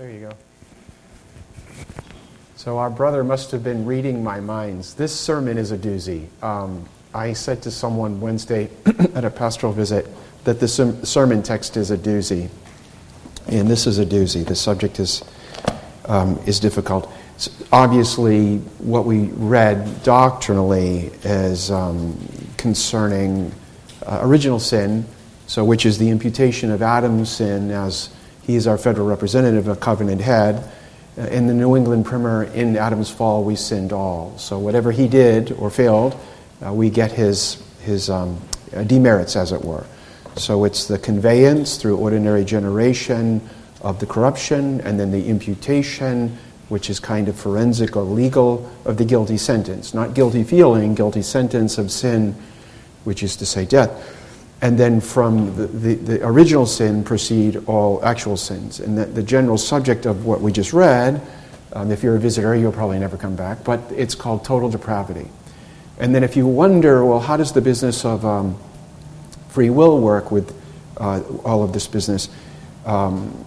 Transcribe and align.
There 0.00 0.10
you 0.10 0.20
go. 0.20 0.32
So 2.56 2.78
our 2.78 2.88
brother 2.88 3.22
must 3.22 3.50
have 3.50 3.62
been 3.62 3.84
reading 3.84 4.24
my 4.24 4.40
minds. 4.40 4.94
This 4.94 5.14
sermon 5.14 5.58
is 5.58 5.72
a 5.72 5.76
doozy. 5.76 6.26
Um, 6.42 6.88
I 7.12 7.34
said 7.34 7.60
to 7.64 7.70
someone 7.70 8.18
Wednesday 8.18 8.70
at 9.14 9.26
a 9.26 9.30
pastoral 9.30 9.74
visit 9.74 10.08
that 10.44 10.58
the 10.58 10.68
sermon 10.68 11.42
text 11.42 11.76
is 11.76 11.90
a 11.90 11.98
doozy. 11.98 12.48
And 13.48 13.68
this 13.68 13.86
is 13.86 13.98
a 13.98 14.06
doozy. 14.06 14.42
The 14.42 14.54
subject 14.54 15.00
is, 15.00 15.22
um, 16.06 16.38
is 16.46 16.60
difficult. 16.60 17.12
obviously, 17.70 18.56
what 18.78 19.04
we 19.04 19.24
read 19.34 20.02
doctrinally 20.02 21.10
is 21.24 21.70
um, 21.70 22.18
concerning 22.56 23.52
uh, 24.06 24.20
original 24.22 24.60
sin, 24.60 25.04
so 25.46 25.62
which 25.62 25.84
is 25.84 25.98
the 25.98 26.08
imputation 26.08 26.70
of 26.70 26.80
Adam's 26.80 27.30
sin 27.30 27.70
as 27.70 28.08
he 28.42 28.56
is 28.56 28.66
our 28.66 28.78
federal 28.78 29.06
representative, 29.06 29.68
a 29.68 29.76
covenant 29.76 30.20
head. 30.20 30.70
Uh, 31.18 31.22
in 31.22 31.46
the 31.46 31.54
New 31.54 31.76
England 31.76 32.06
Primer, 32.06 32.44
in 32.44 32.76
Adam's 32.76 33.10
fall, 33.10 33.44
we 33.44 33.56
sinned 33.56 33.92
all. 33.92 34.36
So 34.38 34.58
whatever 34.58 34.92
he 34.92 35.08
did 35.08 35.52
or 35.52 35.70
failed, 35.70 36.16
uh, 36.64 36.72
we 36.72 36.90
get 36.90 37.12
his, 37.12 37.62
his 37.80 38.08
um, 38.08 38.40
uh, 38.74 38.84
demerits, 38.84 39.36
as 39.36 39.52
it 39.52 39.64
were. 39.64 39.84
So 40.36 40.64
it's 40.64 40.86
the 40.86 40.98
conveyance 40.98 41.76
through 41.76 41.96
ordinary 41.96 42.44
generation 42.44 43.48
of 43.82 43.98
the 43.98 44.06
corruption, 44.06 44.80
and 44.82 45.00
then 45.00 45.10
the 45.10 45.26
imputation, 45.26 46.38
which 46.68 46.90
is 46.90 47.00
kind 47.00 47.28
of 47.28 47.36
forensic 47.36 47.96
or 47.96 48.02
legal, 48.02 48.70
of 48.84 48.96
the 48.96 49.04
guilty 49.04 49.36
sentence. 49.36 49.94
Not 49.94 50.14
guilty 50.14 50.44
feeling, 50.44 50.94
guilty 50.94 51.22
sentence 51.22 51.78
of 51.78 51.90
sin, 51.90 52.34
which 53.04 53.22
is 53.22 53.36
to 53.36 53.46
say 53.46 53.64
death. 53.64 53.90
And 54.62 54.78
then 54.78 55.00
from 55.00 55.56
the, 55.56 55.66
the, 55.66 55.94
the 55.94 56.26
original 56.26 56.66
sin 56.66 57.02
proceed 57.02 57.56
all 57.66 58.04
actual 58.04 58.36
sins. 58.36 58.80
And 58.80 58.96
the, 58.96 59.06
the 59.06 59.22
general 59.22 59.56
subject 59.56 60.04
of 60.04 60.26
what 60.26 60.40
we 60.40 60.52
just 60.52 60.72
read, 60.72 61.22
um, 61.72 61.90
if 61.90 62.02
you're 62.02 62.16
a 62.16 62.18
visitor, 62.18 62.54
you'll 62.54 62.72
probably 62.72 62.98
never 62.98 63.16
come 63.16 63.36
back, 63.36 63.64
but 63.64 63.80
it's 63.90 64.14
called 64.14 64.44
total 64.44 64.68
depravity. 64.68 65.28
And 65.98 66.14
then 66.14 66.24
if 66.24 66.36
you 66.36 66.46
wonder, 66.46 67.04
well, 67.04 67.20
how 67.20 67.36
does 67.36 67.52
the 67.52 67.60
business 67.60 68.04
of 68.04 68.24
um, 68.24 68.58
free 69.48 69.70
will 69.70 70.00
work 70.00 70.30
with 70.30 70.54
uh, 70.98 71.22
all 71.44 71.62
of 71.62 71.72
this 71.72 71.86
business? 71.86 72.28
Um, 72.84 73.44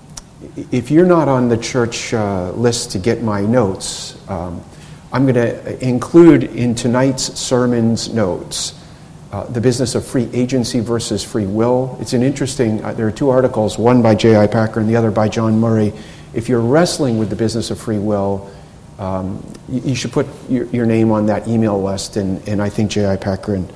if 0.71 0.89
you're 0.89 1.05
not 1.05 1.27
on 1.27 1.47
the 1.47 1.57
church 1.57 2.13
uh, 2.13 2.51
list 2.51 2.91
to 2.91 2.99
get 2.99 3.21
my 3.21 3.41
notes, 3.41 4.17
um, 4.29 4.63
I'm 5.11 5.23
going 5.23 5.35
to 5.35 5.85
include 5.87 6.43
in 6.43 6.73
tonight's 6.73 7.39
sermon's 7.39 8.11
notes 8.11 8.79
uh, 9.33 9.45
the 9.45 9.59
business 9.59 9.95
of 9.95 10.05
free 10.05 10.29
agency 10.31 10.79
versus 10.79 11.23
free 11.23 11.47
will. 11.47 11.97
It's 11.99 12.13
an 12.13 12.21
interesting, 12.21 12.83
uh, 12.83 12.93
there 12.93 13.07
are 13.07 13.11
two 13.11 13.31
articles, 13.31 13.79
one 13.79 14.03
by 14.03 14.13
J.I. 14.13 14.45
Packer 14.45 14.79
and 14.79 14.87
the 14.87 14.95
other 14.95 15.09
by 15.09 15.27
John 15.27 15.59
Murray. 15.59 15.91
If 16.35 16.47
you're 16.47 16.61
wrestling 16.61 17.17
with 17.17 17.31
the 17.31 17.35
business 17.35 17.71
of 17.71 17.79
free 17.79 17.97
will, 17.97 18.51
um, 18.99 19.43
you, 19.67 19.81
you, 19.85 19.95
should 19.95 20.11
put 20.11 20.27
your, 20.47 20.65
your, 20.65 20.85
name 20.85 21.09
on 21.09 21.25
that 21.25 21.47
email 21.47 21.81
list, 21.81 22.15
and, 22.15 22.47
and 22.47 22.61
I 22.61 22.69
think 22.69 22.91
J.I. 22.91 23.15
Packer 23.15 23.55
and, 23.55 23.73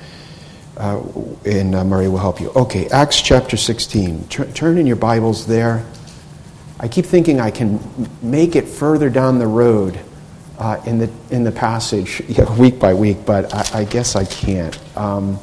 uh, 0.78 1.02
and 1.44 1.74
uh, 1.74 1.84
Murray 1.84 2.08
will 2.08 2.20
help 2.20 2.40
you. 2.40 2.52
Okay, 2.52 2.88
Acts 2.90 3.20
chapter 3.20 3.58
16. 3.58 4.28
Tur- 4.28 4.52
turn 4.52 4.78
in 4.78 4.86
your 4.86 4.96
Bibles 4.96 5.48
there. 5.48 5.84
I 6.80 6.88
keep 6.88 7.06
thinking 7.06 7.40
I 7.40 7.50
can 7.50 7.80
make 8.22 8.56
it 8.56 8.68
further 8.68 9.10
down 9.10 9.40
the 9.40 9.48
road 9.48 10.00
uh, 10.58 10.82
in, 10.86 11.00
the, 11.00 11.10
in 11.32 11.44
the 11.44 11.52
passage 11.52 12.22
week 12.58 12.80
by 12.80 12.94
week, 12.94 13.18
but 13.26 13.54
I, 13.54 13.82
I 13.82 13.84
guess 13.86 14.16
I 14.16 14.26
can't. 14.26 14.78
Um, 14.98 15.40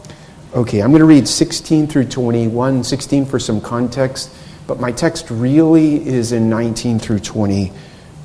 okay, 0.55 0.81
I'm 0.81 0.91
going 0.91 1.01
to 1.01 1.07
read 1.07 1.29
16 1.29 1.87
through 1.87 2.07
21, 2.07 2.85
16 2.85 3.27
for 3.27 3.39
some 3.39 3.61
context, 3.61 4.35
but 4.67 4.81
my 4.81 4.93
text 4.93 5.31
really 5.31 6.07
is 6.07 6.33
in 6.33 6.49
19 6.49 6.99
through 6.99 7.21
20. 7.21 7.73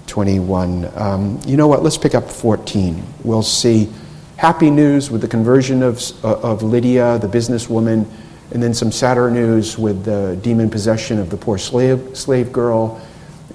21. 0.09 0.89
Um, 0.95 1.39
you 1.45 1.55
know 1.55 1.67
what? 1.67 1.83
Let's 1.83 1.97
pick 1.97 2.15
up 2.15 2.29
14. 2.29 3.01
We'll 3.23 3.43
see 3.43 3.89
happy 4.37 4.71
news 4.71 5.11
with 5.11 5.21
the 5.21 5.27
conversion 5.27 5.83
of, 5.83 6.01
uh, 6.25 6.39
of 6.39 6.63
Lydia, 6.63 7.19
the 7.19 7.27
businesswoman, 7.27 8.09
and 8.51 8.63
then 8.63 8.73
some 8.73 8.91
sadder 8.91 9.29
news 9.29 9.77
with 9.77 10.03
the 10.03 10.37
demon 10.41 10.69
possession 10.69 11.19
of 11.19 11.29
the 11.29 11.37
poor 11.37 11.57
slave, 11.57 12.17
slave 12.17 12.51
girl. 12.51 12.99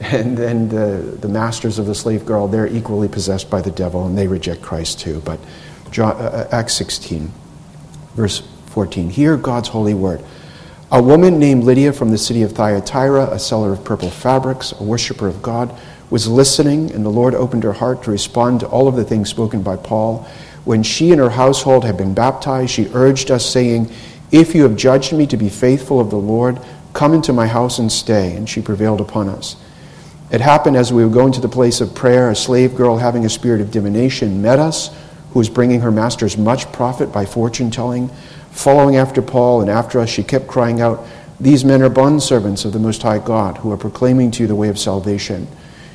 And 0.00 0.36
then 0.36 0.68
the, 0.68 1.18
the 1.20 1.28
masters 1.28 1.78
of 1.78 1.86
the 1.86 1.94
slave 1.94 2.26
girl, 2.26 2.48
they're 2.48 2.66
equally 2.66 3.08
possessed 3.08 3.48
by 3.48 3.60
the 3.60 3.70
devil 3.70 4.06
and 4.06 4.18
they 4.18 4.26
reject 4.26 4.60
Christ 4.60 5.00
too. 5.00 5.22
But 5.24 5.38
John, 5.90 6.16
uh, 6.16 6.48
uh 6.50 6.56
Acts 6.56 6.74
16, 6.74 7.30
verse 8.14 8.42
14. 8.66 9.10
Hear 9.10 9.36
God's 9.36 9.68
holy 9.68 9.94
word. 9.94 10.24
A 10.90 11.02
woman 11.02 11.38
named 11.38 11.64
Lydia 11.64 11.92
from 11.92 12.10
the 12.10 12.18
city 12.18 12.42
of 12.42 12.52
Thyatira, 12.52 13.30
a 13.30 13.38
seller 13.38 13.72
of 13.72 13.84
purple 13.84 14.10
fabrics, 14.10 14.72
a 14.72 14.82
worshiper 14.82 15.26
of 15.26 15.42
God, 15.42 15.76
was 16.10 16.28
listening, 16.28 16.92
and 16.92 17.04
the 17.04 17.10
Lord 17.10 17.34
opened 17.34 17.64
her 17.64 17.72
heart 17.72 18.02
to 18.04 18.10
respond 18.10 18.60
to 18.60 18.68
all 18.68 18.86
of 18.86 18.94
the 18.94 19.04
things 19.04 19.30
spoken 19.30 19.62
by 19.62 19.76
Paul. 19.76 20.26
When 20.64 20.82
she 20.82 21.10
and 21.10 21.20
her 21.20 21.30
household 21.30 21.84
had 21.84 21.96
been 21.96 22.14
baptized, 22.14 22.70
she 22.70 22.88
urged 22.94 23.30
us, 23.30 23.44
saying, 23.44 23.90
If 24.30 24.54
you 24.54 24.62
have 24.62 24.76
judged 24.76 25.12
me 25.12 25.26
to 25.28 25.36
be 25.36 25.48
faithful 25.48 26.00
of 26.00 26.10
the 26.10 26.16
Lord, 26.16 26.60
come 26.92 27.14
into 27.14 27.32
my 27.32 27.46
house 27.46 27.78
and 27.78 27.90
stay. 27.90 28.36
And 28.36 28.48
she 28.48 28.60
prevailed 28.60 29.00
upon 29.00 29.28
us. 29.28 29.56
It 30.34 30.40
happened 30.40 30.76
as 30.76 30.92
we 30.92 31.04
were 31.04 31.12
going 31.12 31.30
to 31.34 31.40
the 31.40 31.48
place 31.48 31.80
of 31.80 31.94
prayer, 31.94 32.28
a 32.28 32.34
slave 32.34 32.74
girl 32.74 32.96
having 32.96 33.24
a 33.24 33.30
spirit 33.30 33.60
of 33.60 33.70
divination 33.70 34.42
met 34.42 34.58
us, 34.58 34.90
who 35.30 35.38
was 35.38 35.48
bringing 35.48 35.82
her 35.82 35.92
masters 35.92 36.36
much 36.36 36.72
profit 36.72 37.12
by 37.12 37.24
fortune 37.24 37.70
telling. 37.70 38.08
Following 38.50 38.96
after 38.96 39.22
Paul 39.22 39.60
and 39.60 39.70
after 39.70 40.00
us, 40.00 40.08
she 40.08 40.24
kept 40.24 40.48
crying 40.48 40.80
out, 40.80 41.06
These 41.38 41.64
men 41.64 41.82
are 41.82 41.88
bondservants 41.88 42.64
of 42.64 42.72
the 42.72 42.80
Most 42.80 43.00
High 43.00 43.20
God, 43.20 43.58
who 43.58 43.70
are 43.70 43.76
proclaiming 43.76 44.32
to 44.32 44.42
you 44.42 44.48
the 44.48 44.56
way 44.56 44.68
of 44.68 44.76
salvation. 44.76 45.46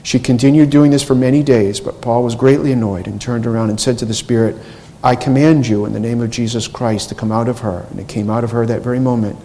She 0.03 0.19
continued 0.19 0.69
doing 0.69 0.91
this 0.91 1.03
for 1.03 1.16
many 1.16 1.44
days, 1.44 1.81
but 1.81 2.01
Paul 2.01 2.23
was 2.23 2.35
greatly 2.35 2.71
annoyed 2.71 3.07
and 3.07 3.19
turned 3.19 3.45
around 3.45 3.71
and 3.71 3.81
said 3.81 3.97
to 3.97 4.06
the 4.06 4.13
Spirit, 4.13 4.56
I 5.03 5.17
command 5.17 5.67
you 5.67 5.83
in 5.83 5.91
the 5.91 6.00
name 6.00 6.21
of 6.21 6.29
Jesus 6.29 6.66
Christ 6.66 7.09
to 7.09 7.16
come 7.16 7.33
out 7.33 7.50
of 7.50 7.59
her. 7.59 7.85
And 7.89 8.00
it 8.00 8.07
came 8.07 8.29
out 8.29 8.45
of 8.45 8.51
her 8.51 8.66
that 8.66 8.83
very 8.83 9.00
moment. 9.00 9.38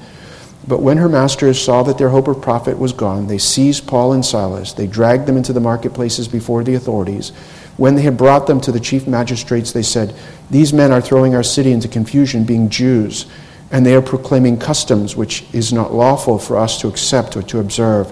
But 0.66 0.80
when 0.80 0.96
her 0.96 1.08
masters 1.08 1.62
saw 1.62 1.82
that 1.82 1.98
their 1.98 2.08
hope 2.08 2.26
of 2.26 2.40
profit 2.40 2.78
was 2.78 2.92
gone, 2.92 3.26
they 3.26 3.38
seized 3.38 3.86
Paul 3.86 4.14
and 4.14 4.24
Silas. 4.24 4.72
They 4.72 4.86
dragged 4.86 5.26
them 5.26 5.36
into 5.36 5.52
the 5.52 5.60
marketplaces 5.60 6.26
before 6.26 6.64
the 6.64 6.74
authorities. 6.74 7.30
When 7.76 7.96
they 7.96 8.02
had 8.02 8.16
brought 8.16 8.46
them 8.46 8.60
to 8.62 8.72
the 8.72 8.80
chief 8.80 9.06
magistrates, 9.06 9.72
they 9.72 9.82
said, 9.82 10.14
These 10.50 10.72
men 10.72 10.90
are 10.90 11.02
throwing 11.02 11.34
our 11.34 11.42
city 11.42 11.72
into 11.72 11.88
confusion, 11.88 12.44
being 12.44 12.70
Jews, 12.70 13.26
and 13.70 13.84
they 13.84 13.94
are 13.94 14.02
proclaiming 14.02 14.58
customs 14.58 15.16
which 15.16 15.44
is 15.52 15.72
not 15.72 15.92
lawful 15.92 16.38
for 16.38 16.56
us 16.56 16.80
to 16.80 16.88
accept 16.88 17.36
or 17.36 17.42
to 17.42 17.58
observe, 17.58 18.10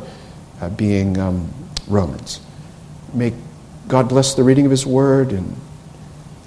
uh, 0.61 0.69
being 0.71 1.19
um, 1.19 1.49
Romans. 1.89 2.41
May 3.15 3.33
God 3.89 4.09
bless 4.09 4.35
the 4.35 4.43
reading 4.43 4.67
of 4.67 4.71
His 4.71 4.85
Word 4.85 5.33
and 5.33 5.57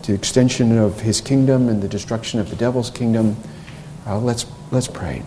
the 0.03 0.13
extension 0.13 0.77
of 0.77 0.99
His 0.99 1.19
kingdom 1.19 1.67
and 1.67 1.81
the 1.81 1.87
destruction 1.87 2.39
of 2.39 2.49
the 2.49 2.55
devil's 2.55 2.91
kingdom. 2.91 3.37
Uh, 4.05 4.19
let's, 4.19 4.45
let's 4.71 4.87
pray. 4.87 5.23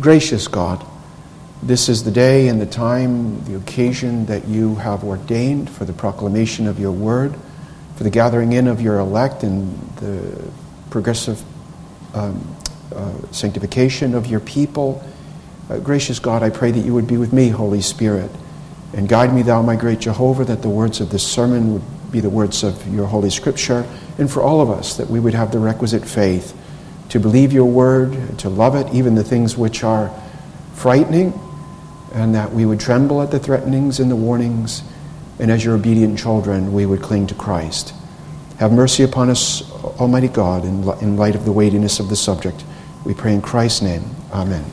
Gracious 0.00 0.48
God, 0.48 0.84
this 1.62 1.88
is 1.88 2.02
the 2.02 2.10
day 2.10 2.48
and 2.48 2.60
the 2.60 2.66
time, 2.66 3.44
the 3.44 3.56
occasion 3.56 4.26
that 4.26 4.48
you 4.48 4.74
have 4.76 5.04
ordained 5.04 5.70
for 5.70 5.84
the 5.84 5.92
proclamation 5.92 6.66
of 6.66 6.80
your 6.80 6.90
word, 6.90 7.34
for 7.96 8.02
the 8.02 8.10
gathering 8.10 8.52
in 8.52 8.66
of 8.66 8.80
your 8.80 8.98
elect 8.98 9.44
and 9.44 9.78
the 9.98 10.50
progressive 10.90 11.42
um, 12.14 12.56
uh, 12.94 13.12
sanctification 13.30 14.14
of 14.14 14.26
your 14.26 14.40
people. 14.40 15.04
Uh, 15.70 15.78
gracious 15.78 16.18
God, 16.18 16.42
I 16.42 16.50
pray 16.50 16.70
that 16.70 16.84
you 16.84 16.94
would 16.94 17.06
be 17.06 17.16
with 17.16 17.32
me, 17.32 17.48
Holy 17.48 17.80
Spirit, 17.80 18.30
and 18.94 19.08
guide 19.08 19.32
me, 19.32 19.42
thou, 19.42 19.62
my 19.62 19.76
great 19.76 20.00
Jehovah, 20.00 20.44
that 20.46 20.62
the 20.62 20.68
words 20.68 21.00
of 21.00 21.10
this 21.10 21.26
sermon 21.26 21.74
would 21.74 21.82
be 22.10 22.20
the 22.20 22.30
words 22.30 22.64
of 22.64 22.92
your 22.92 23.06
Holy 23.06 23.30
Scripture, 23.30 23.86
and 24.18 24.30
for 24.30 24.42
all 24.42 24.60
of 24.60 24.70
us, 24.70 24.96
that 24.96 25.08
we 25.08 25.20
would 25.20 25.34
have 25.34 25.52
the 25.52 25.58
requisite 25.58 26.04
faith 26.04 26.58
to 27.12 27.20
believe 27.20 27.52
your 27.52 27.66
word, 27.66 28.38
to 28.38 28.48
love 28.48 28.74
it, 28.74 28.90
even 28.94 29.14
the 29.14 29.22
things 29.22 29.54
which 29.54 29.84
are 29.84 30.10
frightening, 30.72 31.38
and 32.14 32.34
that 32.34 32.50
we 32.50 32.64
would 32.64 32.80
tremble 32.80 33.20
at 33.20 33.30
the 33.30 33.38
threatenings 33.38 34.00
and 34.00 34.10
the 34.10 34.16
warnings, 34.16 34.82
and 35.38 35.50
as 35.50 35.62
your 35.62 35.74
obedient 35.74 36.18
children, 36.18 36.72
we 36.72 36.86
would 36.86 37.02
cling 37.02 37.26
to 37.26 37.34
Christ. 37.34 37.92
Have 38.58 38.72
mercy 38.72 39.02
upon 39.02 39.28
us, 39.28 39.70
Almighty 40.00 40.28
God, 40.28 40.64
in 40.64 41.16
light 41.18 41.34
of 41.34 41.44
the 41.44 41.52
weightiness 41.52 42.00
of 42.00 42.08
the 42.08 42.16
subject. 42.16 42.64
We 43.04 43.12
pray 43.12 43.34
in 43.34 43.42
Christ's 43.42 43.82
name. 43.82 44.04
Amen. 44.32 44.64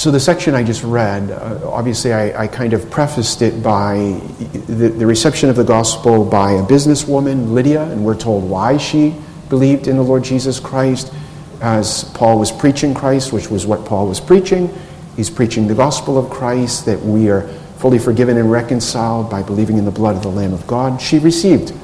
So, 0.00 0.10
the 0.10 0.18
section 0.18 0.54
I 0.54 0.62
just 0.62 0.82
read, 0.82 1.30
uh, 1.30 1.60
obviously, 1.70 2.14
I, 2.14 2.44
I, 2.44 2.46
kind 2.48 2.72
of 2.72 2.90
prefaced 2.90 3.42
it 3.42 3.62
by 3.62 4.18
the, 4.66 4.88
the, 4.88 5.06
reception 5.06 5.50
of 5.50 5.56
the 5.56 5.62
gospel 5.62 6.24
by 6.24 6.52
a 6.52 6.62
businesswoman, 6.62 7.52
Lydia, 7.52 7.82
and 7.82 8.02
we're 8.02 8.16
told 8.16 8.48
why 8.48 8.78
she 8.78 9.14
believed 9.50 9.88
in 9.88 9.98
the 9.98 10.02
Lord 10.02 10.24
Jesus 10.24 10.58
Christ 10.58 11.12
as 11.60 12.04
Paul 12.14 12.38
was 12.38 12.50
preaching 12.50 12.94
Christ, 12.94 13.30
which 13.34 13.50
was 13.50 13.66
what 13.66 13.84
Paul 13.84 14.08
was 14.08 14.20
preaching. 14.20 14.74
He's 15.16 15.28
preaching 15.28 15.66
the 15.66 15.74
gospel 15.74 16.16
of 16.16 16.30
Christ, 16.30 16.86
that 16.86 16.98
we 17.02 17.28
are 17.28 17.46
fully 17.76 17.98
forgiven 17.98 18.38
and 18.38 18.50
reconciled 18.50 19.28
by 19.28 19.42
believing 19.42 19.76
in 19.76 19.84
the 19.84 19.90
blood 19.90 20.16
of 20.16 20.22
the 20.22 20.30
Lamb 20.30 20.54
of 20.54 20.66
God. 20.66 20.98
She 21.02 21.18
received 21.18 21.74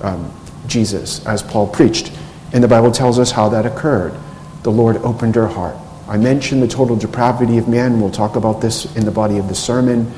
um, 0.00 0.34
Jesus 0.66 1.22
as 1.26 1.42
Paul 1.42 1.68
preached. 1.68 2.12
And 2.54 2.64
the 2.64 2.68
Bible 2.68 2.92
tells 2.92 3.18
us 3.18 3.30
how 3.30 3.50
that 3.50 3.66
occurred. 3.66 4.14
The 4.62 4.72
Lord 4.72 4.96
opened 4.96 5.34
her 5.34 5.48
heart. 5.48 5.76
I 6.08 6.16
mentioned 6.16 6.62
the 6.62 6.68
total 6.68 6.96
depravity 6.96 7.58
of 7.58 7.68
man. 7.68 8.00
We'll 8.00 8.10
talk 8.10 8.36
about 8.36 8.62
this 8.62 8.96
in 8.96 9.04
the 9.04 9.10
body 9.10 9.36
of 9.36 9.48
the 9.48 9.54
sermon. 9.54 10.10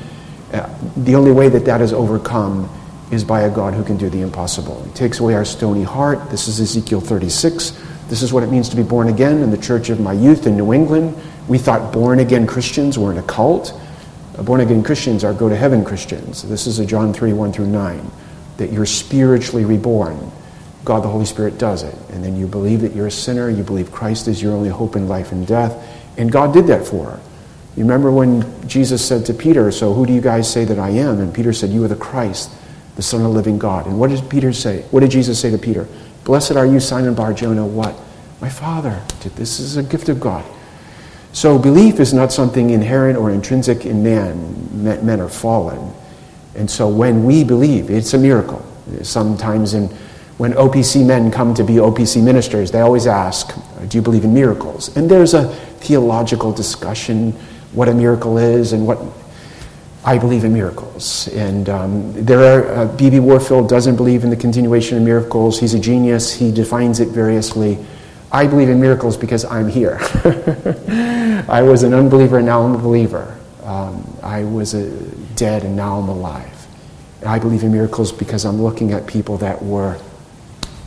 Uh, 0.53 0.73
the 0.95 1.15
only 1.15 1.31
way 1.31 1.49
that 1.49 1.65
that 1.65 1.81
is 1.81 1.91
overcome 1.91 2.69
is 3.11 3.25
by 3.25 3.41
a 3.41 3.53
God 3.53 3.73
who 3.73 3.83
can 3.83 3.97
do 3.97 4.09
the 4.09 4.21
impossible. 4.21 4.81
He 4.83 4.91
takes 4.91 5.19
away 5.19 5.33
our 5.33 5.43
stony 5.43 5.83
heart. 5.83 6.29
This 6.29 6.47
is 6.47 6.61
Ezekiel 6.61 7.01
36. 7.01 7.71
This 8.07 8.21
is 8.21 8.31
what 8.31 8.43
it 8.43 8.47
means 8.47 8.69
to 8.69 8.77
be 8.77 8.83
born 8.83 9.09
again 9.09 9.41
in 9.41 9.51
the 9.51 9.57
church 9.57 9.89
of 9.89 9.99
my 9.99 10.13
youth 10.13 10.47
in 10.47 10.55
New 10.55 10.71
England. 10.71 11.15
We 11.49 11.57
thought 11.57 11.91
born 11.91 12.19
again 12.19 12.47
Christians 12.47 12.97
were 12.97 13.11
in 13.11 13.17
a 13.17 13.23
cult. 13.23 13.77
Uh, 14.37 14.43
born 14.43 14.61
again 14.61 14.83
Christians 14.83 15.25
are 15.25 15.33
go 15.33 15.49
to 15.49 15.55
heaven 15.57 15.83
Christians. 15.83 16.41
This 16.43 16.67
is 16.67 16.79
a 16.79 16.85
John 16.85 17.13
3 17.13 17.33
1 17.33 17.51
through 17.51 17.67
9, 17.67 18.11
that 18.57 18.71
you're 18.71 18.85
spiritually 18.85 19.65
reborn. 19.65 20.31
God 20.83 21.03
the 21.03 21.09
Holy 21.09 21.25
Spirit 21.25 21.57
does 21.57 21.83
it. 21.83 21.95
And 22.09 22.23
then 22.23 22.35
you 22.35 22.47
believe 22.47 22.81
that 22.81 22.95
you're 22.95 23.07
a 23.07 23.11
sinner, 23.11 23.49
you 23.49 23.63
believe 23.63 23.91
Christ 23.91 24.27
is 24.27 24.41
your 24.41 24.53
only 24.53 24.69
hope 24.69 24.95
in 24.95 25.07
life 25.07 25.31
and 25.31 25.45
death. 25.45 25.75
And 26.17 26.31
God 26.31 26.53
did 26.53 26.67
that 26.67 26.85
for 26.85 27.05
her. 27.05 27.19
You 27.75 27.83
remember 27.83 28.11
when 28.11 28.67
Jesus 28.67 29.05
said 29.05 29.25
to 29.27 29.33
Peter, 29.33 29.71
So 29.71 29.93
who 29.93 30.05
do 30.05 30.13
you 30.13 30.21
guys 30.21 30.51
say 30.51 30.65
that 30.65 30.77
I 30.77 30.89
am? 30.89 31.19
And 31.19 31.33
Peter 31.33 31.53
said, 31.53 31.69
You 31.69 31.83
are 31.85 31.87
the 31.87 31.95
Christ, 31.95 32.51
the 32.95 33.01
Son 33.01 33.21
of 33.21 33.27
the 33.27 33.33
living 33.33 33.57
God. 33.57 33.87
And 33.87 33.99
what 33.99 34.09
did 34.09 34.29
Peter 34.29 34.51
say? 34.51 34.81
What 34.91 34.99
did 34.99 35.11
Jesus 35.11 35.39
say 35.39 35.51
to 35.51 35.57
Peter? 35.57 35.87
Blessed 36.25 36.53
are 36.53 36.65
you, 36.65 36.79
Simon 36.79 37.13
Bar 37.13 37.33
Jonah, 37.33 37.65
what? 37.65 37.95
My 38.41 38.49
Father. 38.49 39.01
This 39.35 39.59
is 39.59 39.77
a 39.77 39.83
gift 39.83 40.09
of 40.09 40.19
God. 40.19 40.43
So 41.33 41.57
belief 41.57 41.99
is 41.99 42.13
not 42.13 42.33
something 42.33 42.71
inherent 42.71 43.17
or 43.17 43.31
intrinsic 43.31 43.85
in 43.85 44.03
man. 44.03 44.83
Men 44.83 45.21
are 45.21 45.29
fallen. 45.29 45.93
And 46.55 46.69
so 46.69 46.89
when 46.89 47.23
we 47.23 47.43
believe, 47.43 47.89
it's 47.89 48.13
a 48.13 48.17
miracle. 48.17 48.65
Sometimes 49.03 49.73
in 49.73 49.89
when 50.41 50.53
OPC 50.53 51.05
men 51.05 51.29
come 51.29 51.53
to 51.53 51.63
be 51.63 51.73
OPC 51.73 52.23
ministers, 52.23 52.71
they 52.71 52.81
always 52.81 53.05
ask, 53.05 53.53
Do 53.87 53.95
you 53.95 54.01
believe 54.01 54.23
in 54.23 54.33
miracles? 54.33 54.97
And 54.97 55.07
there's 55.07 55.35
a 55.35 55.53
theological 55.85 56.51
discussion 56.51 57.33
what 57.73 57.87
a 57.87 57.93
miracle 57.93 58.39
is 58.39 58.73
and 58.73 58.87
what 58.87 58.97
I 60.03 60.17
believe 60.17 60.43
in 60.43 60.51
miracles. 60.51 61.27
And 61.27 61.69
um, 61.69 62.25
there 62.25 62.75
are, 62.75 62.87
B.B. 62.87 63.19
Uh, 63.19 63.21
Warfield 63.21 63.69
doesn't 63.69 63.97
believe 63.97 64.23
in 64.23 64.31
the 64.31 64.35
continuation 64.35 64.97
of 64.97 65.03
miracles. 65.03 65.59
He's 65.59 65.75
a 65.75 65.79
genius, 65.79 66.33
he 66.33 66.51
defines 66.51 66.99
it 66.99 67.09
variously. 67.09 67.77
I 68.31 68.47
believe 68.47 68.69
in 68.69 68.81
miracles 68.81 69.17
because 69.17 69.45
I'm 69.45 69.67
here. 69.67 69.99
I 71.49 71.61
was 71.61 71.83
an 71.83 71.93
unbeliever 71.93 72.37
and 72.37 72.47
now 72.47 72.63
I'm 72.63 72.73
a 72.73 72.79
believer. 72.79 73.37
Um, 73.61 74.17
I 74.23 74.43
was 74.45 74.73
a 74.73 74.89
dead 75.35 75.65
and 75.65 75.75
now 75.75 75.99
I'm 75.99 76.09
alive. 76.09 76.65
I 77.27 77.37
believe 77.37 77.61
in 77.61 77.71
miracles 77.71 78.11
because 78.11 78.43
I'm 78.43 78.59
looking 78.59 78.91
at 78.91 79.05
people 79.05 79.37
that 79.37 79.61
were 79.61 79.99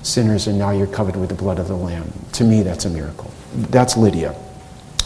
sinners, 0.05 0.47
and 0.47 0.59
now 0.59 0.71
you're 0.71 0.87
covered 0.87 1.17
with 1.17 1.29
the 1.29 1.35
blood 1.35 1.59
of 1.59 1.69
the 1.69 1.77
Lamb. 1.77 2.13
To 2.33 2.45
me, 2.45 2.63
that's 2.63 2.85
a 2.85 2.91
miracle. 2.91 3.33
That's 3.55 3.97
Lydia. 3.97 4.35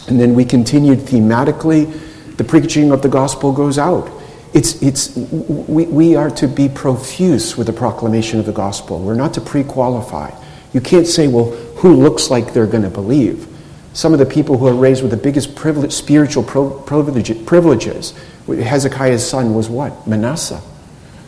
And 0.09 0.21
then 0.21 0.35
we 0.35 0.45
continued 0.45 1.01
thematically. 1.01 2.37
The 2.37 2.45
preaching 2.45 2.93
of 2.93 3.03
the 3.03 3.09
gospel 3.09 3.53
goes 3.53 3.79
out. 3.79 4.11
It's, 4.55 4.83
it's, 4.83 5.15
we, 5.17 5.87
we 5.87 6.17
are 6.17 6.31
to 6.31 6.49
be 6.49 6.69
profuse 6.69 7.57
with 7.57 7.67
the 7.67 7.73
proclamation 7.73 8.39
of 8.39 8.47
the 8.47 8.53
gospel. 8.53 8.99
We're 9.01 9.15
not 9.15 9.35
to 9.35 9.41
pre 9.41 9.63
qualify. 9.63 10.31
You 10.73 10.81
can't 10.81 11.07
say, 11.07 11.29
well, 11.29 11.51
who 11.77 11.95
looks 11.95 12.31
like 12.31 12.53
they're 12.53 12.67
going 12.67 12.83
to 12.83 12.91
believe? 12.91 13.47
Some 13.93 14.13
of 14.13 14.19
the 14.19 14.27
people 14.27 14.57
who 14.59 14.67
are 14.67 14.75
raised 14.75 15.03
with 15.03 15.11
the 15.11 15.17
biggest 15.17 15.55
privilege, 15.55 15.93
spiritual 15.93 16.45
privileges, 16.45 18.15
Hezekiah's 18.47 19.29
son 19.29 19.55
was 19.55 19.69
what? 19.69 20.07
Manasseh. 20.07 20.61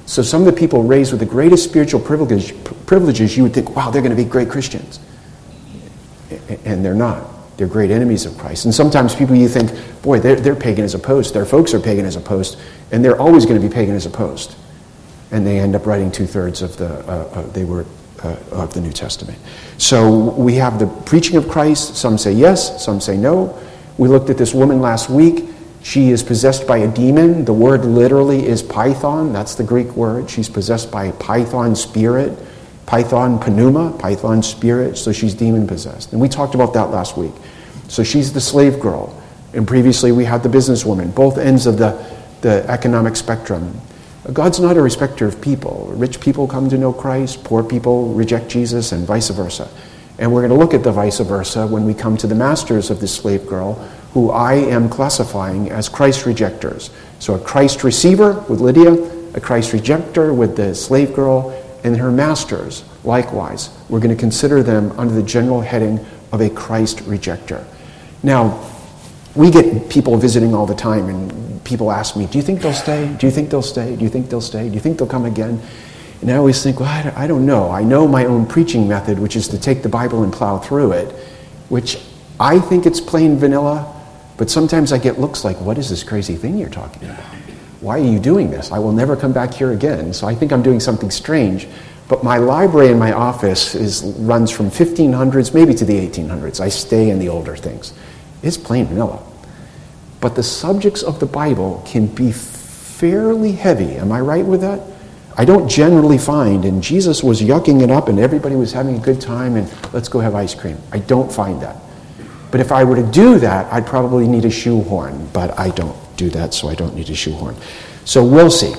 So 0.06 0.22
some 0.22 0.42
of 0.42 0.46
the 0.46 0.58
people 0.58 0.82
raised 0.82 1.12
with 1.12 1.20
the 1.20 1.26
greatest 1.26 1.64
spiritual 1.64 2.00
privilege, 2.00 2.54
privileges, 2.90 3.36
you 3.36 3.44
would 3.44 3.54
think, 3.54 3.76
wow, 3.76 3.88
they're 3.88 4.02
going 4.02 4.16
to 4.16 4.20
be 4.20 4.28
great 4.28 4.50
Christians. 4.50 4.98
And 6.64 6.84
they're 6.84 6.92
not. 6.92 7.24
They're 7.56 7.68
great 7.68 7.92
enemies 7.92 8.26
of 8.26 8.36
Christ. 8.36 8.64
And 8.64 8.74
sometimes 8.74 9.14
people 9.14 9.36
you 9.36 9.46
think, 9.46 9.70
boy, 10.02 10.18
they're, 10.18 10.34
they're 10.34 10.56
pagan 10.56 10.84
as 10.84 10.96
opposed. 10.96 11.32
Their 11.32 11.46
folks 11.46 11.72
are 11.72 11.78
pagan 11.78 12.04
as 12.04 12.16
opposed. 12.16 12.58
And 12.90 13.04
they're 13.04 13.16
always 13.16 13.46
going 13.46 13.62
to 13.62 13.64
be 13.64 13.72
pagan 13.72 13.94
as 13.94 14.06
opposed. 14.06 14.56
And 15.30 15.46
they 15.46 15.60
end 15.60 15.76
up 15.76 15.86
writing 15.86 16.10
two 16.10 16.26
thirds 16.26 16.62
of 16.62 16.76
the, 16.78 16.88
uh, 17.08 17.12
uh, 17.32 17.42
they 17.52 17.62
were, 17.62 17.86
uh, 18.24 18.36
of 18.50 18.74
the 18.74 18.80
New 18.80 18.90
Testament. 18.90 19.38
So 19.78 20.30
we 20.32 20.54
have 20.56 20.80
the 20.80 20.88
preaching 20.88 21.36
of 21.36 21.48
Christ. 21.48 21.94
Some 21.94 22.18
say 22.18 22.32
yes, 22.32 22.84
some 22.84 23.00
say 23.00 23.16
no. 23.16 23.56
We 23.98 24.08
looked 24.08 24.30
at 24.30 24.36
this 24.36 24.52
woman 24.52 24.80
last 24.80 25.08
week 25.08 25.44
she 25.82 26.10
is 26.10 26.22
possessed 26.22 26.66
by 26.66 26.78
a 26.78 26.88
demon. 26.88 27.44
The 27.44 27.54
word 27.54 27.84
literally 27.84 28.46
is 28.46 28.62
python. 28.62 29.32
That's 29.32 29.54
the 29.54 29.64
Greek 29.64 29.88
word. 29.96 30.28
She's 30.28 30.48
possessed 30.48 30.90
by 30.90 31.04
a 31.06 31.12
python 31.12 31.74
spirit. 31.74 32.38
Python 32.90 33.38
pneuma, 33.38 33.92
python 34.00 34.42
spirit. 34.42 34.98
So 34.98 35.12
she's 35.12 35.32
demon 35.32 35.68
possessed. 35.68 36.10
And 36.10 36.20
we 36.20 36.28
talked 36.28 36.56
about 36.56 36.74
that 36.74 36.90
last 36.90 37.16
week. 37.16 37.30
So 37.86 38.02
she's 38.02 38.32
the 38.32 38.40
slave 38.40 38.80
girl. 38.80 39.16
And 39.54 39.64
previously 39.64 40.10
we 40.10 40.24
had 40.24 40.42
the 40.42 40.48
businesswoman, 40.48 41.14
both 41.14 41.38
ends 41.38 41.66
of 41.66 41.78
the, 41.78 42.04
the 42.40 42.68
economic 42.68 43.14
spectrum. 43.14 43.80
God's 44.32 44.58
not 44.58 44.76
a 44.76 44.82
respecter 44.82 45.24
of 45.24 45.40
people. 45.40 45.92
Rich 45.94 46.20
people 46.20 46.48
come 46.48 46.68
to 46.68 46.76
know 46.76 46.92
Christ, 46.92 47.44
poor 47.44 47.62
people 47.62 48.12
reject 48.12 48.48
Jesus, 48.48 48.90
and 48.90 49.06
vice 49.06 49.30
versa. 49.30 49.68
And 50.18 50.32
we're 50.32 50.40
going 50.40 50.50
to 50.50 50.58
look 50.58 50.74
at 50.74 50.82
the 50.82 50.90
vice 50.90 51.20
versa 51.20 51.68
when 51.68 51.84
we 51.84 51.94
come 51.94 52.16
to 52.16 52.26
the 52.26 52.34
masters 52.34 52.90
of 52.90 52.98
this 52.98 53.14
slave 53.14 53.46
girl 53.46 53.74
who 54.14 54.32
I 54.32 54.54
am 54.54 54.88
classifying 54.88 55.70
as 55.70 55.88
Christ 55.88 56.26
rejectors. 56.26 56.90
So 57.20 57.34
a 57.34 57.38
Christ 57.38 57.84
receiver 57.84 58.32
with 58.48 58.60
Lydia, 58.60 58.94
a 59.34 59.40
Christ 59.40 59.70
rejecter 59.70 60.34
with 60.34 60.56
the 60.56 60.74
slave 60.74 61.14
girl, 61.14 61.56
and 61.84 61.96
her 61.96 62.10
masters 62.10 62.84
likewise. 63.04 63.70
We're 63.88 64.00
going 64.00 64.14
to 64.14 64.20
consider 64.20 64.62
them 64.62 64.92
under 64.98 65.14
the 65.14 65.22
general 65.22 65.60
heading 65.60 66.04
of 66.32 66.40
a 66.40 66.50
Christ 66.50 66.98
rejecter. 67.00 67.64
Now, 68.22 68.66
we 69.34 69.50
get 69.50 69.88
people 69.88 70.16
visiting 70.16 70.54
all 70.54 70.66
the 70.66 70.74
time, 70.74 71.08
and 71.08 71.64
people 71.64 71.90
ask 71.90 72.16
me, 72.16 72.26
Do 72.26 72.38
you 72.38 72.42
think 72.42 72.60
they'll 72.60 72.72
stay? 72.72 73.14
Do 73.18 73.26
you 73.26 73.32
think 73.32 73.50
they'll 73.50 73.62
stay? 73.62 73.96
Do 73.96 74.02
you 74.02 74.10
think 74.10 74.28
they'll 74.28 74.40
stay? 74.40 74.68
Do 74.68 74.74
you 74.74 74.80
think 74.80 74.98
they'll 74.98 75.08
come 75.08 75.24
again? 75.24 75.60
And 76.20 76.30
I 76.30 76.36
always 76.36 76.62
think, 76.62 76.80
Well, 76.80 77.12
I 77.16 77.26
don't 77.26 77.46
know. 77.46 77.70
I 77.70 77.82
know 77.82 78.06
my 78.08 78.24
own 78.24 78.46
preaching 78.46 78.88
method, 78.88 79.18
which 79.18 79.36
is 79.36 79.48
to 79.48 79.58
take 79.58 79.82
the 79.82 79.88
Bible 79.88 80.22
and 80.22 80.32
plow 80.32 80.58
through 80.58 80.92
it, 80.92 81.12
which 81.68 81.98
I 82.38 82.58
think 82.58 82.86
it's 82.86 83.00
plain 83.00 83.38
vanilla. 83.38 83.96
But 84.36 84.50
sometimes 84.50 84.92
I 84.92 84.98
get 84.98 85.20
looks 85.20 85.44
like, 85.44 85.60
what 85.60 85.76
is 85.76 85.90
this 85.90 86.02
crazy 86.02 86.34
thing 86.34 86.56
you're 86.56 86.70
talking 86.70 87.08
about? 87.08 87.39
Why 87.80 87.98
are 87.98 88.04
you 88.04 88.18
doing 88.18 88.50
this? 88.50 88.72
I 88.72 88.78
will 88.78 88.92
never 88.92 89.16
come 89.16 89.32
back 89.32 89.54
here 89.54 89.72
again. 89.72 90.12
So 90.12 90.26
I 90.26 90.34
think 90.34 90.52
I'm 90.52 90.62
doing 90.62 90.80
something 90.80 91.10
strange. 91.10 91.66
But 92.08 92.24
my 92.24 92.38
library 92.38 92.90
in 92.90 92.98
my 92.98 93.12
office 93.12 93.74
is, 93.74 94.02
runs 94.18 94.50
from 94.50 94.70
1500s 94.70 95.54
maybe 95.54 95.74
to 95.74 95.84
the 95.84 95.94
1800s. 95.94 96.60
I 96.60 96.68
stay 96.68 97.10
in 97.10 97.18
the 97.18 97.28
older 97.28 97.56
things. 97.56 97.94
It's 98.42 98.58
plain 98.58 98.86
vanilla. 98.86 99.22
But 100.20 100.34
the 100.34 100.42
subjects 100.42 101.02
of 101.02 101.20
the 101.20 101.26
Bible 101.26 101.82
can 101.86 102.06
be 102.06 102.32
fairly 102.32 103.52
heavy. 103.52 103.96
Am 103.96 104.12
I 104.12 104.20
right 104.20 104.44
with 104.44 104.60
that? 104.60 104.80
I 105.38 105.44
don't 105.46 105.68
generally 105.68 106.18
find, 106.18 106.66
and 106.66 106.82
Jesus 106.82 107.22
was 107.22 107.40
yucking 107.40 107.82
it 107.82 107.90
up 107.90 108.08
and 108.08 108.18
everybody 108.18 108.56
was 108.56 108.72
having 108.72 108.96
a 108.96 108.98
good 108.98 109.20
time 109.20 109.56
and 109.56 109.72
let's 109.94 110.08
go 110.08 110.18
have 110.18 110.34
ice 110.34 110.54
cream. 110.54 110.76
I 110.92 110.98
don't 110.98 111.32
find 111.32 111.62
that. 111.62 111.76
But 112.50 112.60
if 112.60 112.72
I 112.72 112.84
were 112.84 112.96
to 112.96 113.06
do 113.06 113.38
that, 113.38 113.72
I'd 113.72 113.86
probably 113.86 114.26
need 114.26 114.44
a 114.44 114.50
shoehorn, 114.50 115.28
but 115.32 115.58
I 115.58 115.70
don't 115.70 115.96
do 116.20 116.30
that, 116.30 116.54
so 116.54 116.68
I 116.68 116.74
don't 116.74 116.94
need 116.94 117.08
a 117.10 117.14
shoehorn. 117.14 117.56
So 118.04 118.24
we'll 118.24 118.50
see. 118.50 118.74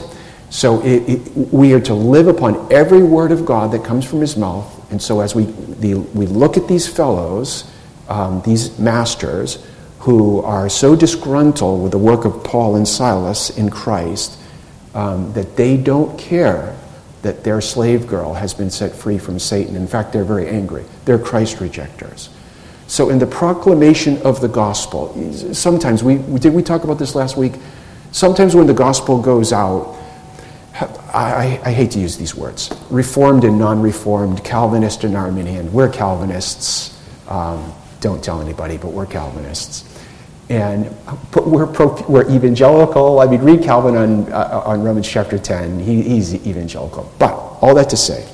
So 0.50 0.82
it, 0.84 1.10
it, 1.10 1.20
we 1.52 1.74
are 1.74 1.80
to 1.82 1.94
live 1.94 2.28
upon 2.28 2.72
every 2.72 3.04
word 3.04 3.32
of 3.32 3.46
God 3.46 3.72
that 3.72 3.84
comes 3.84 4.06
from 4.06 4.22
his 4.22 4.36
mouth. 4.36 4.68
And 4.92 5.02
so 5.02 5.22
as 5.22 5.34
we, 5.34 5.46
the, 5.46 5.96
we 5.96 6.26
look 6.26 6.58
at 6.58 6.68
these 6.68 6.88
fellows, 6.88 7.72
um, 8.10 8.42
these 8.46 8.78
masters, 8.78 9.66
who 10.00 10.42
are 10.42 10.68
so 10.68 10.96
disgruntled 10.96 11.82
with 11.84 11.92
the 11.92 11.98
work 11.98 12.26
of 12.26 12.44
Paul 12.44 12.76
and 12.76 12.88
Silas 12.88 13.56
in 13.58 13.70
Christ 13.70 14.38
um, 14.94 15.32
that 15.34 15.56
they 15.56 15.78
don't 15.78 16.18
care 16.18 16.76
that 17.22 17.44
their 17.44 17.62
slave 17.62 18.08
girl 18.08 18.34
has 18.34 18.54
been 18.54 18.72
set 18.72 18.94
free 18.94 19.20
from 19.20 19.38
Satan. 19.38 19.76
In 19.76 19.88
fact, 19.88 20.12
they're 20.12 20.24
very 20.24 20.48
angry. 20.48 20.84
They're 21.06 21.20
Christ 21.20 21.62
rejectors. 21.62 22.30
So, 22.92 23.10
in 23.10 23.20
the 23.20 23.26
proclamation 23.26 24.22
of 24.24 24.42
the 24.42 24.50
gospel, 24.50 25.16
sometimes 25.54 26.04
we 26.04 26.18
did 26.40 26.54
we 26.54 26.62
talk 26.62 26.84
about 26.84 27.00
this 27.00 27.16
last 27.16 27.38
week. 27.38 27.54
Sometimes 28.12 28.54
when 28.54 28.68
the 28.68 28.74
gospel 28.74 29.22
goes 29.22 29.54
out, 29.54 29.98
I, 31.14 31.58
I, 31.64 31.72
hate 31.72 31.92
to 31.92 32.00
use 32.00 32.18
these 32.18 32.36
words 32.36 32.70
reformed 32.90 33.46
and 33.46 33.58
non 33.58 33.82
reformed, 33.82 34.44
Calvinist 34.44 35.06
and 35.06 35.16
Arminian. 35.16 35.72
We're 35.72 35.88
Calvinists. 35.88 37.02
Um, 37.30 37.74
don't 38.02 38.22
tell 38.22 38.42
anybody, 38.42 38.76
but 38.76 38.92
we're 38.92 39.06
Calvinists. 39.06 39.88
And 40.50 40.94
we're, 41.34 41.68
pro, 41.68 41.96
we're 42.10 42.30
evangelical. 42.30 43.22
I 43.22 43.28
mean, 43.28 43.42
read 43.42 43.64
Calvin 43.64 43.96
on, 43.96 44.34
uh, 44.34 44.64
on 44.66 44.84
Romans 44.84 45.08
chapter 45.08 45.40
10. 45.40 45.80
He, 45.80 46.02
he's 46.02 46.34
evangelical. 46.46 47.10
But 47.20 47.32
all 47.62 47.74
that 47.74 47.90
to 47.92 47.96
say, 47.96 48.28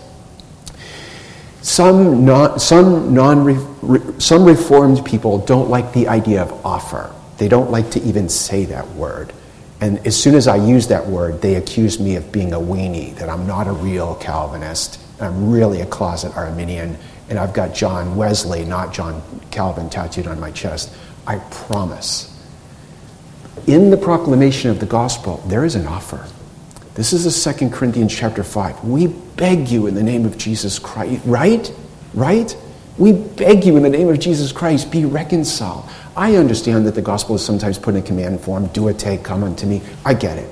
some, 1.68 2.24
non, 2.24 2.58
some, 2.60 3.14
non, 3.14 4.22
some 4.22 4.46
reformed 4.46 5.06
people 5.06 5.40
don't 5.40 5.70
like 5.70 5.92
the 5.92 6.08
idea 6.08 6.42
of 6.42 6.66
offer. 6.66 7.14
They 7.38 7.50
don't 7.50 7.70
like 7.70 7.92
to 7.92 8.02
even 8.04 8.30
say 8.30 8.64
that 8.66 8.88
word. 8.92 9.34
And 9.82 10.00
as 10.08 10.16
soon 10.16 10.36
as 10.36 10.48
I 10.48 10.56
use 10.56 10.88
that 10.88 11.06
word, 11.06 11.42
they 11.42 11.56
accuse 11.56 12.00
me 12.00 12.16
of 12.16 12.32
being 12.32 12.54
a 12.54 12.58
weenie, 12.58 13.14
that 13.18 13.28
I'm 13.28 13.46
not 13.46 13.68
a 13.68 13.74
real 13.74 14.16
Calvinist. 14.16 14.98
I'm 15.20 15.52
really 15.52 15.82
a 15.82 15.86
closet 15.86 16.36
Arminian, 16.38 16.98
and 17.30 17.38
I've 17.38 17.54
got 17.54 17.76
John 17.76 18.16
Wesley, 18.16 18.64
not 18.64 18.94
John 18.94 19.22
Calvin, 19.52 19.90
tattooed 19.90 20.26
on 20.26 20.40
my 20.40 20.52
chest. 20.52 20.96
I 21.28 21.40
promise. 21.52 22.34
In 23.68 23.90
the 23.90 23.98
proclamation 23.98 24.72
of 24.72 24.80
the 24.80 24.86
gospel, 24.86 25.44
there 25.48 25.66
is 25.66 25.76
an 25.76 25.86
offer. 25.86 26.26
This 26.98 27.13
is 27.13 27.48
a 27.48 27.54
2 27.54 27.70
Corinthians 27.70 28.12
chapter 28.12 28.44
5. 28.44 28.84
We 28.84 29.06
beg 29.06 29.70
you 29.70 29.86
in 29.86 29.94
the 29.94 30.01
name 30.01 30.25
of 30.25 30.36
Jesus 30.36 30.80
Christ, 30.80 31.22
right? 31.25 31.72
Right? 32.16 32.58
We 32.98 33.12
beg 33.12 33.66
you 33.66 33.77
in 33.77 33.84
the 33.84 33.89
name 33.89 34.10
of 34.10 34.20
Jesus 34.20 34.51
Christ, 34.51 34.92
be 34.92 35.06
reconciled. 35.06 35.88
I 36.16 36.38
understand 36.38 36.88
that 36.88 36.96
the 36.96 37.04
gospel 37.04 37.36
is 37.36 37.46
sometimes 37.46 37.77
put 37.77 37.94
in 37.94 38.01
command 38.01 38.42
form 38.42 38.66
do 38.70 38.88
it, 38.88 38.98
take, 38.98 39.22
come 39.22 39.44
unto 39.44 39.68
me. 39.68 39.84
I 40.04 40.16
get 40.16 40.39
it. 40.39 40.50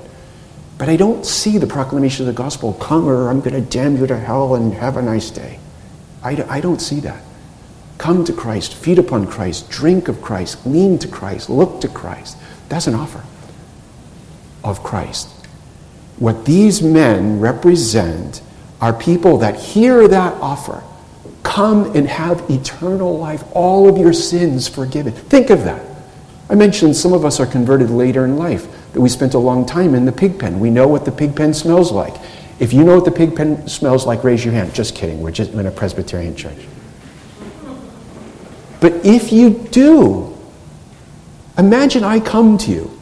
But 0.78 0.88
I 0.88 0.94
don't 0.94 1.26
see 1.26 1.58
the 1.58 1.66
proclamation 1.66 2.28
of 2.28 2.32
the 2.32 2.40
gospel 2.40 2.74
come 2.74 3.08
or 3.08 3.28
I'm 3.28 3.40
going 3.40 3.54
to 3.54 3.60
damn 3.60 3.96
you 3.96 4.06
to 4.06 4.16
hell 4.16 4.54
and 4.54 4.72
have 4.72 4.96
a 4.96 5.02
nice 5.02 5.30
day. 5.30 5.58
I, 6.22 6.40
I 6.48 6.60
don't 6.60 6.80
see 6.80 7.00
that. 7.00 7.24
Come 7.98 8.24
to 8.24 8.32
Christ, 8.32 8.72
feed 8.72 9.00
upon 9.00 9.26
Christ, 9.26 9.68
drink 9.68 10.06
of 10.06 10.22
Christ, 10.22 10.64
lean 10.64 11.00
to 11.00 11.08
Christ, 11.08 11.50
look 11.50 11.80
to 11.80 11.88
Christ. 11.88 12.36
That's 12.68 12.86
an 12.86 12.94
offer 12.94 13.24
of 14.62 14.84
Christ. 14.84 15.35
What 16.18 16.44
these 16.44 16.82
men 16.82 17.40
represent 17.40 18.42
are 18.80 18.92
people 18.92 19.38
that 19.38 19.56
hear 19.56 20.08
that 20.08 20.34
offer. 20.34 20.82
Come 21.42 21.94
and 21.94 22.08
have 22.08 22.48
eternal 22.50 23.18
life, 23.18 23.44
all 23.52 23.88
of 23.88 23.98
your 23.98 24.12
sins 24.12 24.68
forgiven. 24.68 25.12
Think 25.12 25.50
of 25.50 25.64
that. 25.64 25.84
I 26.48 26.54
mentioned 26.54 26.96
some 26.96 27.12
of 27.12 27.24
us 27.24 27.40
are 27.40 27.46
converted 27.46 27.90
later 27.90 28.24
in 28.24 28.36
life, 28.36 28.66
that 28.92 29.00
we 29.00 29.08
spent 29.08 29.34
a 29.34 29.38
long 29.38 29.66
time 29.66 29.94
in 29.94 30.04
the 30.04 30.12
pig 30.12 30.38
pen. 30.38 30.60
We 30.60 30.70
know 30.70 30.88
what 30.88 31.04
the 31.04 31.12
pig 31.12 31.36
pen 31.36 31.52
smells 31.54 31.92
like. 31.92 32.14
If 32.58 32.72
you 32.72 32.84
know 32.84 32.94
what 32.94 33.04
the 33.04 33.10
pig 33.10 33.36
pen 33.36 33.68
smells 33.68 34.06
like, 34.06 34.24
raise 34.24 34.44
your 34.44 34.54
hand. 34.54 34.74
Just 34.74 34.94
kidding. 34.94 35.20
We're 35.20 35.32
just 35.32 35.52
in 35.52 35.66
a 35.66 35.70
Presbyterian 35.70 36.36
church. 36.36 36.66
But 38.80 39.04
if 39.04 39.32
you 39.32 39.50
do, 39.50 40.36
imagine 41.58 42.04
I 42.04 42.20
come 42.20 42.56
to 42.58 42.70
you 42.70 42.95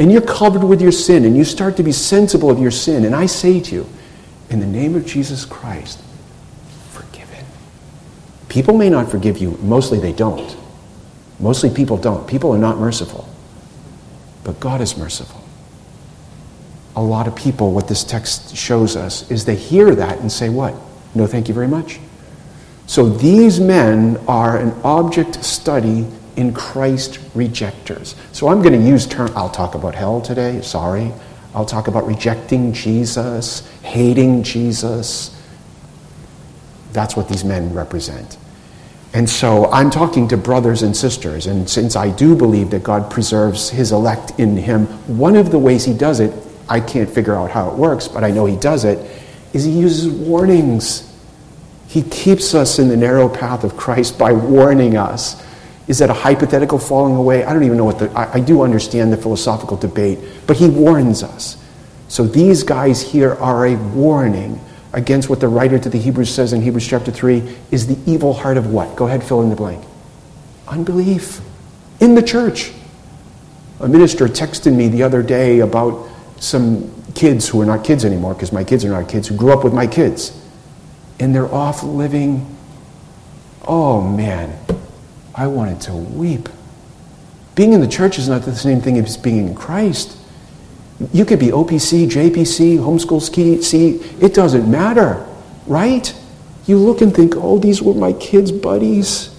and 0.00 0.10
you're 0.10 0.22
covered 0.22 0.64
with 0.64 0.80
your 0.80 0.92
sin 0.92 1.26
and 1.26 1.36
you 1.36 1.44
start 1.44 1.76
to 1.76 1.82
be 1.82 1.92
sensible 1.92 2.50
of 2.50 2.58
your 2.58 2.70
sin, 2.70 3.04
and 3.04 3.14
I 3.14 3.26
say 3.26 3.60
to 3.60 3.74
you, 3.74 3.86
in 4.48 4.58
the 4.58 4.66
name 4.66 4.96
of 4.96 5.04
Jesus 5.04 5.44
Christ, 5.44 6.02
forgive 6.90 7.30
it. 7.32 7.44
People 8.48 8.78
may 8.78 8.88
not 8.88 9.10
forgive 9.10 9.36
you, 9.36 9.58
mostly 9.62 10.00
they 10.00 10.14
don't. 10.14 10.56
Mostly 11.38 11.68
people 11.68 11.98
don't. 11.98 12.26
People 12.26 12.50
are 12.52 12.58
not 12.58 12.78
merciful. 12.78 13.28
But 14.42 14.58
God 14.58 14.80
is 14.80 14.96
merciful. 14.96 15.44
A 16.96 17.02
lot 17.02 17.28
of 17.28 17.36
people, 17.36 17.72
what 17.72 17.86
this 17.86 18.02
text 18.02 18.56
shows 18.56 18.96
us, 18.96 19.30
is 19.30 19.44
they 19.44 19.54
hear 19.54 19.94
that 19.94 20.18
and 20.18 20.32
say, 20.32 20.48
What? 20.48 20.74
No, 21.14 21.26
thank 21.26 21.46
you 21.46 21.54
very 21.54 21.68
much. 21.68 22.00
So 22.86 23.08
these 23.08 23.60
men 23.60 24.16
are 24.26 24.58
an 24.58 24.72
object 24.82 25.44
study 25.44 26.06
in 26.40 26.54
Christ 26.54 27.20
rejectors. 27.34 28.16
So 28.32 28.48
I'm 28.48 28.62
going 28.62 28.72
to 28.72 28.86
use 28.86 29.06
term 29.06 29.30
I'll 29.36 29.50
talk 29.50 29.74
about 29.74 29.94
hell 29.94 30.22
today, 30.22 30.62
sorry. 30.62 31.12
I'll 31.54 31.66
talk 31.66 31.86
about 31.86 32.06
rejecting 32.06 32.72
Jesus, 32.72 33.68
hating 33.82 34.42
Jesus. 34.42 35.36
That's 36.92 37.14
what 37.14 37.28
these 37.28 37.44
men 37.44 37.74
represent. 37.74 38.38
And 39.12 39.28
so 39.28 39.70
I'm 39.70 39.90
talking 39.90 40.28
to 40.28 40.36
brothers 40.36 40.82
and 40.82 40.96
sisters, 40.96 41.46
and 41.46 41.68
since 41.68 41.94
I 41.94 42.10
do 42.10 42.34
believe 42.34 42.70
that 42.70 42.84
God 42.84 43.10
preserves 43.10 43.68
his 43.68 43.92
elect 43.92 44.38
in 44.38 44.56
him, 44.56 44.86
one 45.18 45.36
of 45.36 45.50
the 45.50 45.58
ways 45.58 45.84
he 45.84 45.92
does 45.92 46.20
it, 46.20 46.32
I 46.68 46.80
can't 46.80 47.10
figure 47.10 47.34
out 47.34 47.50
how 47.50 47.68
it 47.68 47.74
works, 47.74 48.08
but 48.08 48.24
I 48.24 48.30
know 48.30 48.46
he 48.46 48.56
does 48.56 48.84
it, 48.84 48.98
is 49.52 49.64
he 49.64 49.72
uses 49.72 50.08
warnings. 50.08 51.12
He 51.88 52.02
keeps 52.02 52.54
us 52.54 52.78
in 52.78 52.88
the 52.88 52.96
narrow 52.96 53.28
path 53.28 53.64
of 53.64 53.76
Christ 53.76 54.16
by 54.16 54.32
warning 54.32 54.96
us 54.96 55.44
is 55.90 55.98
that 55.98 56.08
a 56.08 56.14
hypothetical 56.14 56.78
falling 56.78 57.16
away? 57.16 57.42
I 57.42 57.52
don't 57.52 57.64
even 57.64 57.76
know 57.76 57.84
what 57.84 57.98
the. 57.98 58.08
I, 58.12 58.34
I 58.34 58.40
do 58.40 58.62
understand 58.62 59.12
the 59.12 59.16
philosophical 59.16 59.76
debate, 59.76 60.20
but 60.46 60.56
he 60.56 60.68
warns 60.68 61.24
us. 61.24 61.56
So 62.06 62.22
these 62.22 62.62
guys 62.62 63.02
here 63.02 63.34
are 63.34 63.66
a 63.66 63.74
warning 63.74 64.60
against 64.92 65.28
what 65.28 65.40
the 65.40 65.48
writer 65.48 65.80
to 65.80 65.88
the 65.88 65.98
Hebrews 65.98 66.32
says 66.32 66.52
in 66.52 66.62
Hebrews 66.62 66.86
chapter 66.86 67.10
3 67.10 67.56
is 67.72 67.88
the 67.88 67.98
evil 68.08 68.32
heart 68.32 68.56
of 68.56 68.72
what? 68.72 68.94
Go 68.94 69.08
ahead, 69.08 69.24
fill 69.24 69.42
in 69.42 69.50
the 69.50 69.56
blank. 69.56 69.84
Unbelief 70.68 71.40
in 71.98 72.14
the 72.14 72.22
church. 72.22 72.70
A 73.80 73.88
minister 73.88 74.28
texted 74.28 74.72
me 74.72 74.86
the 74.86 75.02
other 75.02 75.24
day 75.24 75.58
about 75.58 76.08
some 76.38 77.02
kids 77.14 77.48
who 77.48 77.60
are 77.62 77.66
not 77.66 77.82
kids 77.82 78.04
anymore, 78.04 78.34
because 78.34 78.52
my 78.52 78.62
kids 78.62 78.84
are 78.84 78.90
not 78.90 79.08
kids, 79.08 79.26
who 79.26 79.36
grew 79.36 79.52
up 79.52 79.64
with 79.64 79.74
my 79.74 79.88
kids. 79.88 80.40
And 81.18 81.34
they're 81.34 81.52
off 81.52 81.82
living. 81.82 82.56
Oh 83.66 84.00
man, 84.00 84.56
I 85.40 85.46
wanted 85.46 85.80
to 85.82 85.94
weep. 85.94 86.50
Being 87.54 87.72
in 87.72 87.80
the 87.80 87.88
church 87.88 88.18
is 88.18 88.28
not 88.28 88.42
the 88.42 88.54
same 88.54 88.82
thing 88.82 88.98
as 88.98 89.16
being 89.16 89.48
in 89.48 89.54
Christ. 89.54 90.18
You 91.14 91.24
could 91.24 91.38
be 91.38 91.46
OPC, 91.46 92.10
JPC, 92.10 92.76
homeschool 92.76 93.22
C, 93.62 93.94
it 94.22 94.34
doesn't 94.34 94.70
matter, 94.70 95.26
right? 95.66 96.14
You 96.66 96.76
look 96.76 97.00
and 97.00 97.16
think, 97.16 97.36
oh, 97.36 97.58
these 97.58 97.80
were 97.80 97.94
my 97.94 98.12
kids' 98.12 98.52
buddies, 98.52 99.34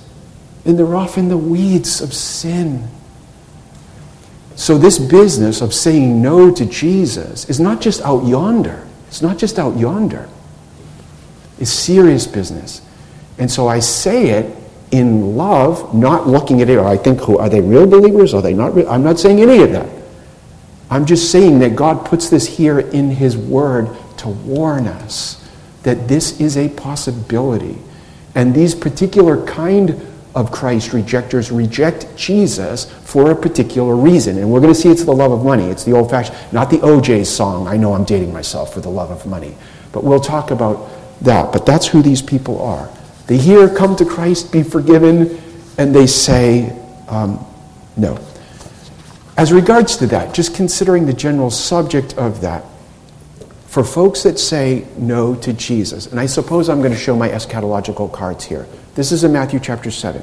and 0.65 0.79
they're 0.79 0.95
off 0.95 1.19
in 1.19 1.29
the 1.29 1.37
weeds 1.37 2.01
of 2.01 2.15
sin. 2.15 2.89
So, 4.55 4.79
this 4.79 4.97
business 4.97 5.61
of 5.61 5.71
saying 5.71 6.19
no 6.19 6.51
to 6.51 6.65
Jesus 6.65 7.47
is 7.47 7.59
not 7.59 7.79
just 7.79 8.01
out 8.01 8.25
yonder. 8.25 8.87
It's 9.07 9.21
not 9.21 9.37
just 9.37 9.59
out 9.59 9.77
yonder. 9.77 10.27
It's 11.59 11.69
serious 11.69 12.25
business. 12.25 12.81
And 13.37 13.51
so 13.51 13.67
I 13.67 13.79
say 13.79 14.29
it 14.31 14.60
in 14.91 15.37
love, 15.37 15.93
not 15.93 16.27
looking 16.27 16.61
at 16.61 16.69
it, 16.69 16.77
or 16.77 16.85
I 16.85 16.97
think, 16.97 17.21
who, 17.21 17.37
are 17.37 17.49
they 17.49 17.61
real 17.61 17.87
believers? 17.87 18.33
Are 18.33 18.41
they 18.41 18.53
not 18.53 18.75
real? 18.75 18.89
I'm 18.89 19.03
not 19.03 19.19
saying 19.19 19.39
any 19.39 19.63
of 19.63 19.71
that. 19.71 19.89
I'm 20.89 21.05
just 21.05 21.31
saying 21.31 21.59
that 21.59 21.75
God 21.75 22.05
puts 22.05 22.29
this 22.29 22.45
here 22.45 22.79
in 22.79 23.09
His 23.09 23.37
Word 23.37 23.89
to 24.17 24.27
warn 24.27 24.87
us 24.87 25.49
that 25.83 26.07
this 26.07 26.39
is 26.41 26.57
a 26.57 26.69
possibility. 26.69 27.77
And 28.35 28.53
these 28.53 28.75
particular 28.75 29.43
kind 29.45 30.07
of 30.35 30.51
Christ 30.51 30.93
rejectors 30.93 31.51
reject 31.51 32.15
Jesus 32.15 32.91
for 33.03 33.31
a 33.31 33.35
particular 33.35 33.95
reason. 33.95 34.37
And 34.37 34.51
we're 34.51 34.59
going 34.59 34.73
to 34.73 34.79
see 34.79 34.89
it's 34.89 35.03
the 35.03 35.13
love 35.13 35.31
of 35.31 35.43
money. 35.43 35.65
It's 35.65 35.83
the 35.83 35.93
old 35.93 36.09
fashioned, 36.09 36.37
not 36.51 36.69
the 36.69 36.77
OJ 36.77 37.25
song, 37.25 37.67
I 37.67 37.77
know 37.77 37.93
I'm 37.93 38.05
dating 38.05 38.31
myself 38.31 38.73
for 38.73 38.81
the 38.81 38.89
love 38.89 39.11
of 39.11 39.25
money. 39.25 39.55
But 39.91 40.03
we'll 40.03 40.19
talk 40.19 40.51
about 40.51 40.89
that. 41.21 41.51
But 41.51 41.65
that's 41.65 41.87
who 41.87 42.01
these 42.01 42.21
people 42.21 42.61
are. 42.61 42.89
They 43.27 43.37
hear, 43.37 43.73
come 43.73 43.95
to 43.95 44.05
Christ, 44.05 44.51
be 44.51 44.63
forgiven, 44.63 45.41
and 45.77 45.95
they 45.95 46.07
say, 46.07 46.77
um, 47.07 47.45
no. 47.95 48.19
As 49.37 49.53
regards 49.53 49.97
to 49.97 50.07
that, 50.07 50.33
just 50.33 50.55
considering 50.55 51.05
the 51.05 51.13
general 51.13 51.49
subject 51.49 52.17
of 52.17 52.41
that, 52.41 52.65
for 53.67 53.83
folks 53.85 54.23
that 54.23 54.37
say 54.37 54.85
no 54.97 55.33
to 55.35 55.53
Jesus, 55.53 56.07
and 56.07 56.19
I 56.19 56.25
suppose 56.25 56.67
I'm 56.67 56.79
going 56.79 56.91
to 56.91 56.97
show 56.97 57.15
my 57.15 57.29
eschatological 57.29 58.11
cards 58.11 58.43
here. 58.43 58.67
This 58.95 59.13
is 59.13 59.23
in 59.23 59.31
Matthew 59.31 59.61
chapter 59.61 59.89
7. 59.89 60.21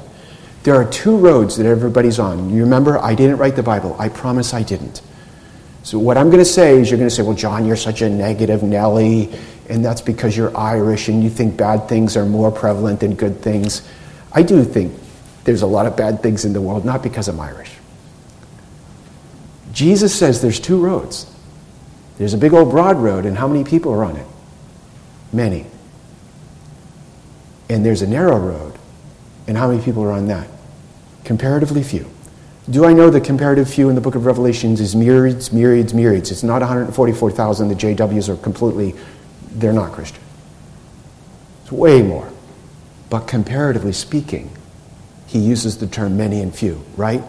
There 0.61 0.75
are 0.75 0.85
two 0.85 1.17
roads 1.17 1.57
that 1.57 1.65
everybody's 1.65 2.19
on. 2.19 2.51
You 2.51 2.61
remember, 2.61 2.99
I 2.99 3.15
didn't 3.15 3.37
write 3.37 3.55
the 3.55 3.63
Bible. 3.63 3.95
I 3.97 4.09
promise 4.09 4.53
I 4.53 4.61
didn't. 4.61 5.01
So, 5.81 5.97
what 5.97 6.17
I'm 6.17 6.27
going 6.27 6.39
to 6.39 6.45
say 6.45 6.79
is, 6.79 6.91
you're 6.91 6.97
going 6.97 7.09
to 7.09 7.15
say, 7.15 7.23
Well, 7.23 7.35
John, 7.35 7.65
you're 7.65 7.75
such 7.75 8.01
a 8.01 8.09
negative 8.09 8.61
Nelly 8.61 9.33
and 9.69 9.85
that's 9.85 10.01
because 10.01 10.35
you're 10.35 10.55
Irish 10.57 11.07
and 11.07 11.23
you 11.23 11.29
think 11.29 11.55
bad 11.55 11.87
things 11.87 12.17
are 12.17 12.25
more 12.25 12.51
prevalent 12.51 12.99
than 12.99 13.15
good 13.15 13.41
things. 13.41 13.87
I 14.31 14.41
do 14.41 14.63
think 14.63 14.93
there's 15.43 15.61
a 15.61 15.67
lot 15.67 15.85
of 15.85 15.95
bad 15.95 16.21
things 16.21 16.43
in 16.43 16.53
the 16.53 16.61
world, 16.61 16.83
not 16.83 17.03
because 17.03 17.27
I'm 17.27 17.39
Irish. 17.39 17.71
Jesus 19.71 20.13
says 20.13 20.41
there's 20.41 20.59
two 20.59 20.79
roads. 20.79 21.31
There's 22.17 22.33
a 22.33 22.37
big 22.37 22.53
old 22.53 22.71
broad 22.71 22.97
road, 22.97 23.25
and 23.25 23.37
how 23.37 23.47
many 23.47 23.63
people 23.63 23.93
are 23.93 24.03
on 24.03 24.17
it? 24.17 24.27
Many. 25.31 25.65
And 27.69 27.85
there's 27.85 28.01
a 28.01 28.07
narrow 28.07 28.37
road, 28.37 28.73
and 29.47 29.55
how 29.55 29.69
many 29.69 29.81
people 29.81 30.03
are 30.03 30.11
on 30.11 30.27
that? 30.27 30.47
Comparatively 31.23 31.83
few. 31.83 32.09
Do 32.69 32.85
I 32.85 32.93
know 32.93 33.09
the 33.09 33.21
comparative 33.21 33.69
few 33.69 33.89
in 33.89 33.95
the 33.95 34.01
book 34.01 34.15
of 34.15 34.25
Revelations 34.25 34.81
is 34.81 34.95
myriads, 34.95 35.53
myriads, 35.53 35.93
myriads? 35.93 36.29
It's 36.29 36.43
not 36.43 36.61
144,000. 36.61 37.67
The 37.67 37.75
JWs 37.75 38.29
are 38.29 38.37
completely 38.37 38.95
they're 39.51 39.73
not 39.73 39.91
Christian. 39.91 40.21
It's 41.63 41.71
way 41.71 42.01
more. 42.01 42.31
But 43.09 43.21
comparatively 43.27 43.93
speaking, 43.93 44.51
he 45.27 45.39
uses 45.39 45.77
the 45.77 45.87
term 45.87 46.17
many 46.17 46.41
and 46.41 46.53
few, 46.53 46.83
right? 46.95 47.21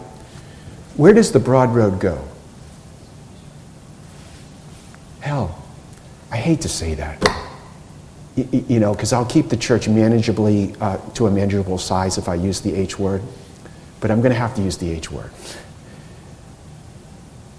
Where 0.95 1.13
does 1.13 1.31
the 1.31 1.39
broad 1.39 1.73
road 1.73 1.99
go? 1.99 2.27
Hell. 5.21 5.57
I 6.31 6.37
hate 6.37 6.61
to 6.61 6.69
say 6.69 6.93
that. 6.95 7.23
You, 8.35 8.79
know, 8.79 8.93
because 8.93 9.11
I'll 9.11 9.25
keep 9.25 9.49
the 9.49 9.57
church 9.57 9.87
manageably 9.87 10.75
uh, 10.79 10.97
to 11.15 11.27
a 11.27 11.31
manageable 11.31 11.77
size 11.77 12.17
if 12.17 12.29
I 12.29 12.35
use 12.35 12.61
the 12.61 12.73
H 12.73 12.97
word, 12.97 13.21
but 13.99 14.09
I'm 14.09 14.21
going 14.21 14.31
to 14.31 14.39
have 14.39 14.55
to 14.55 14.61
use 14.61 14.77
the 14.77 14.89
H 14.89 15.11
word. 15.11 15.31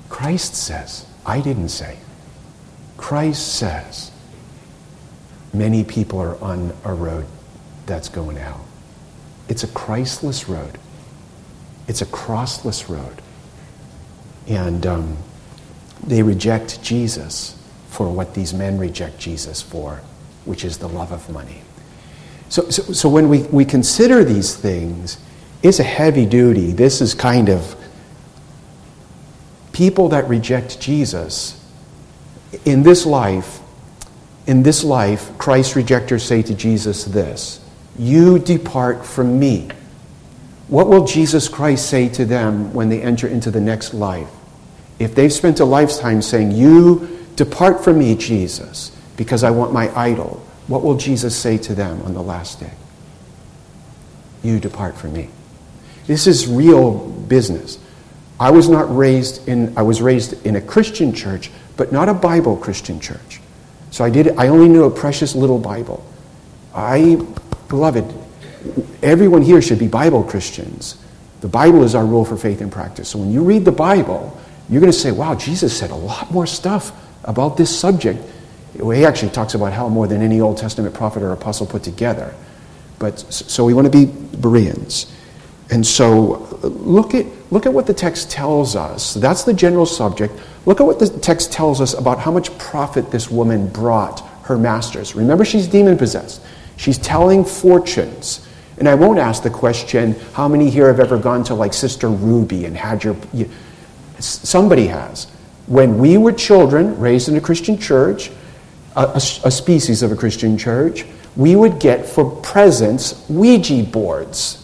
Christ 0.09 0.55
says, 0.55 1.07
I 1.27 1.41
didn't 1.41 1.69
say. 1.69 1.99
Christ 2.97 3.57
says, 3.57 4.12
many 5.53 5.85
people 5.85 6.19
are 6.19 6.43
on 6.43 6.73
a 6.85 6.93
road 6.93 7.27
that's 7.87 8.09
going 8.09 8.37
hell. 8.37 8.65
It's 9.49 9.65
a 9.65 9.69
Christless 9.69 10.49
road. 10.49 10.79
It's 11.89 12.01
a 12.01 12.07
crossless 12.07 12.89
road. 12.89 13.21
And 14.47 14.87
um, 14.87 15.17
they 16.07 16.23
reject 16.23 16.83
Jesus 16.83 17.59
for 17.89 18.11
what 18.11 18.35
these 18.35 18.55
men 18.55 18.79
reject 18.79 19.19
Jesus 19.19 19.61
for, 19.61 20.01
which 20.45 20.65
is 20.65 20.79
the 20.79 20.89
love 20.89 21.13
of 21.13 21.29
money. 21.29 21.63
So, 22.49 22.69
so, 22.71 22.83
so 22.93 23.09
when 23.09 23.29
we, 23.29 23.43
we 23.45 23.65
consider 23.65 24.25
these 24.25 24.55
things, 24.55 25.19
it's 25.63 25.79
a 25.79 25.85
heavy 25.85 26.27
duty. 26.27 26.73
This 26.73 27.01
is 27.01 27.15
kind 27.15 27.49
of 27.49 27.77
people 29.73 30.09
that 30.11 30.29
reject 30.29 30.81
Jesus 30.81 31.59
in 32.65 32.83
this 32.83 33.07
life. 33.07 33.61
In 34.47 34.63
this 34.63 34.83
life, 34.83 35.37
Christ's 35.39 35.77
rejectors 35.77 36.25
say 36.25 36.43
to 36.43 36.55
Jesus 36.55 37.05
this 37.05 37.61
You 37.99 38.39
depart 38.39 39.05
from 39.05 39.39
me. 39.39 39.69
What 40.69 40.89
will 40.89 41.07
Jesus 41.07 41.49
Christ 41.49 41.89
say 41.89 42.09
to 42.11 42.25
them 42.25 42.73
when 42.73 42.89
they 42.89 43.03
enter 43.03 43.29
into 43.29 43.51
the 43.51 43.61
next 43.61 43.95
life? 43.95 44.29
If 44.99 45.15
they've 45.15 45.33
spent 45.33 45.61
a 45.61 45.65
lifetime 45.65 46.23
saying, 46.23 46.53
You 46.53 47.27
depart 47.37 47.85
from 47.85 47.99
me, 47.99 48.15
Jesus, 48.15 48.97
because 49.17 49.45
I 49.45 49.51
want 49.51 49.73
my 49.73 49.95
idol, 49.97 50.45
what 50.67 50.83
will 50.83 50.97
Jesus 50.97 51.37
say 51.37 51.59
to 51.59 51.75
them 51.75 52.01
on 52.03 52.15
the 52.15 52.23
last 52.23 52.61
day? 52.61 52.73
You 54.43 54.59
depart 54.59 54.97
from 54.97 55.13
me. 55.13 55.29
This 56.07 56.27
is 56.27 56.47
real 56.47 57.09
business. 57.09 57.79
I 58.41 58.51
was 58.51 58.69
not 58.69 58.95
raised 58.97 59.47
in 59.47 59.77
I 59.77 59.83
was 59.83 60.03
raised 60.03 60.45
in 60.45 60.57
a 60.57 60.61
Christian 60.61 61.13
church, 61.13 61.51
but 61.77 61.93
not 61.93 62.09
a 62.09 62.15
Bible 62.15 62.57
Christian 62.57 62.99
church. 62.99 63.42
So 63.93 64.05
I 64.05 64.11
did 64.11 64.37
I 64.37 64.49
only 64.49 64.69
knew 64.69 64.85
a 64.85 64.91
precious 64.91 65.37
little 65.37 65.59
Bible. 65.59 66.05
I 66.75 67.25
beloved, 67.69 68.13
everyone 69.03 69.43
here 69.43 69.63
should 69.63 69.79
be 69.79 69.87
Bible 69.87 70.25
Christians. 70.25 70.99
The 71.41 71.49
Bible 71.49 71.85
is 71.85 71.95
our 71.95 72.07
rule 72.07 72.25
for 72.25 72.37
faith 72.37 72.61
and 72.61 72.73
practice. 72.73 73.09
So 73.09 73.19
when 73.19 73.31
you 73.31 73.43
read 73.43 73.65
the 73.65 73.73
Bible, 73.73 74.37
you're 74.69 74.81
going 74.81 74.93
to 74.93 74.99
say, 74.99 75.11
wow, 75.11 75.35
Jesus 75.35 75.77
said 75.77 75.91
a 75.91 75.95
lot 75.95 76.31
more 76.31 76.47
stuff 76.47 76.93
about 77.25 77.57
this 77.57 77.77
subject. 77.77 78.23
He 78.75 79.05
actually 79.05 79.33
talks 79.33 79.55
about 79.55 79.73
hell 79.73 79.91
more 79.91 80.07
than 80.07 80.23
any 80.23 80.41
Old 80.41 80.57
Testament 80.57 80.95
prophet 80.95 81.23
or 81.23 81.33
apostle 81.33 81.67
put 81.67 81.83
together. 81.83 82.35
But 82.99 83.19
so 83.19 83.65
we 83.65 83.75
want 83.75 83.93
to 83.93 84.07
be 84.07 84.11
Bereans. 84.37 85.13
And 85.71 85.87
so 85.87 86.47
uh, 86.63 86.69
look 86.69 87.15
at, 87.15 87.27
look 87.51 87.67
at 87.67 87.73
what 87.73 87.87
the 87.87 87.95
text 87.95 88.31
tells 88.31 88.77
us. 88.77 89.15
That's 89.15 89.43
the 89.43 89.53
general 89.53 89.87
subject. 89.87 90.33
Look 90.65 90.81
at 90.81 90.87
what 90.87 90.99
the 90.99 91.09
text 91.09 91.53
tells 91.53 91.81
us 91.81 91.95
about 91.95 92.21
how 92.21 92.31
much 92.31 92.57
profit 92.59 93.11
this 93.11 93.31
woman 93.31 93.69
brought 93.69 94.21
her 94.45 94.57
masters. 94.57 95.15
Remember, 95.15 95.45
she's 95.45 95.67
demon 95.67 95.99
possessed. 95.99 96.41
She's 96.77 96.99
telling 96.99 97.45
fortunes. 97.45 98.47
And 98.79 98.89
I 98.89 98.95
won't 98.95 99.19
ask 99.19 99.43
the 99.43 99.51
question, 99.51 100.15
how 100.33 100.49
many 100.49 100.71
here 100.71 100.87
have 100.87 101.01
ever 101.01 101.19
gone 101.19 101.45
to 101.45 101.55
like 101.55 101.73
Sister 101.73 102.09
Ruby 102.09 102.65
and 102.65 102.77
had 102.77 103.05
your. 103.05 103.17
You, 103.33 103.49
somebody 104.19 104.87
has. 104.87 105.27
When 105.67 105.99
we 105.99 106.17
were 106.17 106.33
children, 106.33 106.99
raised 106.99 107.29
in 107.29 107.37
a 107.37 107.41
Christian 107.41 107.79
church, 107.79 108.31
a, 108.97 109.01
a, 109.01 109.17
a 109.17 109.51
species 109.51 110.03
of 110.03 110.13
a 110.13 110.17
Christian 110.17 110.57
church, 110.59 111.05
we 111.37 111.57
would 111.57 111.81
get 111.81 112.07
for 112.07 112.31
presents 112.43 113.29
Ouija 113.29 113.83
boards. 113.85 114.59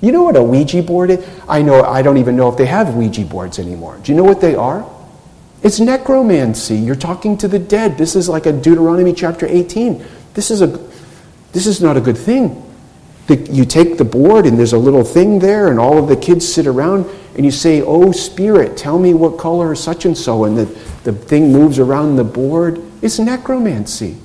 You 0.00 0.12
know 0.12 0.22
what 0.22 0.36
a 0.36 0.42
Ouija 0.42 0.82
board 0.82 1.10
is? 1.10 1.26
I 1.48 1.62
know 1.62 1.82
I 1.82 2.02
don't 2.02 2.18
even 2.18 2.36
know 2.36 2.48
if 2.48 2.56
they 2.56 2.66
have 2.66 2.94
Ouija 2.94 3.24
boards 3.24 3.58
anymore. 3.58 3.98
Do 4.02 4.12
you 4.12 4.16
know 4.16 4.24
what 4.24 4.40
they 4.40 4.54
are? 4.54 4.88
It's 5.66 5.80
necromancy. 5.80 6.76
You're 6.76 6.94
talking 6.94 7.36
to 7.38 7.48
the 7.48 7.58
dead. 7.58 7.98
This 7.98 8.14
is 8.14 8.28
like 8.28 8.46
a 8.46 8.52
Deuteronomy 8.52 9.12
chapter 9.12 9.46
18. 9.48 10.06
This 10.32 10.52
is 10.52 10.62
a 10.62 10.68
this 11.50 11.66
is 11.66 11.82
not 11.82 11.96
a 11.96 12.00
good 12.00 12.16
thing. 12.16 12.62
The, 13.26 13.34
you 13.50 13.64
take 13.64 13.98
the 13.98 14.04
board 14.04 14.46
and 14.46 14.56
there's 14.56 14.74
a 14.74 14.78
little 14.78 15.02
thing 15.02 15.40
there, 15.40 15.66
and 15.66 15.80
all 15.80 15.98
of 15.98 16.06
the 16.06 16.14
kids 16.14 16.46
sit 16.46 16.68
around 16.68 17.06
and 17.34 17.44
you 17.44 17.50
say, 17.50 17.82
Oh, 17.82 18.12
Spirit, 18.12 18.76
tell 18.76 18.96
me 18.96 19.12
what 19.12 19.38
color 19.38 19.72
is 19.72 19.82
such 19.82 20.04
and 20.04 20.16
so, 20.16 20.44
and 20.44 20.56
the, 20.56 20.66
the 21.02 21.12
thing 21.12 21.50
moves 21.50 21.80
around 21.80 22.14
the 22.14 22.22
board. 22.22 22.80
It's 23.02 23.18
necromancy. 23.18 24.18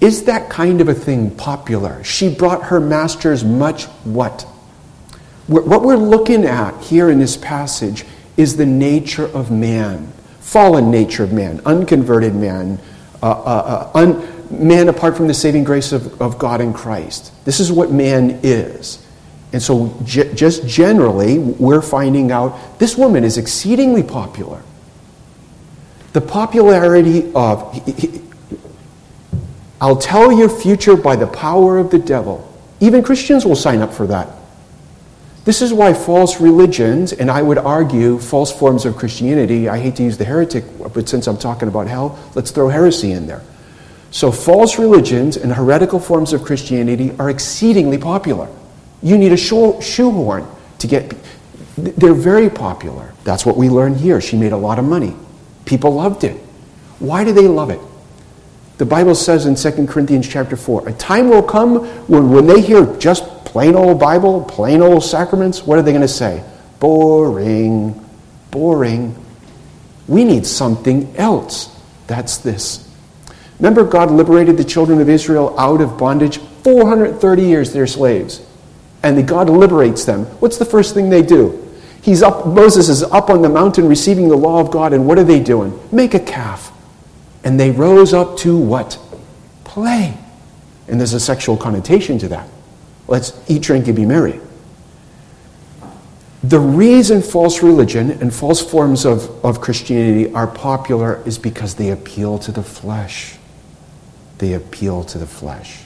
Is 0.00 0.24
that 0.24 0.48
kind 0.48 0.80
of 0.80 0.88
a 0.88 0.94
thing 0.94 1.30
popular? 1.30 2.02
She 2.04 2.34
brought 2.34 2.62
her 2.62 2.80
masters 2.80 3.44
much 3.44 3.84
what? 4.04 4.46
What 5.46 5.82
we're 5.82 5.96
looking 5.96 6.46
at 6.46 6.80
here 6.80 7.10
in 7.10 7.18
this 7.18 7.36
passage 7.36 8.06
is 8.36 8.56
the 8.56 8.64
nature 8.64 9.26
of 9.26 9.50
man, 9.50 10.10
fallen 10.40 10.90
nature 10.90 11.22
of 11.22 11.32
man, 11.34 11.60
unconverted 11.66 12.34
man, 12.34 12.78
uh, 13.22 13.30
uh, 13.30 13.90
uh, 13.94 13.98
un, 13.98 14.68
man 14.68 14.88
apart 14.88 15.16
from 15.16 15.28
the 15.28 15.34
saving 15.34 15.64
grace 15.64 15.92
of, 15.92 16.20
of 16.20 16.38
God 16.38 16.62
in 16.62 16.72
Christ. 16.72 17.32
This 17.44 17.60
is 17.60 17.70
what 17.70 17.90
man 17.90 18.40
is. 18.42 19.06
And 19.52 19.62
so, 19.62 19.96
just 20.04 20.66
generally, 20.66 21.38
we're 21.38 21.82
finding 21.82 22.32
out 22.32 22.78
this 22.78 22.96
woman 22.96 23.22
is 23.22 23.38
exceedingly 23.38 24.02
popular. 24.02 24.62
The 26.12 26.20
popularity 26.20 27.30
of, 27.34 27.80
I'll 29.80 29.96
tell 29.96 30.32
your 30.32 30.48
future 30.48 30.96
by 30.96 31.16
the 31.16 31.26
power 31.26 31.78
of 31.78 31.90
the 31.90 31.98
devil. 31.98 32.50
Even 32.80 33.02
Christians 33.02 33.44
will 33.44 33.54
sign 33.54 33.80
up 33.80 33.92
for 33.92 34.06
that. 34.08 34.28
This 35.44 35.60
is 35.60 35.74
why 35.74 35.92
false 35.92 36.40
religions, 36.40 37.12
and 37.12 37.30
I 37.30 37.42
would 37.42 37.58
argue 37.58 38.18
false 38.18 38.50
forms 38.50 38.86
of 38.86 38.96
Christianity, 38.96 39.68
I 39.68 39.78
hate 39.78 39.96
to 39.96 40.02
use 40.02 40.16
the 40.16 40.24
heretic, 40.24 40.64
but 40.94 41.08
since 41.08 41.26
I'm 41.26 41.36
talking 41.36 41.68
about 41.68 41.86
hell, 41.86 42.18
let's 42.34 42.50
throw 42.50 42.68
heresy 42.68 43.12
in 43.12 43.26
there. 43.26 43.42
So, 44.10 44.30
false 44.30 44.78
religions 44.78 45.36
and 45.36 45.52
heretical 45.52 45.98
forms 45.98 46.32
of 46.32 46.44
Christianity 46.44 47.12
are 47.18 47.28
exceedingly 47.28 47.98
popular. 47.98 48.48
You 49.02 49.18
need 49.18 49.32
a 49.32 49.36
shoehorn 49.36 50.46
to 50.78 50.86
get. 50.86 51.12
They're 51.76 52.14
very 52.14 52.48
popular. 52.48 53.12
That's 53.24 53.44
what 53.44 53.56
we 53.56 53.68
learned 53.68 53.96
here. 53.96 54.20
She 54.20 54.36
made 54.36 54.52
a 54.52 54.56
lot 54.56 54.78
of 54.78 54.84
money. 54.84 55.14
People 55.64 55.94
loved 55.94 56.24
it. 56.24 56.36
Why 57.00 57.24
do 57.24 57.32
they 57.32 57.48
love 57.48 57.70
it? 57.70 57.80
The 58.78 58.86
Bible 58.86 59.14
says 59.14 59.46
in 59.46 59.56
2 59.56 59.86
Corinthians 59.88 60.28
chapter 60.28 60.56
4, 60.56 60.88
a 60.88 60.92
time 60.92 61.28
will 61.28 61.42
come 61.42 61.84
when, 62.06 62.30
when 62.30 62.46
they 62.46 62.60
hear 62.60 62.86
just 62.98 63.24
plain 63.54 63.76
old 63.76 64.00
Bible, 64.00 64.42
plain 64.42 64.82
old 64.82 65.04
sacraments, 65.04 65.62
what 65.62 65.78
are 65.78 65.82
they 65.82 65.92
going 65.92 66.02
to 66.02 66.08
say? 66.08 66.42
Boring, 66.80 68.04
boring. 68.50 69.14
We 70.08 70.24
need 70.24 70.44
something 70.44 71.14
else. 71.16 71.72
That's 72.08 72.38
this. 72.38 72.92
Remember, 73.60 73.84
God 73.84 74.10
liberated 74.10 74.56
the 74.56 74.64
children 74.64 75.00
of 75.00 75.08
Israel 75.08 75.54
out 75.56 75.80
of 75.80 75.96
bondage. 75.96 76.38
430 76.64 77.42
years 77.42 77.72
they're 77.72 77.86
slaves. 77.86 78.44
And 79.04 79.24
God 79.28 79.48
liberates 79.48 80.04
them. 80.04 80.24
What's 80.40 80.58
the 80.58 80.64
first 80.64 80.92
thing 80.92 81.08
they 81.08 81.22
do? 81.22 81.64
He's 82.02 82.24
up, 82.24 82.48
Moses 82.48 82.88
is 82.88 83.04
up 83.04 83.30
on 83.30 83.40
the 83.40 83.48
mountain 83.48 83.86
receiving 83.86 84.28
the 84.28 84.36
law 84.36 84.58
of 84.58 84.72
God, 84.72 84.92
and 84.92 85.06
what 85.06 85.16
are 85.16 85.22
they 85.22 85.38
doing? 85.38 85.78
Make 85.92 86.14
a 86.14 86.20
calf. 86.20 86.72
And 87.44 87.60
they 87.60 87.70
rose 87.70 88.12
up 88.12 88.36
to 88.38 88.58
what? 88.58 88.98
Play. 89.62 90.18
And 90.88 90.98
there's 90.98 91.12
a 91.12 91.20
sexual 91.20 91.56
connotation 91.56 92.18
to 92.18 92.28
that. 92.30 92.48
Let's 93.06 93.32
eat, 93.48 93.62
drink, 93.62 93.86
and 93.86 93.96
be 93.96 94.06
merry. 94.06 94.40
The 96.42 96.58
reason 96.58 97.22
false 97.22 97.62
religion 97.62 98.10
and 98.10 98.34
false 98.34 98.60
forms 98.60 99.06
of, 99.06 99.44
of 99.44 99.60
Christianity 99.60 100.32
are 100.34 100.46
popular 100.46 101.22
is 101.26 101.38
because 101.38 101.74
they 101.74 101.90
appeal 101.90 102.38
to 102.40 102.52
the 102.52 102.62
flesh. 102.62 103.36
They 104.38 104.52
appeal 104.52 105.04
to 105.04 105.18
the 105.18 105.26
flesh. 105.26 105.80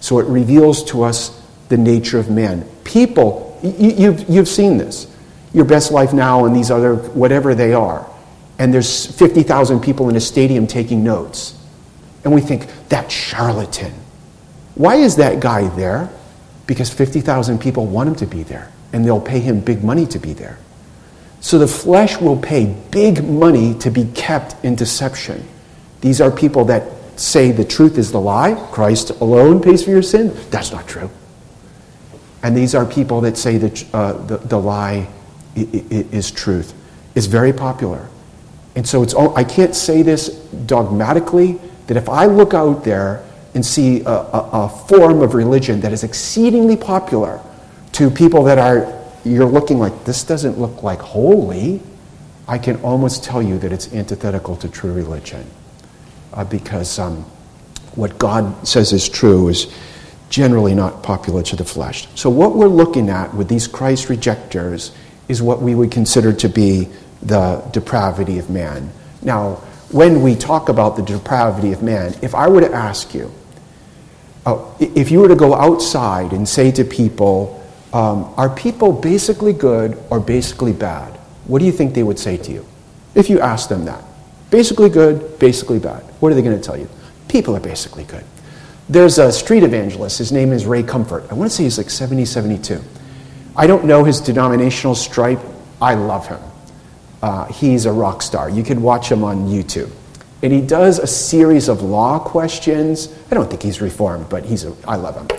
So 0.00 0.18
it 0.18 0.26
reveals 0.26 0.82
to 0.84 1.02
us 1.02 1.40
the 1.68 1.76
nature 1.76 2.18
of 2.18 2.30
man. 2.30 2.66
People, 2.84 3.58
you, 3.62 3.90
you've, 3.90 4.28
you've 4.28 4.48
seen 4.48 4.78
this. 4.78 5.14
Your 5.52 5.66
best 5.66 5.92
life 5.92 6.14
now 6.14 6.46
and 6.46 6.56
these 6.56 6.70
other, 6.70 6.94
whatever 6.94 7.54
they 7.54 7.74
are 7.74 8.08
and 8.62 8.72
there's 8.72 9.06
50,000 9.18 9.80
people 9.80 10.08
in 10.08 10.14
a 10.14 10.20
stadium 10.20 10.68
taking 10.68 11.02
notes. 11.02 11.58
And 12.22 12.32
we 12.32 12.40
think, 12.40 12.68
that 12.90 13.10
charlatan. 13.10 13.92
Why 14.76 14.94
is 14.94 15.16
that 15.16 15.40
guy 15.40 15.66
there? 15.74 16.10
Because 16.66 16.92
50,000 16.92 17.60
people 17.60 17.86
want 17.86 18.08
him 18.08 18.14
to 18.16 18.26
be 18.26 18.42
there, 18.42 18.70
and 18.92 19.04
they'll 19.04 19.20
pay 19.20 19.40
him 19.40 19.60
big 19.60 19.82
money 19.82 20.06
to 20.06 20.18
be 20.18 20.32
there. 20.32 20.58
So 21.40 21.58
the 21.58 21.66
flesh 21.66 22.18
will 22.18 22.36
pay 22.36 22.74
big 22.90 23.24
money 23.24 23.74
to 23.80 23.90
be 23.90 24.04
kept 24.14 24.64
in 24.64 24.76
deception. 24.76 25.46
These 26.00 26.20
are 26.20 26.30
people 26.30 26.64
that 26.66 26.84
say 27.16 27.52
the 27.52 27.64
truth 27.64 27.98
is 27.98 28.12
the 28.12 28.20
lie, 28.20 28.54
Christ 28.70 29.10
alone 29.20 29.60
pays 29.60 29.84
for 29.84 29.90
your 29.90 30.02
sin. 30.02 30.32
That's 30.50 30.72
not 30.72 30.86
true. 30.86 31.10
And 32.42 32.56
these 32.56 32.74
are 32.74 32.86
people 32.86 33.20
that 33.22 33.36
say 33.36 33.58
that 33.58 33.94
uh, 33.94 34.12
the, 34.12 34.38
the 34.38 34.58
lie 34.58 35.08
is 35.54 36.30
truth. 36.30 36.74
It's 37.14 37.26
very 37.26 37.52
popular. 37.52 38.08
And 38.74 38.88
so 38.88 39.02
it's, 39.02 39.14
all, 39.14 39.36
I 39.36 39.44
can't 39.44 39.74
say 39.74 40.02
this 40.02 40.28
dogmatically 40.28 41.60
that 41.86 41.96
if 41.96 42.08
I 42.08 42.26
look 42.26 42.54
out 42.54 42.84
there 42.84 43.24
and 43.54 43.64
see 43.64 44.00
a, 44.02 44.08
a, 44.08 44.50
a, 44.52 44.68
form 44.88 45.20
of 45.20 45.34
religion 45.34 45.80
that 45.80 45.92
is 45.92 46.04
exceedingly 46.04 46.76
popular 46.76 47.40
to 47.92 48.10
people 48.10 48.42
that 48.44 48.58
are, 48.58 49.00
you're 49.24 49.44
looking 49.44 49.78
like, 49.78 50.04
this 50.04 50.24
doesn't 50.24 50.58
look 50.58 50.82
like 50.82 51.00
holy, 51.00 51.82
I 52.48 52.58
can 52.58 52.76
almost 52.76 53.24
tell 53.24 53.42
you 53.42 53.58
that 53.58 53.72
it's 53.72 53.92
antithetical 53.92 54.56
to 54.56 54.68
true 54.68 54.92
religion. 54.92 55.46
Uh, 56.32 56.44
because 56.44 56.98
um, 56.98 57.24
what 57.94 58.18
God 58.18 58.66
says 58.66 58.92
is 58.92 59.08
true 59.08 59.48
is 59.48 59.72
generally 60.30 60.74
not 60.74 61.02
popular 61.02 61.42
to 61.42 61.56
the 61.56 61.64
flesh. 61.64 62.08
So, 62.14 62.30
what 62.30 62.56
we're 62.56 62.68
looking 62.68 63.10
at 63.10 63.34
with 63.34 63.48
these 63.48 63.66
Christ 63.68 64.08
rejectors 64.08 64.92
is 65.28 65.42
what 65.42 65.60
we 65.60 65.74
would 65.74 65.90
consider 65.90 66.32
to 66.32 66.48
be 66.48 66.88
the 67.20 67.62
depravity 67.72 68.38
of 68.38 68.48
man. 68.48 68.90
Now, 69.20 69.56
when 69.90 70.22
we 70.22 70.34
talk 70.34 70.70
about 70.70 70.96
the 70.96 71.02
depravity 71.02 71.72
of 71.72 71.82
man, 71.82 72.14
if 72.22 72.34
I 72.34 72.48
were 72.48 72.62
to 72.62 72.72
ask 72.72 73.14
you, 73.14 73.30
uh, 74.44 74.64
if 74.80 75.10
you 75.10 75.20
were 75.20 75.28
to 75.28 75.36
go 75.36 75.54
outside 75.54 76.32
and 76.32 76.48
say 76.48 76.70
to 76.72 76.84
people, 76.84 77.62
um, 77.92 78.32
are 78.36 78.48
people 78.54 78.92
basically 78.92 79.52
good 79.52 80.02
or 80.10 80.18
basically 80.18 80.72
bad? 80.72 81.12
What 81.46 81.58
do 81.58 81.64
you 81.64 81.72
think 81.72 81.94
they 81.94 82.02
would 82.02 82.18
say 82.18 82.36
to 82.36 82.52
you 82.52 82.66
if 83.14 83.28
you 83.30 83.40
asked 83.40 83.68
them 83.68 83.84
that? 83.84 84.02
Basically 84.50 84.88
good, 84.88 85.38
basically 85.38 85.78
bad. 85.78 86.02
What 86.20 86.32
are 86.32 86.34
they 86.34 86.42
going 86.42 86.56
to 86.58 86.62
tell 86.62 86.76
you? 86.76 86.88
People 87.28 87.56
are 87.56 87.60
basically 87.60 88.04
good. 88.04 88.24
There's 88.88 89.18
a 89.18 89.32
street 89.32 89.62
evangelist. 89.62 90.18
His 90.18 90.32
name 90.32 90.52
is 90.52 90.66
Ray 90.66 90.82
Comfort. 90.82 91.24
I 91.30 91.34
want 91.34 91.50
to 91.50 91.56
say 91.56 91.64
he's 91.64 91.78
like 91.78 91.88
70, 91.88 92.24
72. 92.24 92.82
I 93.56 93.66
don't 93.66 93.84
know 93.84 94.04
his 94.04 94.20
denominational 94.20 94.94
stripe. 94.94 95.40
I 95.80 95.94
love 95.94 96.26
him. 96.26 96.40
Uh, 97.22 97.46
he's 97.46 97.86
a 97.86 97.92
rock 97.92 98.22
star. 98.22 98.50
You 98.50 98.62
can 98.62 98.82
watch 98.82 99.10
him 99.10 99.22
on 99.22 99.48
YouTube. 99.48 99.90
And 100.42 100.52
he 100.52 100.60
does 100.60 100.98
a 100.98 101.06
series 101.06 101.68
of 101.68 101.82
law 101.82 102.18
questions. 102.18 103.16
I 103.30 103.34
don't 103.34 103.48
think 103.48 103.62
he's 103.62 103.80
reformed, 103.80 104.28
but 104.28 104.44
he's 104.44 104.64
a, 104.64 104.74
I 104.86 104.96
love 104.96 105.16
him. 105.16 105.38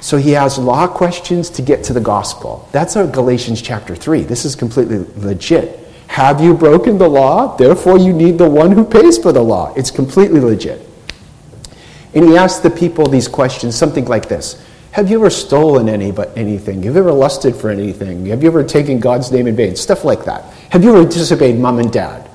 So 0.00 0.18
he 0.18 0.30
has 0.32 0.56
law 0.56 0.86
questions 0.86 1.50
to 1.50 1.62
get 1.62 1.82
to 1.84 1.92
the 1.92 2.00
gospel. 2.00 2.68
That's 2.70 2.96
our 2.96 3.06
Galatians 3.06 3.60
chapter 3.60 3.96
3. 3.96 4.22
This 4.22 4.44
is 4.44 4.54
completely 4.54 4.98
legit. 5.16 5.80
Have 6.06 6.40
you 6.40 6.54
broken 6.54 6.96
the 6.96 7.08
law? 7.08 7.56
Therefore, 7.56 7.98
you 7.98 8.12
need 8.12 8.38
the 8.38 8.48
one 8.48 8.70
who 8.70 8.84
pays 8.84 9.18
for 9.18 9.32
the 9.32 9.42
law. 9.42 9.74
It's 9.74 9.90
completely 9.90 10.38
legit. 10.38 10.88
And 12.14 12.24
he 12.24 12.36
asks 12.36 12.60
the 12.60 12.70
people 12.70 13.06
these 13.08 13.28
questions, 13.28 13.74
something 13.76 14.04
like 14.04 14.28
this 14.28 14.64
Have 14.92 15.10
you 15.10 15.18
ever 15.18 15.28
stolen 15.28 15.88
any, 15.88 16.12
but 16.12 16.36
anything? 16.38 16.84
Have 16.84 16.94
you 16.94 17.00
ever 17.00 17.12
lusted 17.12 17.56
for 17.56 17.68
anything? 17.68 18.26
Have 18.26 18.42
you 18.42 18.48
ever 18.48 18.62
taken 18.62 19.00
God's 19.00 19.32
name 19.32 19.46
in 19.46 19.56
vain? 19.56 19.74
Stuff 19.76 20.04
like 20.04 20.24
that. 20.24 20.44
Have 20.70 20.84
you 20.84 20.96
ever 20.96 21.08
disobeyed 21.08 21.58
mom 21.58 21.80
and 21.80 21.92
dad? 21.92 22.30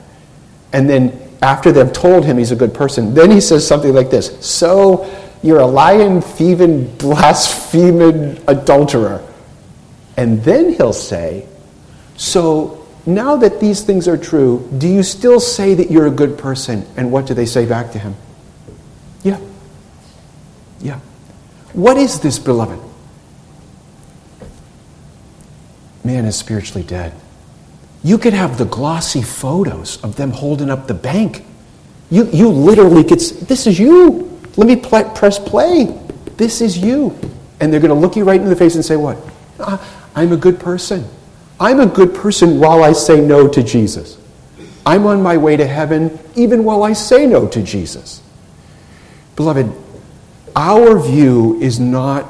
And 0.73 0.89
then 0.89 1.30
after 1.41 1.71
they've 1.71 1.91
told 1.91 2.25
him 2.25 2.37
he's 2.37 2.51
a 2.51 2.55
good 2.55 2.73
person, 2.73 3.13
then 3.13 3.31
he 3.31 3.41
says 3.41 3.67
something 3.67 3.93
like 3.93 4.09
this 4.09 4.45
So 4.45 5.09
you're 5.43 5.59
a 5.59 5.65
lying, 5.65 6.21
thieving, 6.21 6.95
blaspheming 6.97 8.41
adulterer. 8.47 9.27
And 10.17 10.43
then 10.43 10.73
he'll 10.73 10.93
say, 10.93 11.47
So 12.15 12.87
now 13.05 13.35
that 13.37 13.59
these 13.59 13.81
things 13.83 14.07
are 14.07 14.17
true, 14.17 14.69
do 14.77 14.87
you 14.87 15.03
still 15.03 15.39
say 15.39 15.73
that 15.73 15.89
you're 15.89 16.07
a 16.07 16.11
good 16.11 16.37
person? 16.37 16.85
And 16.95 17.11
what 17.11 17.25
do 17.25 17.33
they 17.33 17.45
say 17.45 17.65
back 17.65 17.91
to 17.93 17.99
him? 17.99 18.15
Yeah. 19.23 19.39
Yeah. 20.79 20.99
What 21.73 21.97
is 21.97 22.19
this, 22.19 22.37
beloved? 22.37 22.79
Man 26.03 26.25
is 26.25 26.35
spiritually 26.35 26.83
dead. 26.83 27.13
You 28.03 28.17
could 28.17 28.33
have 28.33 28.57
the 28.57 28.65
glossy 28.65 29.21
photos 29.21 30.03
of 30.03 30.15
them 30.15 30.31
holding 30.31 30.69
up 30.69 30.87
the 30.87 30.93
bank. 30.93 31.45
You, 32.09 32.25
you 32.31 32.49
literally 32.49 33.03
could, 33.03 33.19
this 33.19 33.67
is 33.67 33.79
you. 33.79 34.39
Let 34.57 34.67
me 34.67 34.75
press 34.75 35.37
play. 35.37 35.97
This 36.37 36.61
is 36.61 36.77
you. 36.77 37.17
And 37.59 37.71
they're 37.71 37.79
going 37.79 37.93
to 37.93 37.99
look 37.99 38.15
you 38.15 38.23
right 38.23 38.41
in 38.41 38.49
the 38.49 38.55
face 38.55 38.75
and 38.75 38.83
say, 38.83 38.95
What? 38.95 39.17
Ah, 39.59 40.09
I'm 40.15 40.31
a 40.31 40.37
good 40.37 40.59
person. 40.59 41.07
I'm 41.59 41.79
a 41.79 41.85
good 41.85 42.15
person 42.15 42.59
while 42.59 42.83
I 42.83 42.91
say 42.93 43.21
no 43.21 43.47
to 43.47 43.61
Jesus. 43.61 44.17
I'm 44.85 45.05
on 45.05 45.21
my 45.21 45.37
way 45.37 45.55
to 45.57 45.67
heaven 45.67 46.17
even 46.35 46.63
while 46.63 46.83
I 46.83 46.93
say 46.93 47.27
no 47.27 47.47
to 47.47 47.61
Jesus. 47.61 48.21
Beloved, 49.35 49.71
our 50.55 50.99
view 50.99 51.59
is 51.61 51.79
not, 51.79 52.27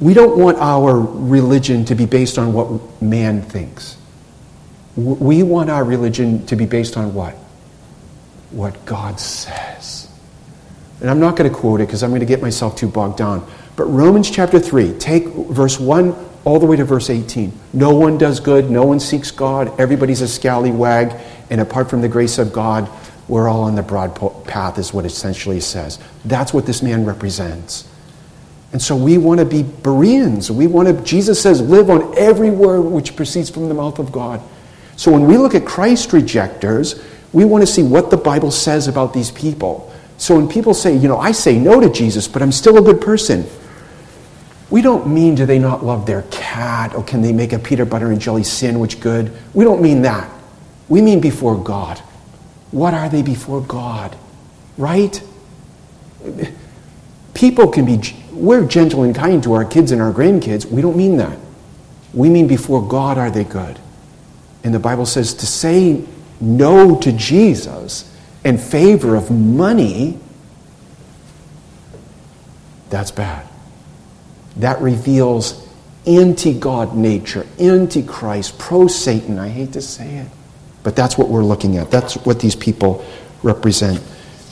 we 0.00 0.12
don't 0.12 0.38
want 0.38 0.58
our 0.58 1.00
religion 1.00 1.84
to 1.86 1.94
be 1.94 2.04
based 2.04 2.38
on 2.38 2.52
what 2.52 3.02
man 3.02 3.42
thinks. 3.42 3.97
We 4.98 5.44
want 5.44 5.70
our 5.70 5.84
religion 5.84 6.44
to 6.46 6.56
be 6.56 6.66
based 6.66 6.96
on 6.96 7.14
what? 7.14 7.34
What 8.50 8.84
God 8.84 9.20
says. 9.20 10.10
And 11.00 11.08
I'm 11.08 11.20
not 11.20 11.36
going 11.36 11.48
to 11.48 11.56
quote 11.56 11.80
it 11.80 11.86
because 11.86 12.02
I'm 12.02 12.10
going 12.10 12.20
to 12.20 12.26
get 12.26 12.42
myself 12.42 12.74
too 12.76 12.88
bogged 12.88 13.16
down. 13.16 13.48
But 13.76 13.84
Romans 13.84 14.28
chapter 14.28 14.58
3, 14.58 14.98
take 14.98 15.26
verse 15.26 15.78
1 15.78 16.16
all 16.44 16.58
the 16.58 16.66
way 16.66 16.74
to 16.76 16.84
verse 16.84 17.10
18. 17.10 17.52
No 17.72 17.94
one 17.94 18.18
does 18.18 18.40
good, 18.40 18.70
no 18.70 18.84
one 18.84 18.98
seeks 18.98 19.30
God, 19.30 19.78
everybody's 19.78 20.20
a 20.20 20.26
scallywag, 20.26 21.14
and 21.48 21.60
apart 21.60 21.88
from 21.88 22.00
the 22.00 22.08
grace 22.08 22.38
of 22.38 22.52
God, 22.52 22.90
we're 23.28 23.48
all 23.48 23.62
on 23.62 23.76
the 23.76 23.82
broad 23.82 24.16
path, 24.46 24.78
is 24.78 24.92
what 24.92 25.04
essentially 25.04 25.60
says. 25.60 26.00
That's 26.24 26.52
what 26.52 26.66
this 26.66 26.82
man 26.82 27.04
represents. 27.04 27.88
And 28.72 28.82
so 28.82 28.96
we 28.96 29.16
want 29.16 29.38
to 29.38 29.46
be 29.46 29.62
Bereans. 29.62 30.50
We 30.50 30.66
want 30.66 30.88
to, 30.88 31.04
Jesus 31.04 31.40
says, 31.40 31.60
live 31.60 31.88
on 31.88 32.18
every 32.18 32.50
word 32.50 32.80
which 32.80 33.14
proceeds 33.14 33.48
from 33.48 33.68
the 33.68 33.74
mouth 33.74 34.00
of 34.00 34.10
God. 34.10 34.42
So 34.98 35.12
when 35.12 35.26
we 35.26 35.38
look 35.38 35.54
at 35.54 35.64
Christ 35.64 36.12
rejectors, 36.12 37.00
we 37.32 37.44
want 37.44 37.62
to 37.62 37.72
see 37.72 37.84
what 37.84 38.10
the 38.10 38.16
Bible 38.16 38.50
says 38.50 38.88
about 38.88 39.14
these 39.14 39.30
people. 39.30 39.94
So 40.16 40.34
when 40.34 40.48
people 40.48 40.74
say, 40.74 40.96
you 40.96 41.06
know, 41.06 41.18
I 41.18 41.30
say 41.30 41.56
no 41.56 41.78
to 41.78 41.88
Jesus, 41.88 42.26
but 42.26 42.42
I'm 42.42 42.50
still 42.50 42.78
a 42.78 42.82
good 42.82 43.00
person, 43.00 43.46
we 44.70 44.82
don't 44.82 45.06
mean 45.06 45.36
do 45.36 45.46
they 45.46 45.60
not 45.60 45.84
love 45.84 46.04
their 46.04 46.22
cat 46.32 46.96
or 46.96 47.04
can 47.04 47.22
they 47.22 47.32
make 47.32 47.52
a 47.52 47.60
peanut 47.60 47.88
butter 47.88 48.10
and 48.10 48.20
jelly 48.20 48.42
sandwich 48.42 48.98
good. 48.98 49.32
We 49.54 49.64
don't 49.64 49.80
mean 49.80 50.02
that. 50.02 50.28
We 50.88 51.00
mean 51.00 51.20
before 51.20 51.56
God. 51.56 51.98
What 52.72 52.92
are 52.92 53.08
they 53.08 53.22
before 53.22 53.60
God? 53.60 54.16
Right? 54.76 55.22
People 57.34 57.68
can 57.68 57.86
be, 57.86 58.00
we're 58.32 58.66
gentle 58.66 59.04
and 59.04 59.14
kind 59.14 59.44
to 59.44 59.52
our 59.52 59.64
kids 59.64 59.92
and 59.92 60.02
our 60.02 60.12
grandkids. 60.12 60.66
We 60.66 60.82
don't 60.82 60.96
mean 60.96 61.18
that. 61.18 61.38
We 62.12 62.30
mean 62.30 62.48
before 62.48 62.86
God 62.86 63.16
are 63.16 63.30
they 63.30 63.44
good. 63.44 63.78
And 64.68 64.74
the 64.74 64.78
Bible 64.78 65.06
says 65.06 65.32
to 65.32 65.46
say 65.46 66.04
no 66.42 67.00
to 67.00 67.10
Jesus 67.10 68.14
in 68.44 68.58
favor 68.58 69.16
of 69.16 69.30
money, 69.30 70.18
that's 72.90 73.10
bad 73.10 73.48
that 74.56 74.78
reveals 74.82 75.66
anti 76.06 76.52
God 76.52 76.94
nature, 76.94 77.46
anti 77.58 78.02
Christ, 78.02 78.58
pro 78.58 78.88
Satan. 78.88 79.38
I 79.38 79.48
hate 79.48 79.72
to 79.72 79.80
say 79.80 80.16
it, 80.16 80.28
but 80.82 80.94
that's 80.94 81.16
what 81.16 81.30
we're 81.30 81.42
looking 81.42 81.78
at. 81.78 81.90
That's 81.90 82.16
what 82.26 82.38
these 82.38 82.54
people 82.54 83.02
represent. 83.42 84.02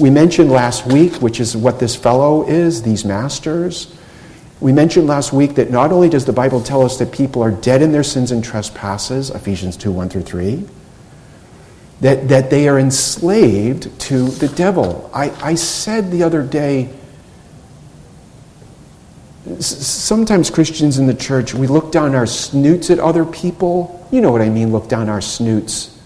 We 0.00 0.09
mentioned 0.09 0.50
last 0.50 0.87
week, 0.87 1.16
which 1.16 1.40
is 1.40 1.55
what 1.55 1.79
this 1.79 1.94
fellow 1.94 2.48
is, 2.48 2.81
these 2.81 3.05
masters. 3.05 3.94
We 4.61 4.73
mentioned 4.73 5.07
last 5.07 5.33
week 5.33 5.55
that 5.57 5.71
not 5.71 5.92
only 5.92 6.09
does 6.09 6.25
the 6.25 6.33
Bible 6.33 6.62
tell 6.62 6.83
us 6.83 6.99
that 6.99 7.12
people 7.12 7.42
are 7.42 7.51
dead 7.51 7.83
in 7.83 7.92
their 7.92 8.03
sins 8.03 8.31
and 8.31 8.42
trespasses, 8.42 9.31
Ephesians 9.31 9.77
2 9.77 9.92
1 9.92 10.09
through 10.09 10.23
3, 10.23 10.64
that, 12.01 12.29
that 12.29 12.51
they 12.51 12.69
are 12.69 12.79
enslaved 12.79 13.99
to 14.01 14.29
the 14.29 14.49
devil. 14.49 15.11
I, 15.14 15.31
I 15.42 15.55
said 15.55 16.11
the 16.11 16.23
other 16.23 16.42
day, 16.42 16.90
sometimes 19.61 20.51
Christians 20.51 20.99
in 20.99 21.07
the 21.07 21.14
church, 21.14 21.55
we 21.55 21.66
look 21.66 21.92
down 21.92 22.14
our 22.14 22.27
snoots 22.27 22.90
at 22.90 22.99
other 22.99 23.25
people. 23.25 24.07
You 24.11 24.21
know 24.21 24.33
what 24.33 24.42
I 24.42 24.49
mean, 24.49 24.73
look 24.73 24.88
down 24.88 25.09
our 25.09 25.21
snoots. 25.21 25.99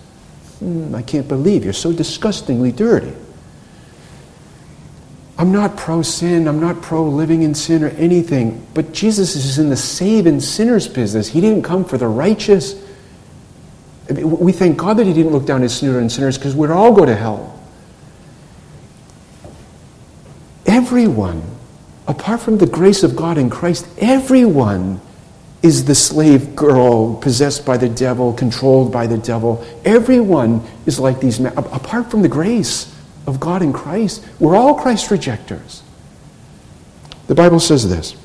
Mm, 0.63 0.95
I 0.95 1.03
can't 1.03 1.27
believe 1.27 1.65
you're 1.65 1.73
so 1.73 1.93
disgustingly 1.93 2.73
dirty. 2.73 3.13
I'm 5.41 5.53
not 5.53 5.75
pro 5.75 6.03
sin, 6.03 6.47
I'm 6.47 6.61
not 6.61 6.83
pro 6.83 7.03
living 7.03 7.41
in 7.41 7.55
sin 7.55 7.83
or 7.83 7.89
anything, 7.89 8.67
but 8.75 8.93
Jesus 8.93 9.35
is 9.37 9.59
in 9.59 9.71
the 9.71 9.77
saving 9.77 10.41
sinners 10.41 10.87
business. 10.87 11.29
He 11.29 11.41
didn't 11.41 11.63
come 11.63 11.83
for 11.83 11.97
the 11.97 12.09
righteous. 12.09 12.75
we 14.11 14.53
thank 14.53 14.77
God 14.77 14.99
that 14.99 15.07
He 15.07 15.15
didn't 15.15 15.33
look 15.33 15.47
down 15.47 15.63
his 15.63 15.75
snoot 15.75 15.97
on 15.97 16.11
sinners 16.11 16.37
because 16.37 16.55
we'd 16.55 16.69
all 16.69 16.93
go 16.93 17.07
to 17.07 17.17
hell. 17.17 17.59
Everyone 20.67 21.43
apart 22.07 22.41
from 22.41 22.59
the 22.59 22.67
grace 22.67 23.03
of 23.03 23.17
God 23.17 23.39
in 23.39 23.49
Christ, 23.49 23.89
everyone 23.97 25.01
is 25.63 25.87
the 25.87 25.95
slave 25.95 26.55
girl 26.55 27.15
possessed 27.15 27.65
by 27.65 27.79
the 27.79 27.89
devil, 27.89 28.35
controlled 28.35 28.93
by 28.93 29.07
the 29.07 29.17
devil. 29.17 29.65
Everyone 29.87 30.63
is 30.85 30.99
like 30.99 31.21
these 31.21 31.41
men. 31.41 31.57
Apart 31.57 32.11
from 32.11 32.21
the 32.21 32.29
grace 32.29 32.95
of 33.31 33.41
God 33.41 33.63
in 33.63 33.73
Christ, 33.73 34.27
we're 34.39 34.57
all 34.57 34.75
Christ 34.75 35.11
rejectors. 35.11 35.83
The 37.27 37.35
Bible 37.35 37.61
says 37.61 37.89
this 37.89 38.17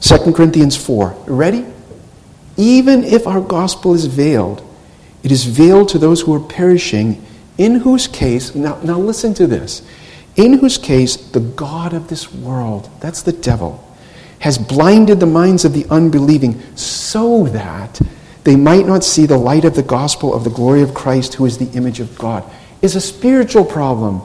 2 0.00 0.32
Corinthians 0.32 0.76
4. 0.76 1.14
Ready? 1.26 1.66
Even 2.56 3.04
if 3.04 3.26
our 3.26 3.40
gospel 3.40 3.94
is 3.94 4.06
veiled, 4.06 4.68
it 5.22 5.30
is 5.30 5.44
veiled 5.44 5.88
to 5.90 5.98
those 5.98 6.22
who 6.22 6.34
are 6.34 6.40
perishing, 6.40 7.24
in 7.56 7.76
whose 7.76 8.08
case, 8.08 8.54
now, 8.54 8.80
now 8.82 8.98
listen 8.98 9.32
to 9.34 9.46
this 9.46 9.82
in 10.36 10.54
whose 10.54 10.78
case 10.78 11.16
the 11.16 11.40
God 11.40 11.92
of 11.92 12.08
this 12.08 12.32
world, 12.32 12.88
that's 13.00 13.22
the 13.22 13.32
devil, 13.32 13.86
has 14.38 14.58
blinded 14.58 15.20
the 15.20 15.26
minds 15.26 15.64
of 15.64 15.72
the 15.72 15.86
unbelieving 15.90 16.60
so 16.76 17.44
that 17.48 18.00
they 18.44 18.56
might 18.56 18.86
not 18.86 19.04
see 19.04 19.26
the 19.26 19.36
light 19.36 19.64
of 19.64 19.76
the 19.76 19.82
gospel 19.82 20.34
of 20.34 20.44
the 20.44 20.50
glory 20.50 20.82
of 20.82 20.94
Christ, 20.94 21.34
who 21.34 21.46
is 21.46 21.58
the 21.58 21.70
image 21.76 22.00
of 22.00 22.18
God, 22.18 22.44
is 22.82 22.96
a 22.96 23.00
spiritual 23.00 23.64
problem. 23.64 24.20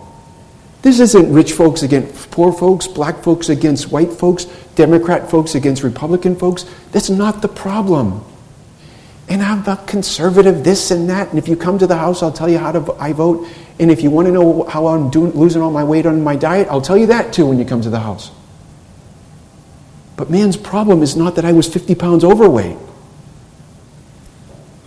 This 0.81 0.99
isn't 0.99 1.31
rich 1.31 1.53
folks 1.53 1.83
against 1.83 2.31
poor 2.31 2.51
folks, 2.51 2.87
black 2.87 3.23
folks 3.23 3.49
against 3.49 3.91
white 3.91 4.11
folks, 4.11 4.45
Democrat 4.75 5.29
folks 5.29 5.55
against 5.55 5.83
Republican 5.83 6.35
folks. 6.35 6.65
That's 6.91 7.09
not 7.09 7.41
the 7.41 7.47
problem. 7.47 8.23
And 9.29 9.41
I'm 9.41 9.65
a 9.67 9.77
conservative, 9.85 10.63
this 10.63 10.91
and 10.91 11.09
that. 11.09 11.29
And 11.29 11.37
if 11.37 11.47
you 11.47 11.55
come 11.55 11.77
to 11.79 11.87
the 11.87 11.97
house, 11.97 12.23
I'll 12.23 12.31
tell 12.31 12.49
you 12.49 12.57
how 12.57 12.71
to, 12.71 12.93
I 12.93 13.11
vote. 13.11 13.47
And 13.79 13.91
if 13.91 14.01
you 14.01 14.09
want 14.09 14.27
to 14.27 14.31
know 14.31 14.63
how 14.63 14.87
I'm 14.87 15.09
doing, 15.09 15.31
losing 15.33 15.61
all 15.61 15.71
my 15.71 15.83
weight 15.83 16.05
on 16.05 16.23
my 16.23 16.35
diet, 16.35 16.67
I'll 16.69 16.81
tell 16.81 16.97
you 16.97 17.07
that 17.07 17.33
too 17.33 17.45
when 17.45 17.59
you 17.59 17.65
come 17.65 17.81
to 17.81 17.89
the 17.89 17.99
house. 17.99 18.31
But 20.15 20.29
man's 20.29 20.57
problem 20.57 21.03
is 21.03 21.15
not 21.15 21.35
that 21.35 21.45
I 21.45 21.51
was 21.51 21.67
50 21.67 21.93
pounds 21.95 22.23
overweight. 22.23 22.77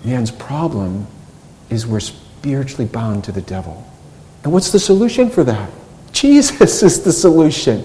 Man's 0.04 0.30
problem 0.30 1.06
is 1.68 1.86
we're 1.86 2.00
spiritually 2.40 2.86
bound 2.86 3.22
to 3.22 3.32
the 3.32 3.42
devil. 3.42 3.86
And 4.44 4.52
what's 4.52 4.72
the 4.72 4.80
solution 4.80 5.28
for 5.28 5.44
that? 5.44 5.70
Jesus 6.12 6.82
is 6.82 7.02
the 7.02 7.12
solution. 7.12 7.84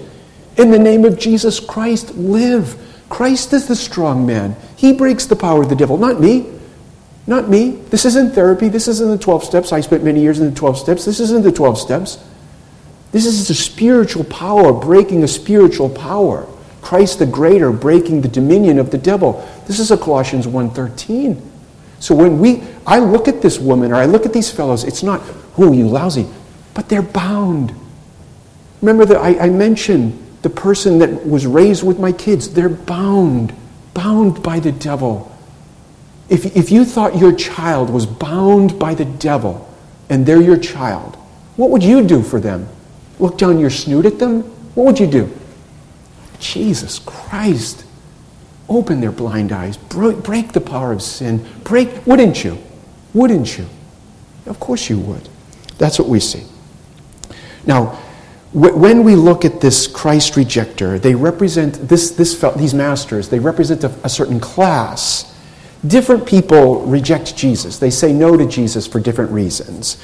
In 0.58 0.72
the 0.72 0.80
name 0.80 1.04
of 1.04 1.20
Jesus 1.20 1.60
Christ, 1.60 2.16
live. 2.16 2.82
Christ 3.10 3.52
is 3.52 3.68
the 3.68 3.76
strong 3.76 4.26
man. 4.26 4.56
He 4.78 4.94
breaks 4.94 5.26
the 5.26 5.36
power 5.36 5.62
of 5.62 5.70
the 5.70 5.76
devil, 5.76 5.98
not 5.98 6.22
me. 6.22 6.50
Not 7.28 7.50
me. 7.50 7.72
This 7.90 8.06
isn't 8.06 8.34
therapy. 8.34 8.70
This 8.70 8.88
isn't 8.88 9.10
the 9.10 9.18
12 9.18 9.44
steps. 9.44 9.74
I 9.74 9.82
spent 9.82 10.04
many 10.04 10.22
years 10.22 10.40
in 10.40 10.46
the 10.46 10.56
12 10.56 10.78
steps. 10.78 11.04
This 11.04 11.20
isn't 11.20 11.44
the 11.44 11.52
12 11.52 11.78
steps. 11.78 12.24
This 13.12 13.26
is 13.26 13.48
the 13.48 13.56
spiritual 13.56 14.24
power 14.24 14.72
breaking 14.72 15.24
a 15.24 15.28
spiritual 15.28 15.90
power. 15.90 16.48
Christ 16.82 17.20
the 17.20 17.26
greater 17.26 17.72
breaking 17.72 18.22
the 18.22 18.28
dominion 18.28 18.80
of 18.80 18.92
the 18.92 18.98
devil. 18.98 19.46
This 19.68 19.80
is 19.80 19.92
a 19.92 19.98
Colossians 19.98 20.48
1:13. 20.48 21.42
So 22.00 22.14
when 22.14 22.40
we 22.40 22.62
I 22.86 23.00
look 23.00 23.28
at 23.28 23.42
this 23.42 23.60
woman 23.60 23.92
or 23.92 23.96
I 23.96 24.06
look 24.06 24.26
at 24.26 24.34
these 24.34 24.52
fellows, 24.52 24.84
it's 24.84 25.02
not, 25.02 25.22
oh, 25.58 25.72
you 25.72 25.88
lousy, 25.88 26.28
but 26.74 26.88
they're 26.90 27.02
bound. 27.02 27.74
Remember 28.82 29.06
that 29.06 29.18
I, 29.18 29.46
I 29.46 29.50
mentioned 29.50 30.22
the 30.44 30.50
person 30.50 31.00
that 31.00 31.26
was 31.26 31.48
raised 31.48 31.84
with 31.84 32.00
my 32.00 32.12
kids, 32.12 32.54
they're 32.54 32.70
bound, 32.70 33.54
bound 33.96 34.44
by 34.44 34.60
the 34.60 34.72
devil. 34.72 35.32
If, 36.30 36.56
if 36.56 36.72
you 36.72 36.86
thought 36.86 37.18
your 37.18 37.34
child 37.34 37.90
was 37.90 38.06
bound 38.06 38.78
by 38.78 38.94
the 38.94 39.06
devil 39.06 39.68
and 40.10 40.26
they're 40.26 40.42
your 40.42 40.58
child, 40.58 41.16
what 41.56 41.72
would 41.72 41.84
you 41.84 42.06
do 42.06 42.22
for 42.22 42.40
them? 42.40 42.68
Look 43.18 43.38
down 43.38 43.60
your 43.60 43.70
snoot 43.70 44.06
at 44.06 44.20
them? 44.20 44.44
What 44.76 44.86
would 44.86 45.00
you 45.00 45.08
do? 45.08 45.32
Jesus 46.40 47.00
Christ. 47.00 47.85
Open 48.68 49.00
their 49.00 49.12
blind 49.12 49.52
eyes. 49.52 49.78
Break 49.78 50.54
the 50.54 50.62
power 50.62 50.92
of 50.92 51.02
sin. 51.02 51.46
Break, 51.64 52.06
wouldn't 52.06 52.44
you? 52.44 52.58
Wouldn't 53.14 53.58
you? 53.58 53.68
Of 54.46 54.60
course 54.60 54.90
you 54.90 55.00
would. 55.00 55.30
That's 55.78 56.00
what 56.00 56.08
we 56.08 56.20
see. 56.20 56.44
Now, 57.66 58.00
when 58.54 59.04
we 59.04 59.16
look 59.16 59.44
at 59.44 59.60
this 59.60 59.86
Christ 59.86 60.34
rejecter, 60.34 61.02
they 61.02 61.14
represent 61.14 61.90
this, 61.90 62.12
this, 62.12 62.40
these 62.56 62.74
masters, 62.74 63.28
they 63.28 63.40
represent 63.40 63.84
a, 63.84 63.94
a 64.04 64.10
certain 64.10 64.40
class. 64.40 65.36
Different 65.86 66.26
people 66.26 66.86
reject 66.86 67.36
Jesus. 67.36 67.80
They 67.80 67.90
say 67.90 68.14
no 68.14 68.38
to 68.38 68.46
Jesus 68.48 68.88
for 68.88 69.00
different 69.00 69.32
reasons. 69.32 69.98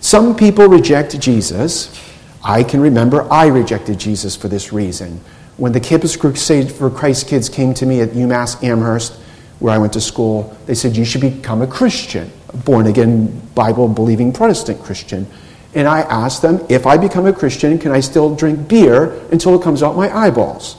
Some 0.00 0.36
people 0.36 0.68
reject 0.68 1.18
Jesus. 1.18 2.00
I 2.44 2.62
can 2.62 2.80
remember 2.80 3.30
I 3.32 3.46
rejected 3.46 3.98
Jesus 3.98 4.36
for 4.36 4.46
this 4.46 4.72
reason. 4.72 5.20
When 5.56 5.72
the 5.72 5.80
Campus 5.80 6.16
Crusade 6.16 6.70
for 6.70 6.90
Christ 6.90 7.28
kids 7.28 7.48
came 7.48 7.72
to 7.74 7.86
me 7.86 8.00
at 8.00 8.10
UMass 8.10 8.62
Amherst, 8.62 9.14
where 9.58 9.72
I 9.72 9.78
went 9.78 9.94
to 9.94 10.00
school, 10.00 10.56
they 10.66 10.74
said, 10.74 10.96
You 10.96 11.04
should 11.04 11.22
become 11.22 11.62
a 11.62 11.66
Christian, 11.66 12.30
born 12.64 12.86
again, 12.86 13.40
Bible 13.54 13.88
believing 13.88 14.32
Protestant 14.32 14.82
Christian. 14.82 15.26
And 15.74 15.86
I 15.86 16.00
asked 16.00 16.40
them, 16.40 16.64
if 16.70 16.86
I 16.86 16.96
become 16.96 17.26
a 17.26 17.32
Christian, 17.34 17.78
can 17.78 17.92
I 17.92 18.00
still 18.00 18.34
drink 18.34 18.66
beer 18.66 19.12
until 19.30 19.54
it 19.60 19.62
comes 19.62 19.82
out 19.82 19.94
my 19.94 20.10
eyeballs? 20.10 20.76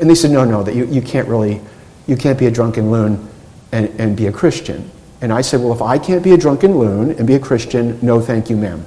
And 0.00 0.08
they 0.08 0.14
said, 0.14 0.30
no, 0.30 0.46
no, 0.46 0.62
that 0.62 0.74
you, 0.74 0.86
you 0.86 1.02
can't 1.02 1.28
really, 1.28 1.60
you 2.06 2.16
can't 2.16 2.38
be 2.38 2.46
a 2.46 2.50
drunken 2.50 2.90
loon 2.90 3.28
and, 3.70 3.88
and 4.00 4.16
be 4.16 4.26
a 4.26 4.32
Christian. 4.32 4.90
And 5.20 5.30
I 5.30 5.42
said, 5.42 5.60
well, 5.60 5.74
if 5.74 5.82
I 5.82 5.98
can't 5.98 6.22
be 6.22 6.32
a 6.32 6.38
drunken 6.38 6.78
loon 6.78 7.10
and 7.12 7.26
be 7.26 7.34
a 7.34 7.38
Christian, 7.38 7.98
no 8.00 8.20
thank 8.20 8.48
you, 8.48 8.56
ma'am. 8.56 8.86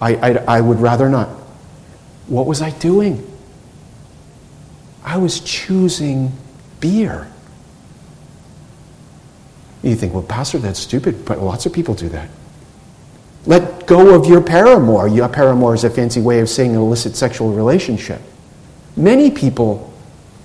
I, 0.00 0.14
I, 0.16 0.30
I 0.56 0.60
would 0.62 0.80
rather 0.80 1.10
not. 1.10 1.28
What 2.26 2.46
was 2.46 2.62
I 2.62 2.70
doing? 2.70 3.30
I 5.04 5.18
was 5.18 5.40
choosing 5.40 6.32
beer. 6.80 7.30
You 9.82 9.94
think, 9.94 10.14
well, 10.14 10.22
Pastor, 10.22 10.58
that's 10.58 10.80
stupid, 10.80 11.26
but 11.26 11.40
lots 11.40 11.66
of 11.66 11.72
people 11.72 11.94
do 11.94 12.08
that. 12.08 12.30
Let 13.46 13.86
go 13.86 14.18
of 14.18 14.26
your 14.26 14.40
paramour. 14.40 15.06
Your 15.08 15.28
paramour 15.28 15.74
is 15.74 15.84
a 15.84 15.90
fancy 15.90 16.22
way 16.22 16.40
of 16.40 16.48
saying 16.48 16.70
an 16.70 16.78
illicit 16.78 17.14
sexual 17.14 17.52
relationship. 17.52 18.22
Many 18.96 19.30
people 19.30 19.92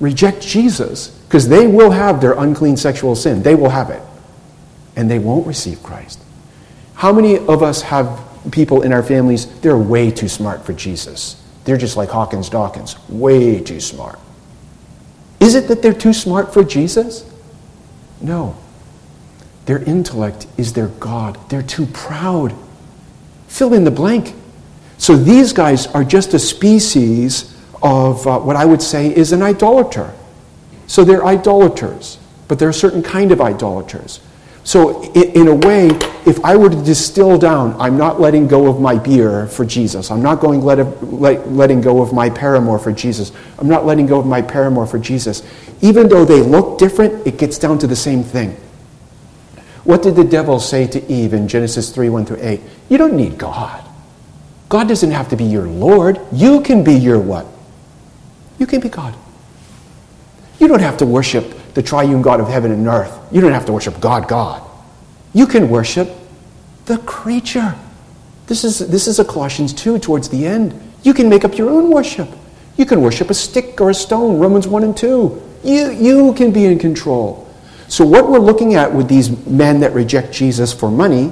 reject 0.02 0.42
Jesus 0.42 1.08
because 1.08 1.48
they 1.48 1.66
will 1.68 1.92
have 1.92 2.20
their 2.20 2.34
unclean 2.34 2.76
sexual 2.76 3.16
sin. 3.16 3.42
They 3.42 3.56
will 3.56 3.70
have 3.70 3.90
it. 3.90 4.02
And 4.98 5.10
they 5.10 5.20
won't 5.20 5.48
receive 5.48 5.82
Christ. 5.82 6.20
How 6.96 7.14
many 7.14 7.38
of 7.38 7.64
us 7.64 7.82
have 7.84 8.20
people 8.52 8.82
in 8.82 8.92
our 8.92 9.04
families, 9.04 9.46
they're 9.62 9.78
way 9.78 10.12
too 10.12 10.28
smart 10.28 10.66
for 10.66 10.74
Jesus? 10.74 11.42
They're 11.64 11.78
just 11.78 11.96
like 11.96 12.10
Hawkins 12.10 12.50
Dawkins, 12.50 12.98
way 13.08 13.62
too 13.62 13.80
smart. 13.80 14.20
Is 15.40 15.56
it 15.56 15.68
that 15.68 15.82
they're 15.82 15.94
too 15.94 16.14
smart 16.14 16.54
for 16.54 16.64
Jesus? 16.64 17.30
No. 18.22 18.58
Their 19.66 19.82
intellect 19.84 20.48
is 20.58 20.74
their 20.74 20.88
God. 20.88 21.38
They're 21.50 21.64
too 21.64 21.86
proud 21.88 22.54
Fill 23.50 23.74
in 23.74 23.84
the 23.84 23.92
blank. 23.92 24.36
So 24.98 25.18
these 25.18 25.52
guys 25.52 25.88
are 25.88 26.04
just 26.04 26.34
a 26.34 26.40
species 26.40 27.58
of 27.82 28.26
uh, 28.26 28.40
what 28.40 28.56
I 28.56 28.64
would 28.64 28.82
say 28.82 29.14
is 29.14 29.34
an 29.34 29.42
idolater. 29.42 30.14
So 30.88 31.04
they're 31.04 31.26
idolaters, 31.26 32.20
but 32.48 32.60
they're 32.60 32.70
a 32.70 32.74
certain 32.74 33.04
kind 33.04 33.32
of 33.32 33.42
idolaters. 33.42 34.22
So, 34.70 35.02
in 35.14 35.48
a 35.48 35.56
way, 35.56 35.88
if 36.28 36.46
I 36.46 36.56
were 36.56 36.70
to 36.70 36.84
distill 36.84 37.40
down, 37.40 37.76
I'm 37.82 37.98
not 37.98 38.22
letting 38.22 38.48
go 38.48 38.68
of 38.68 38.80
my 38.80 39.00
beer 39.00 39.48
for 39.48 39.66
Jesus. 39.66 40.12
I'm 40.12 40.22
not 40.22 40.42
going 40.42 40.62
let, 40.62 40.78
let, 41.12 41.52
letting 41.52 41.82
go 41.82 42.04
of 42.04 42.14
my 42.14 42.30
paramour 42.30 42.78
for 42.78 42.92
Jesus. 42.92 43.32
I'm 43.58 43.68
not 43.68 43.88
letting 43.88 44.06
go 44.06 44.20
of 44.20 44.28
my 44.28 44.44
paramour 44.44 44.86
for 44.86 45.00
Jesus. 45.00 45.42
Even 45.82 46.08
though 46.08 46.24
they 46.24 46.42
look 46.44 46.78
different, 46.78 47.26
it 47.26 47.40
gets 47.40 47.58
down 47.58 47.80
to 47.80 47.88
the 47.88 47.96
same 47.96 48.22
thing. 48.24 48.52
What 49.86 50.04
did 50.04 50.16
the 50.16 50.24
devil 50.24 50.60
say 50.60 50.86
to 50.86 51.12
Eve 51.12 51.34
in 51.34 51.48
Genesis 51.48 51.90
3 51.92 52.10
1 52.10 52.28
through 52.28 52.38
8? 52.40 52.62
You 52.90 53.00
don't 53.00 53.16
need 53.16 53.40
God. 53.40 53.84
God 54.70 54.88
doesn't 54.88 55.10
have 55.10 55.30
to 55.30 55.36
be 55.36 55.46
your 55.46 55.66
Lord. 55.66 56.20
You 56.32 56.62
can 56.62 56.84
be 56.84 56.94
your 56.94 57.20
what? 57.20 57.48
You 58.60 58.68
can 58.68 58.82
be 58.82 58.90
God. 58.90 59.16
You 60.60 60.68
don't 60.68 60.82
have 60.82 60.98
to 60.98 61.08
worship 61.08 61.59
the 61.80 61.84
triune 61.84 62.22
God 62.22 62.42
of 62.42 62.50
heaven 62.50 62.74
and 62.74 62.86
earth. 62.88 63.18
You 63.32 63.40
don't 63.40 63.54
have 63.54 63.66
to 63.68 63.72
worship 63.72 64.02
God, 64.02 64.28
God. 64.28 64.62
You 65.34 65.48
can 65.48 65.70
worship 65.70 66.10
the 66.88 66.98
creature. 66.98 67.74
This 68.48 68.66
is, 68.66 68.80
this 68.80 69.08
is 69.08 69.18
a 69.20 69.24
Colossians 69.24 69.72
2 69.72 69.98
towards 70.00 70.28
the 70.28 70.46
end. 70.46 70.78
You 71.04 71.14
can 71.14 71.30
make 71.30 71.46
up 71.46 71.58
your 71.58 71.70
own 71.70 71.90
worship. 71.90 72.28
You 72.76 72.86
can 72.86 73.02
worship 73.02 73.30
a 73.30 73.34
stick 73.34 73.80
or 73.80 73.92
a 73.92 73.94
stone, 73.94 74.40
Romans 74.40 74.68
1 74.68 74.84
and 74.84 74.98
2. 74.98 75.42
You, 75.64 75.92
you 75.92 76.34
can 76.34 76.52
be 76.52 76.66
in 76.66 76.80
control. 76.80 77.48
So, 77.88 78.06
what 78.06 78.30
we're 78.30 78.40
looking 78.40 78.76
at 78.76 78.94
with 78.94 79.08
these 79.08 79.30
men 79.48 79.80
that 79.80 79.94
reject 79.94 80.34
Jesus 80.34 80.74
for 80.74 80.92
money, 80.92 81.32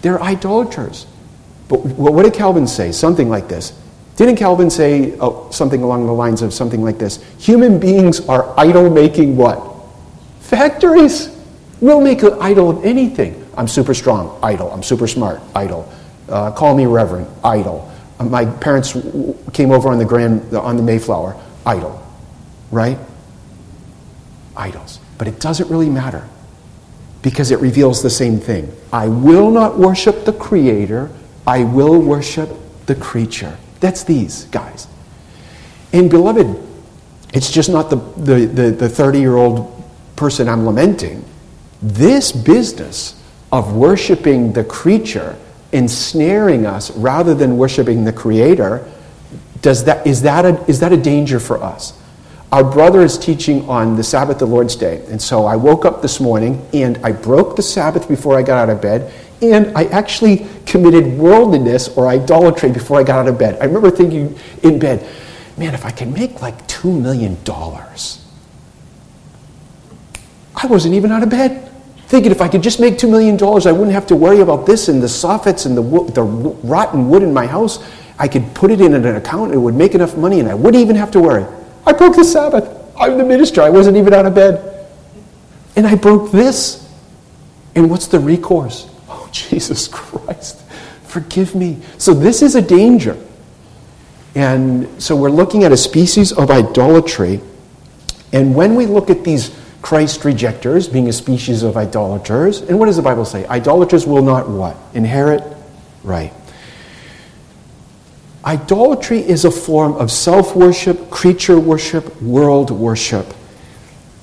they're 0.00 0.22
idolaters. 0.22 1.04
But 1.68 1.84
what 1.84 2.22
did 2.22 2.32
Calvin 2.32 2.66
say? 2.66 2.90
Something 2.90 3.28
like 3.28 3.48
this. 3.48 3.78
Didn't 4.16 4.36
Calvin 4.36 4.70
say 4.70 5.14
oh, 5.20 5.50
something 5.50 5.82
along 5.82 6.06
the 6.06 6.12
lines 6.14 6.40
of 6.40 6.54
something 6.54 6.82
like 6.82 6.96
this? 6.96 7.22
Human 7.38 7.78
beings 7.78 8.26
are 8.28 8.58
idol 8.58 8.88
making 8.88 9.36
what? 9.36 9.73
Factories. 10.54 11.36
We'll 11.80 12.00
make 12.00 12.22
an 12.22 12.34
idol 12.40 12.70
of 12.70 12.84
anything. 12.84 13.44
I'm 13.56 13.66
super 13.66 13.92
strong, 13.92 14.38
idol. 14.40 14.70
I'm 14.70 14.84
super 14.84 15.08
smart, 15.08 15.40
idol. 15.52 15.92
Uh, 16.28 16.52
call 16.52 16.76
me 16.76 16.86
reverend, 16.86 17.26
idol. 17.42 17.90
Uh, 18.20 18.24
my 18.26 18.46
parents 18.46 18.96
came 19.52 19.72
over 19.72 19.88
on 19.88 19.98
the 19.98 20.04
Grand 20.04 20.54
on 20.54 20.76
the 20.76 20.82
Mayflower, 20.82 21.36
idol. 21.66 22.00
Right? 22.70 22.98
Idols. 24.56 25.00
But 25.18 25.26
it 25.26 25.40
doesn't 25.40 25.68
really 25.68 25.90
matter 25.90 26.28
because 27.22 27.50
it 27.50 27.58
reveals 27.58 28.00
the 28.00 28.10
same 28.10 28.38
thing. 28.38 28.72
I 28.92 29.08
will 29.08 29.50
not 29.50 29.76
worship 29.76 30.24
the 30.24 30.32
Creator, 30.32 31.10
I 31.48 31.64
will 31.64 32.00
worship 32.00 32.48
the 32.86 32.94
creature. 32.94 33.56
That's 33.80 34.04
these 34.04 34.44
guys. 34.46 34.86
And 35.92 36.08
beloved, 36.08 36.46
it's 37.32 37.50
just 37.50 37.70
not 37.70 37.90
the, 37.90 37.96
the, 37.96 38.70
the 38.70 38.88
30 38.88 39.18
year 39.18 39.34
old 39.34 39.74
person 40.16 40.48
I'm 40.48 40.66
lamenting. 40.66 41.24
This 41.82 42.32
business 42.32 43.20
of 43.52 43.76
worshiping 43.76 44.52
the 44.52 44.64
creature, 44.64 45.36
ensnaring 45.72 46.66
us 46.66 46.90
rather 46.92 47.34
than 47.34 47.56
worshiping 47.56 48.04
the 48.04 48.12
Creator, 48.12 48.90
does 49.60 49.84
that, 49.84 50.06
is, 50.06 50.22
that 50.22 50.44
a, 50.44 50.62
is 50.68 50.80
that 50.80 50.92
a 50.92 50.96
danger 50.96 51.40
for 51.40 51.62
us? 51.62 51.98
Our 52.52 52.62
brother 52.62 53.02
is 53.02 53.18
teaching 53.18 53.68
on 53.68 53.96
the 53.96 54.04
Sabbath, 54.04 54.38
the 54.38 54.46
Lord's 54.46 54.76
Day. 54.76 55.04
And 55.08 55.20
so 55.20 55.46
I 55.46 55.56
woke 55.56 55.84
up 55.84 56.02
this 56.02 56.20
morning 56.20 56.64
and 56.72 56.98
I 56.98 57.10
broke 57.10 57.56
the 57.56 57.62
Sabbath 57.62 58.08
before 58.08 58.38
I 58.38 58.42
got 58.42 58.58
out 58.58 58.70
of 58.70 58.80
bed. 58.80 59.12
And 59.42 59.76
I 59.76 59.84
actually 59.86 60.46
committed 60.64 61.18
worldliness 61.18 61.88
or 61.96 62.06
idolatry 62.06 62.70
before 62.70 63.00
I 63.00 63.02
got 63.02 63.18
out 63.20 63.28
of 63.28 63.38
bed. 63.38 63.58
I 63.60 63.64
remember 63.64 63.90
thinking 63.90 64.38
in 64.62 64.78
bed, 64.78 65.04
man, 65.56 65.74
if 65.74 65.84
I 65.84 65.90
can 65.90 66.12
make 66.12 66.42
like 66.42 66.66
$2 66.68 67.00
million, 67.00 67.36
I 70.64 70.66
wasn't 70.66 70.94
even 70.94 71.12
out 71.12 71.22
of 71.22 71.28
bed. 71.28 71.70
Thinking 72.06 72.32
if 72.32 72.40
I 72.40 72.48
could 72.48 72.62
just 72.62 72.80
make 72.80 72.94
$2 72.94 73.10
million, 73.10 73.34
I 73.34 73.70
wouldn't 73.70 73.92
have 73.92 74.06
to 74.06 74.16
worry 74.16 74.40
about 74.40 74.64
this 74.64 74.88
and 74.88 75.02
the 75.02 75.06
soffits 75.06 75.66
and 75.66 75.76
the, 75.76 75.82
the 76.12 76.22
rotten 76.22 77.10
wood 77.10 77.22
in 77.22 77.34
my 77.34 77.46
house. 77.46 77.84
I 78.18 78.28
could 78.28 78.54
put 78.54 78.70
it 78.70 78.80
in 78.80 78.94
an 78.94 79.04
account, 79.04 79.52
it 79.52 79.58
would 79.58 79.74
make 79.74 79.94
enough 79.94 80.16
money, 80.16 80.40
and 80.40 80.48
I 80.48 80.54
wouldn't 80.54 80.80
even 80.80 80.96
have 80.96 81.10
to 81.10 81.20
worry. 81.20 81.44
I 81.84 81.92
broke 81.92 82.16
the 82.16 82.24
Sabbath. 82.24 82.66
I'm 82.96 83.18
the 83.18 83.24
minister. 83.24 83.60
I 83.60 83.68
wasn't 83.68 83.98
even 83.98 84.14
out 84.14 84.24
of 84.24 84.34
bed. 84.34 84.86
And 85.76 85.86
I 85.86 85.96
broke 85.96 86.32
this. 86.32 86.90
And 87.74 87.90
what's 87.90 88.06
the 88.06 88.18
recourse? 88.18 88.88
Oh, 89.10 89.28
Jesus 89.32 89.86
Christ, 89.88 90.62
forgive 91.02 91.54
me. 91.54 91.78
So 91.98 92.14
this 92.14 92.40
is 92.40 92.54
a 92.54 92.62
danger. 92.62 93.22
And 94.34 95.02
so 95.02 95.14
we're 95.14 95.28
looking 95.28 95.64
at 95.64 95.72
a 95.72 95.76
species 95.76 96.32
of 96.32 96.50
idolatry. 96.50 97.42
And 98.32 98.54
when 98.54 98.76
we 98.76 98.86
look 98.86 99.10
at 99.10 99.24
these 99.24 99.50
Christ 99.84 100.24
rejectors 100.24 100.88
being 100.88 101.10
a 101.10 101.12
species 101.12 101.62
of 101.62 101.76
idolaters, 101.76 102.62
and 102.62 102.78
what 102.78 102.86
does 102.86 102.96
the 102.96 103.02
Bible 103.02 103.26
say? 103.26 103.44
Idolaters 103.44 104.06
will 104.06 104.22
not 104.22 104.48
what? 104.48 104.78
Inherit? 104.94 105.44
Right. 106.02 106.32
Idolatry 108.46 109.18
is 109.18 109.44
a 109.44 109.50
form 109.50 109.92
of 109.96 110.10
self 110.10 110.56
worship, 110.56 111.10
creature 111.10 111.60
worship, 111.60 112.22
world 112.22 112.70
worship. 112.70 113.26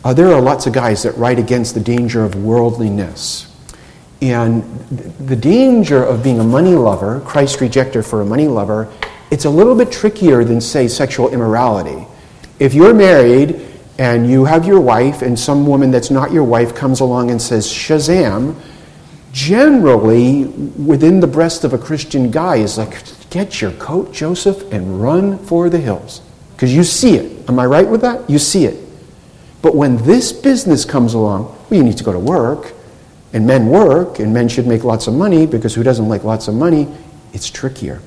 Uh, 0.04 0.16
there 0.16 0.34
are 0.34 0.42
lots 0.42 0.66
of 0.66 0.74
guys 0.74 1.04
that 1.04 1.16
write 1.16 1.38
against 1.38 1.76
the 1.76 1.80
danger 1.80 2.26
of 2.26 2.34
worldliness. 2.34 3.48
And 4.20 4.64
the 4.90 5.36
danger 5.36 6.04
of 6.04 6.24
being 6.24 6.40
a 6.40 6.44
money 6.44 6.74
lover, 6.74 7.20
Christ 7.20 7.60
rejecter 7.60 8.04
for 8.04 8.22
a 8.22 8.26
money 8.26 8.48
lover, 8.48 8.92
it's 9.30 9.46
a 9.46 9.50
little 9.52 9.76
bit 9.76 9.92
trickier 9.92 10.44
than, 10.44 10.60
say, 10.60 10.88
sexual 10.88 11.30
immorality. 11.30 12.08
If 12.58 12.74
you're 12.74 12.96
married 12.96 13.61
and 13.98 14.30
you 14.30 14.46
have 14.46 14.66
your 14.66 14.82
wife, 14.82 15.22
and 15.22 15.38
some 15.38 15.68
woman 15.68 15.92
that's 15.92 16.10
not 16.10 16.32
your 16.32 16.44
wife 16.44 16.74
comes 16.74 17.00
along 17.02 17.30
and 17.30 17.42
says, 17.42 17.68
Shazam, 17.68 18.56
generally, 19.32 20.46
within 20.46 21.20
the 21.20 21.28
breast 21.28 21.64
of 21.64 21.74
a 21.74 21.78
Christian 21.78 22.32
guy 22.32 22.58
is 22.58 22.78
like, 22.78 23.04
get 23.30 23.62
your 23.62 23.72
coat, 23.74 24.14
Joseph, 24.14 24.72
and 24.72 25.02
run 25.02 25.38
for 25.38 25.70
the 25.70 25.80
hills. 25.80 26.22
Because 26.54 26.74
you 26.74 26.84
see 26.84 27.16
it. 27.16 27.50
Am 27.50 27.60
I 27.60 27.66
right 27.66 27.88
with 27.88 28.02
that? 28.02 28.30
You 28.30 28.40
see 28.40 28.66
it. 28.66 28.78
But 29.62 29.76
when 29.76 29.98
this 29.98 30.32
business 30.32 30.86
comes 30.86 31.14
along, 31.14 31.46
well, 31.70 31.78
you 31.78 31.84
need 31.84 31.98
to 31.98 32.04
go 32.04 32.12
to 32.12 32.20
work, 32.20 32.74
and 33.34 33.46
men 33.46 33.68
work, 33.68 34.20
and 34.20 34.34
men 34.34 34.48
should 34.50 34.68
make 34.68 34.84
lots 34.84 35.08
of 35.08 35.14
money, 35.14 35.46
because 35.46 35.76
who 35.76 35.84
doesn't 35.84 36.10
like 36.10 36.24
lots 36.24 36.48
of 36.48 36.56
money? 36.56 36.88
It's 37.34 37.50
trickier. 37.50 38.02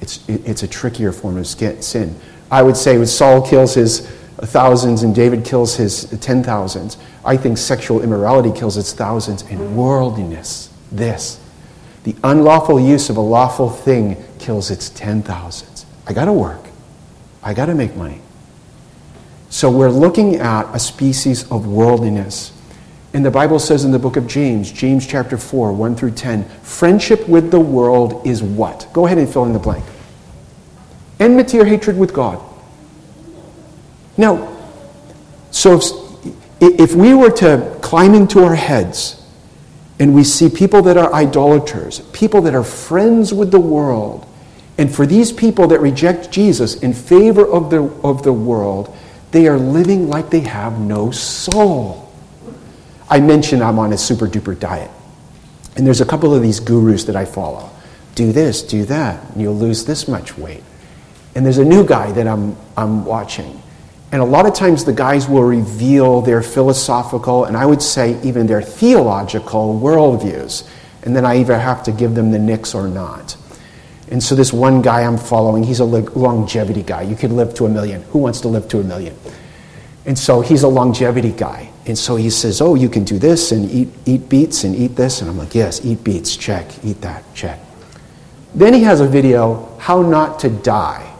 It's, 0.00 0.26
it's 0.28 0.62
a 0.62 0.68
trickier 0.68 1.12
form 1.12 1.36
of 1.36 1.46
sin. 1.46 2.18
I 2.50 2.62
would 2.62 2.76
say 2.76 2.98
when 2.98 3.06
Saul 3.06 3.46
kills 3.46 3.74
his 3.74 4.10
thousands 4.38 5.02
and 5.02 5.14
David 5.14 5.44
kills 5.44 5.76
his 5.76 6.04
ten 6.20 6.42
thousands, 6.42 6.96
I 7.24 7.36
think 7.36 7.58
sexual 7.58 8.02
immorality 8.02 8.52
kills 8.52 8.76
its 8.76 8.92
thousands, 8.92 9.42
and 9.42 9.76
worldliness, 9.76 10.70
this, 10.90 11.40
the 12.04 12.14
unlawful 12.22 12.78
use 12.78 13.10
of 13.10 13.16
a 13.16 13.20
lawful 13.20 13.70
thing 13.70 14.22
kills 14.38 14.70
its 14.70 14.90
ten 14.90 15.22
thousands. 15.22 15.86
I 16.06 16.12
got 16.12 16.26
to 16.26 16.32
work. 16.32 16.60
I 17.42 17.54
got 17.54 17.66
to 17.66 17.74
make 17.74 17.96
money. 17.96 18.20
So 19.50 19.70
we're 19.70 19.90
looking 19.90 20.36
at 20.36 20.74
a 20.74 20.78
species 20.78 21.50
of 21.50 21.66
worldliness. 21.66 22.52
And 23.12 23.24
the 23.24 23.30
Bible 23.30 23.60
says 23.60 23.84
in 23.84 23.92
the 23.92 23.98
book 23.98 24.16
of 24.16 24.26
James, 24.26 24.72
James 24.72 25.06
chapter 25.06 25.38
4, 25.38 25.72
1 25.72 25.94
through 25.94 26.10
10, 26.10 26.44
friendship 26.62 27.28
with 27.28 27.52
the 27.52 27.60
world 27.60 28.26
is 28.26 28.42
what? 28.42 28.88
Go 28.92 29.06
ahead 29.06 29.18
and 29.18 29.32
fill 29.32 29.44
in 29.44 29.52
the 29.52 29.58
blank. 29.60 29.84
Enmity 31.20 31.60
or 31.60 31.64
hatred 31.64 31.96
with 31.96 32.12
God. 32.12 32.42
Now, 34.16 34.56
so 35.50 35.76
if, 36.60 36.80
if 36.80 36.94
we 36.94 37.14
were 37.14 37.30
to 37.30 37.78
climb 37.82 38.14
into 38.14 38.42
our 38.44 38.54
heads 38.54 39.20
and 39.98 40.14
we 40.14 40.24
see 40.24 40.48
people 40.48 40.82
that 40.82 40.96
are 40.96 41.12
idolaters, 41.12 42.00
people 42.12 42.42
that 42.42 42.54
are 42.54 42.64
friends 42.64 43.32
with 43.32 43.50
the 43.50 43.60
world, 43.60 44.26
and 44.76 44.92
for 44.92 45.06
these 45.06 45.30
people 45.30 45.68
that 45.68 45.80
reject 45.80 46.30
Jesus 46.30 46.74
in 46.82 46.92
favor 46.92 47.46
of 47.46 47.70
the, 47.70 47.82
of 48.02 48.22
the 48.22 48.32
world, 48.32 48.94
they 49.30 49.46
are 49.46 49.58
living 49.58 50.08
like 50.08 50.30
they 50.30 50.40
have 50.40 50.78
no 50.78 51.10
soul. 51.10 52.12
I 53.08 53.20
mentioned 53.20 53.62
I'm 53.62 53.78
on 53.78 53.92
a 53.92 53.98
super 53.98 54.26
duper 54.26 54.58
diet. 54.58 54.90
And 55.76 55.86
there's 55.86 56.00
a 56.00 56.06
couple 56.06 56.34
of 56.34 56.42
these 56.42 56.60
gurus 56.60 57.04
that 57.04 57.16
I 57.16 57.24
follow. 57.24 57.70
Do 58.14 58.32
this, 58.32 58.62
do 58.62 58.84
that, 58.84 59.30
and 59.30 59.42
you'll 59.42 59.56
lose 59.56 59.84
this 59.84 60.06
much 60.06 60.38
weight. 60.38 60.62
And 61.34 61.44
there's 61.44 61.58
a 61.58 61.64
new 61.64 61.84
guy 61.84 62.12
that 62.12 62.28
I'm, 62.28 62.56
I'm 62.76 63.04
watching. 63.04 63.60
And 64.14 64.22
a 64.22 64.24
lot 64.24 64.46
of 64.46 64.54
times 64.54 64.84
the 64.84 64.92
guys 64.92 65.28
will 65.28 65.42
reveal 65.42 66.20
their 66.20 66.40
philosophical, 66.40 67.46
and 67.46 67.56
I 67.56 67.66
would 67.66 67.82
say 67.82 68.16
even 68.22 68.46
their 68.46 68.62
theological 68.62 69.80
worldviews. 69.80 70.70
And 71.02 71.16
then 71.16 71.26
I 71.26 71.38
either 71.38 71.58
have 71.58 71.82
to 71.82 71.90
give 71.90 72.14
them 72.14 72.30
the 72.30 72.38
nicks 72.38 72.76
or 72.76 72.86
not. 72.86 73.36
And 74.12 74.22
so 74.22 74.36
this 74.36 74.52
one 74.52 74.82
guy 74.82 75.00
I'm 75.00 75.18
following, 75.18 75.64
he's 75.64 75.80
a 75.80 75.84
longevity 75.84 76.84
guy. 76.84 77.02
You 77.02 77.16
could 77.16 77.32
live 77.32 77.54
to 77.54 77.66
a 77.66 77.68
million. 77.68 78.02
Who 78.12 78.20
wants 78.20 78.40
to 78.42 78.48
live 78.48 78.68
to 78.68 78.78
a 78.78 78.84
million? 78.84 79.18
And 80.06 80.16
so 80.16 80.42
he's 80.42 80.62
a 80.62 80.68
longevity 80.68 81.32
guy. 81.32 81.72
And 81.84 81.98
so 81.98 82.14
he 82.14 82.30
says, 82.30 82.60
Oh, 82.60 82.76
you 82.76 82.88
can 82.88 83.02
do 83.02 83.18
this 83.18 83.50
and 83.50 83.68
eat, 83.68 83.88
eat 84.06 84.28
beets 84.28 84.62
and 84.62 84.76
eat 84.76 84.94
this. 84.94 85.22
And 85.22 85.28
I'm 85.28 85.36
like, 85.36 85.56
Yes, 85.56 85.84
eat 85.84 86.04
beets, 86.04 86.36
check. 86.36 86.70
Eat 86.84 87.00
that, 87.00 87.24
check. 87.34 87.58
Then 88.54 88.74
he 88.74 88.84
has 88.84 89.00
a 89.00 89.08
video, 89.08 89.76
How 89.80 90.02
Not 90.02 90.38
to 90.38 90.50
Die. 90.50 91.13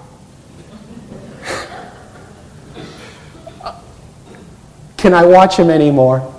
Can 5.04 5.12
I 5.12 5.26
watch 5.26 5.58
him 5.58 5.68
anymore? 5.68 6.34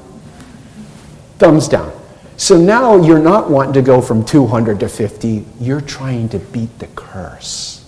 Thumbs 1.37 1.67
down. 1.67 1.93
So 2.35 2.57
now 2.57 2.95
you're 2.95 3.19
not 3.19 3.47
wanting 3.47 3.73
to 3.73 3.83
go 3.83 4.01
from 4.01 4.25
200 4.25 4.79
to 4.79 4.89
50, 4.89 5.45
you're 5.59 5.81
trying 5.81 6.29
to 6.29 6.39
beat 6.39 6.79
the 6.79 6.87
curse. 6.95 7.85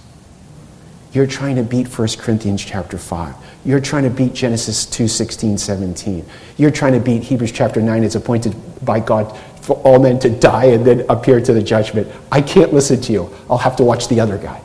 You're 1.13 1.25
trying 1.25 1.55
to 1.55 1.63
beat 1.63 1.87
1 1.87 2.07
Corinthians 2.19 2.63
chapter 2.63 2.99
5. 2.99 3.33
You're 3.65 3.79
trying 3.79 4.03
to 4.03 4.11
beat 4.11 4.35
Genesis 4.35 4.85
2 4.85 5.07
16, 5.07 5.57
17. 5.57 6.23
You're 6.57 6.69
trying 6.69 6.93
to 6.93 6.99
beat 6.99 7.23
Hebrews 7.23 7.53
chapter 7.53 7.81
9. 7.81 8.03
It's 8.03 8.13
appointed 8.13 8.55
by 8.85 8.99
God 8.99 9.35
for 9.61 9.77
all 9.77 9.97
men 9.97 10.19
to 10.19 10.29
die 10.29 10.65
and 10.65 10.85
then 10.85 11.07
appear 11.09 11.41
to 11.41 11.53
the 11.53 11.63
judgment. 11.63 12.07
I 12.31 12.39
can't 12.39 12.71
listen 12.71 13.01
to 13.01 13.11
you. 13.11 13.35
I'll 13.49 13.57
have 13.57 13.77
to 13.77 13.83
watch 13.83 14.09
the 14.09 14.19
other 14.19 14.37
guy. 14.37 14.61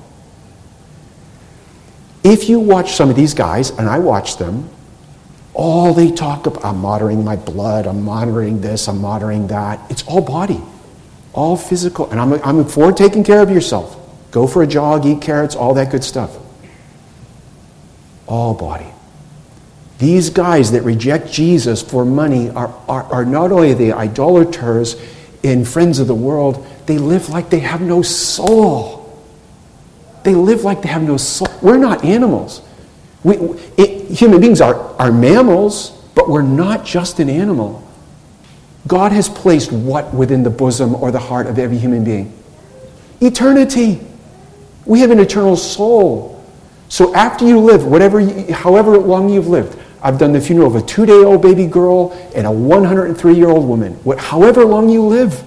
If 2.23 2.51
you 2.51 2.61
watch 2.61 2.93
some 2.93 3.09
of 3.09 3.17
these 3.17 3.33
guys, 3.33 3.71
and 3.71 3.89
I 3.89 3.99
watch 3.99 4.37
them, 4.37 4.69
all 5.55 5.93
they 5.93 6.11
talk 6.11 6.47
about, 6.47 6.65
I'm 6.65 6.79
monitoring 6.79 7.25
my 7.25 7.37
blood, 7.37 7.87
I'm 7.87 8.03
monitoring 8.03 8.61
this, 8.61 8.89
I'm 8.89 9.01
monitoring 9.01 9.49
that. 9.49 9.91
It's 9.91 10.03
all 10.05 10.21
body, 10.21 10.61
all 11.33 11.57
physical. 11.57 12.11
And 12.11 12.19
I'm, 12.19 12.33
I'm 12.43 12.65
for 12.65 12.93
taking 12.93 13.23
care 13.23 13.43
of 13.43 13.51
yourself. 13.51 13.99
Go 14.31 14.47
for 14.47 14.63
a 14.63 14.67
jog, 14.67 15.05
eat 15.05 15.21
carrots, 15.21 15.55
all 15.55 15.75
that 15.75 15.91
good 15.91 16.05
stuff. 16.05 16.37
All 18.27 18.55
body. 18.55 18.87
These 19.99 20.31
guys 20.31 20.73
that 20.73 20.83
reject 20.83 21.31
Jesus 21.31 21.83
for 21.83 22.05
money 22.05 22.51
are, 22.51 22.75
are, 22.89 23.05
are 23.05 23.25
not 23.25 23.53
only 23.53 23.75
the 23.75 23.93
idolaters 23.93 24.97
and 25.45 25.69
friends 25.69 25.99
of 25.99 26.07
the 26.07 26.15
world, 26.15 26.67
they 26.87 26.99
live 26.99 27.29
like 27.29 27.51
they 27.51 27.61
have 27.61 27.83
no 27.83 28.03
soul. 28.03 29.01
They 30.25 30.35
live 30.35 30.65
like 30.65 30.83
they 30.83 30.89
have 30.89 31.03
no 31.03 31.19
soul. 31.19 31.49
We're 31.61 31.77
not 31.77 32.05
animals. 32.05 32.63
We, 33.25 33.37
it, 33.77 34.11
human 34.11 34.41
beings 34.41 34.61
are, 34.61 34.75
are 35.01 35.13
mammals, 35.13 35.91
but 36.15 36.29
we're 36.29 36.43
not 36.43 36.85
just 36.85 37.21
an 37.21 37.31
animal. 37.31 37.87
God 38.87 39.13
has 39.13 39.29
placed 39.29 39.73
what 39.73 40.13
within 40.13 40.43
the 40.43 40.51
bosom 40.51 40.95
or 40.97 41.11
the 41.11 41.21
heart 41.21 41.47
of 41.47 41.59
every 41.59 41.79
human 41.79 42.05
being? 42.05 42.33
Eternity. 43.21 44.01
We 44.87 45.01
have 45.01 45.11
an 45.11 45.21
eternal 45.21 45.57
soul. 45.57 46.45
So 46.89 47.15
after 47.15 47.47
you 47.47 47.61
live, 47.61 47.87
whatever, 47.87 48.21
you, 48.21 48.53
however 48.53 48.99
long 48.99 49.29
you've 49.29 49.47
lived, 49.47 49.79
I've 50.03 50.19
done 50.19 50.33
the 50.33 50.41
funeral 50.41 50.67
of 50.67 50.75
a 50.75 50.85
two-day-old 50.85 51.41
baby 51.41 51.67
girl 51.67 52.11
and 52.35 52.47
a 52.47 52.51
103-year-old 52.51 53.67
woman. 53.67 53.93
What, 54.05 54.19
however 54.19 54.65
long 54.65 54.89
you 54.89 55.03
live, 55.03 55.39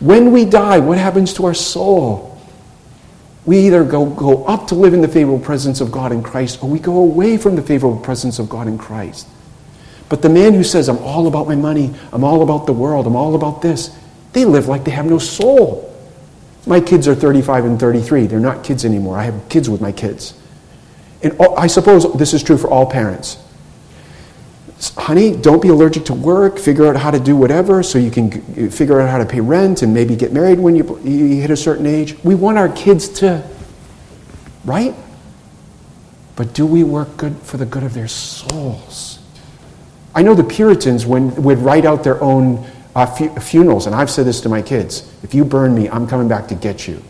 when 0.00 0.32
we 0.32 0.46
die, 0.46 0.78
what 0.78 0.96
happens 0.96 1.34
to 1.34 1.44
our 1.44 1.54
soul? 1.54 2.31
We 3.44 3.58
either 3.66 3.84
go, 3.84 4.06
go 4.06 4.44
up 4.44 4.68
to 4.68 4.74
live 4.74 4.94
in 4.94 5.00
the 5.00 5.08
favorable 5.08 5.44
presence 5.44 5.80
of 5.80 5.90
God 5.90 6.12
in 6.12 6.22
Christ 6.22 6.62
or 6.62 6.70
we 6.70 6.78
go 6.78 6.98
away 6.98 7.36
from 7.36 7.56
the 7.56 7.62
favorable 7.62 7.98
presence 7.98 8.38
of 8.38 8.48
God 8.48 8.68
in 8.68 8.78
Christ. 8.78 9.26
But 10.08 10.22
the 10.22 10.28
man 10.28 10.54
who 10.54 10.62
says, 10.62 10.88
I'm 10.88 10.98
all 10.98 11.26
about 11.26 11.48
my 11.48 11.56
money, 11.56 11.92
I'm 12.12 12.22
all 12.22 12.42
about 12.42 12.66
the 12.66 12.72
world, 12.72 13.06
I'm 13.06 13.16
all 13.16 13.34
about 13.34 13.62
this, 13.62 13.96
they 14.32 14.44
live 14.44 14.68
like 14.68 14.84
they 14.84 14.90
have 14.90 15.06
no 15.06 15.18
soul. 15.18 15.88
My 16.66 16.80
kids 16.80 17.08
are 17.08 17.14
35 17.14 17.64
and 17.64 17.80
33. 17.80 18.26
They're 18.26 18.38
not 18.38 18.62
kids 18.62 18.84
anymore. 18.84 19.18
I 19.18 19.24
have 19.24 19.48
kids 19.48 19.68
with 19.68 19.80
my 19.80 19.90
kids. 19.90 20.34
And 21.22 21.36
I 21.40 21.66
suppose 21.66 22.12
this 22.14 22.34
is 22.34 22.42
true 22.42 22.56
for 22.56 22.68
all 22.68 22.86
parents. 22.86 23.38
Honey, 24.90 25.36
don't 25.36 25.62
be 25.62 25.68
allergic 25.68 26.04
to 26.06 26.14
work. 26.14 26.58
Figure 26.58 26.86
out 26.86 26.96
how 26.96 27.10
to 27.10 27.20
do 27.20 27.36
whatever 27.36 27.82
so 27.82 27.98
you 27.98 28.10
can 28.10 28.70
figure 28.70 29.00
out 29.00 29.08
how 29.08 29.18
to 29.18 29.26
pay 29.26 29.40
rent 29.40 29.82
and 29.82 29.94
maybe 29.94 30.16
get 30.16 30.32
married 30.32 30.58
when 30.58 30.74
you, 30.74 30.98
you 31.04 31.40
hit 31.40 31.50
a 31.50 31.56
certain 31.56 31.86
age. 31.86 32.16
We 32.24 32.34
want 32.34 32.58
our 32.58 32.68
kids 32.68 33.08
to, 33.20 33.48
right? 34.64 34.94
But 36.34 36.54
do 36.54 36.66
we 36.66 36.82
work 36.82 37.16
good 37.16 37.36
for 37.38 37.58
the 37.58 37.66
good 37.66 37.82
of 37.82 37.94
their 37.94 38.08
souls? 38.08 39.18
I 40.14 40.22
know 40.22 40.34
the 40.34 40.44
Puritans 40.44 41.06
when, 41.06 41.34
would 41.42 41.58
write 41.58 41.84
out 41.84 42.02
their 42.02 42.22
own 42.22 42.66
uh, 42.94 43.06
fu- 43.06 43.34
funerals, 43.40 43.86
and 43.86 43.94
I've 43.94 44.10
said 44.10 44.26
this 44.26 44.40
to 44.42 44.48
my 44.48 44.62
kids 44.62 45.10
if 45.22 45.34
you 45.34 45.44
burn 45.44 45.74
me, 45.74 45.88
I'm 45.88 46.06
coming 46.06 46.28
back 46.28 46.48
to 46.48 46.54
get 46.54 46.86
you. 46.88 47.02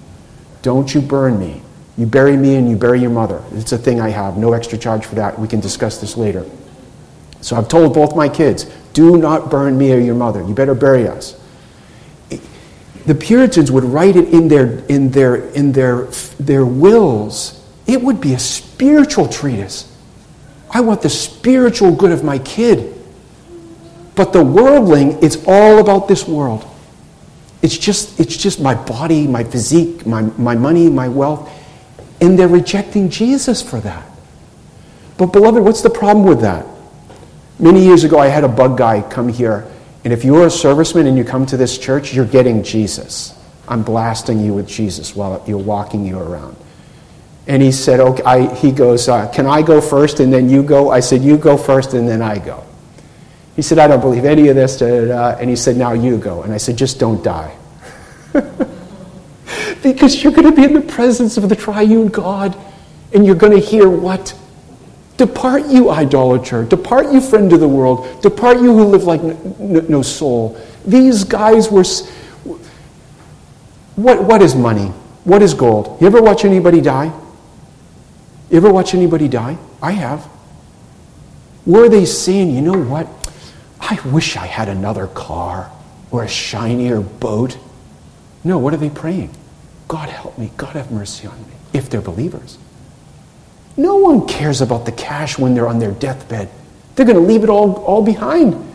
Don't 0.63 0.95
you 0.95 1.01
burn 1.01 1.39
me. 1.39 1.63
You 1.97 2.07
bury 2.07 2.37
me 2.37 2.55
and 2.55 2.71
you 2.71 2.77
bury 2.77 3.01
your 3.01 3.11
mother. 3.11 3.43
It's 3.53 3.73
a 3.73 3.79
thing 3.79 4.01
I 4.01 4.11
have, 4.11 4.37
no 4.37 4.53
extra 4.53 4.79
charge 4.79 5.05
for 5.05 5.17
that. 5.17 5.39
We 5.39 5.49
can 5.49 5.61
discuss 5.61 6.01
this 6.01 6.17
later. 6.17 6.47
So 7.43 7.57
I've 7.57 7.69
told 7.69 7.93
both 7.93 8.17
my 8.17 8.29
kids 8.29 8.65
do 8.95 9.19
not 9.19 9.51
burn 9.51 9.77
me 9.77 9.93
or 9.93 9.99
your 9.99 10.15
mother. 10.15 10.43
You 10.43 10.55
better 10.55 10.75
bury 10.75 11.09
us. 11.09 11.39
The 13.05 13.15
Puritans 13.15 13.71
would 13.73 13.85
write 13.85 14.17
it 14.17 14.29
in 14.29 14.49
their, 14.49 14.79
in 14.87 15.11
their, 15.11 15.37
in 15.53 15.73
their, 15.73 16.05
their 16.39 16.65
wills. 16.65 17.59
It 17.87 18.01
would 18.01 18.21
be 18.21 18.35
a 18.35 18.39
spiritual 18.39 19.29
treatise. 19.29 19.89
I 20.71 20.81
want 20.81 21.03
the 21.03 21.11
spiritual 21.11 21.95
good 21.95 22.13
of 22.13 22.23
my 22.23 22.39
kid. 22.39 22.95
But 24.15 24.33
the 24.33 24.45
worldling, 24.45 25.23
it's 25.23 25.37
all 25.47 25.79
about 25.79 26.07
this 26.07 26.29
world. 26.29 26.65
It's 27.61 27.77
just, 27.77 28.21
it's 28.21 28.37
just 28.37 28.61
my 28.61 28.75
body, 28.75 29.27
my 29.27 29.43
physique, 29.43 30.07
my, 30.07 30.23
my 30.23 30.55
money, 30.55 30.89
my 30.89 31.09
wealth. 31.09 31.51
And 32.21 32.39
they're 32.39 32.47
rejecting 32.47 33.11
Jesus 33.11 33.63
for 33.63 33.81
that. 33.81 34.05
But, 35.17 35.27
beloved, 35.27 35.63
what's 35.63 35.83
the 35.83 35.91
problem 35.91 36.25
with 36.25 36.41
that? 36.43 36.67
Many 37.63 37.85
years 37.85 38.03
ago, 38.03 38.19
I 38.19 38.27
had 38.27 38.43
a 38.43 38.49
bug 38.49 38.77
guy 38.77 39.03
come 39.09 39.29
here. 39.29 39.71
And 40.03 40.13
if 40.13 40.25
you're 40.25 40.43
a 40.43 40.49
serviceman 40.49 41.07
and 41.07 41.17
you 41.17 41.23
come 41.23 41.47
to 41.47 41.57
this 41.57 41.79
church, 41.79 42.13
you're 42.13 42.27
getting 42.27 42.65
Jesus. 42.65 43.39
I'm 43.69 43.85
blasting 43.85 44.41
you 44.41 44.53
with 44.53 44.67
Jesus 44.67 45.15
while 45.15 45.43
you're 45.47 45.59
walking 45.59 46.05
you 46.05 46.19
around. 46.19 46.57
And 47.47 47.63
he 47.63 47.71
said, 47.71 48.01
okay, 48.01 48.23
I, 48.25 48.53
he 48.55 48.73
goes, 48.73 49.09
uh, 49.09 49.29
can 49.29 49.47
I 49.47 49.63
go 49.63 49.81
first 49.81 50.19
and 50.19 50.33
then 50.33 50.49
you 50.49 50.65
go? 50.65 50.91
I 50.91 50.99
said, 50.99 51.23
you 51.23 51.39
go 51.39 51.57
first 51.57 51.95
and 51.95 52.09
then 52.09 52.21
I 52.21 52.39
go. 52.39 52.65
He 53.55 53.63
said, 53.63 53.79
I 53.79 53.87
don't 53.87 54.01
believe 54.01 54.25
any 54.25 54.49
of 54.49 54.57
this. 54.57 54.79
Da, 54.79 54.89
da, 54.89 55.07
da. 55.07 55.39
And 55.39 55.49
he 55.49 55.55
said, 55.55 55.77
now 55.77 55.93
you 55.93 56.19
go. 56.19 56.43
And 56.43 56.53
I 56.53 56.57
said, 56.57 56.77
just 56.77 56.99
don't 56.99 57.23
die. 57.23 57.57
because 59.85 60.21
you're 60.23 60.33
going 60.33 60.51
to 60.51 60.57
be 60.57 60.65
in 60.65 60.75
the 60.75 60.81
presence 60.81 61.37
of 61.37 61.49
the 61.49 61.55
triune 61.55 62.09
God 62.09 62.57
and 63.13 63.25
you're 63.25 63.37
going 63.37 63.53
to 63.53 63.65
hear 63.65 63.89
what? 63.89 64.37
Depart, 65.17 65.67
you 65.67 65.91
idolater. 65.91 66.65
Depart, 66.65 67.13
you 67.13 67.21
friend 67.21 67.53
of 67.53 67.61
the 67.61 67.69
world. 67.69 68.23
Depart, 68.23 68.59
you 68.59 68.73
who 68.73 68.85
live 68.85 69.05
like 69.05 69.23
no, 69.23 69.81
no 69.81 70.03
soul. 70.03 70.59
These 70.87 71.25
guys 71.25 71.71
were. 71.71 71.85
What, 73.97 74.25
what 74.25 74.41
is 74.41 74.55
money? 74.55 74.87
What 75.25 75.43
is 75.43 75.55
gold? 75.55 76.01
You 76.01 76.07
ever 76.07 76.23
watch 76.23 76.45
anybody 76.45 76.81
die? 76.81 77.13
You 78.51 78.57
ever 78.57 78.73
watch 78.73 78.95
anybody 78.95 79.29
die? 79.29 79.59
I 79.81 79.93
have. 79.93 80.29
Were 81.65 81.89
they 81.89 82.05
saying, 82.05 82.51
you 82.51 82.61
know 82.61 82.83
what? 82.83 83.07
I 83.81 84.01
wish 84.09 84.37
I 84.37 84.47
had 84.47 84.69
another 84.69 85.07
car 85.09 85.71
or 86.11 86.25
a 86.25 86.29
shinier 86.29 87.01
boat. 87.01 87.59
No, 88.45 88.59
what 88.59 88.75
are 88.75 88.79
they 88.79 88.91
praying? 88.91 89.35
God 89.89 90.09
help 90.09 90.39
me. 90.39 90.51
God 90.57 90.75
have 90.75 90.91
mercy 90.91 91.27
on 91.29 91.39
me. 91.43 91.55
If 91.73 91.91
they're 91.91 92.01
believers. 92.01 92.59
No 93.77 93.97
one 93.97 94.27
cares 94.27 94.61
about 94.61 94.85
the 94.85 94.93
cash 94.93 95.39
when 95.39 95.55
they're 95.55 95.69
on 95.69 95.79
their 95.79 95.93
deathbed. 95.93 96.49
They're 96.95 97.07
going 97.07 97.17
to 97.17 97.23
leave 97.23 97.43
it 97.43 97.49
all, 97.49 97.75
all 97.85 98.05
behind. 98.05 98.71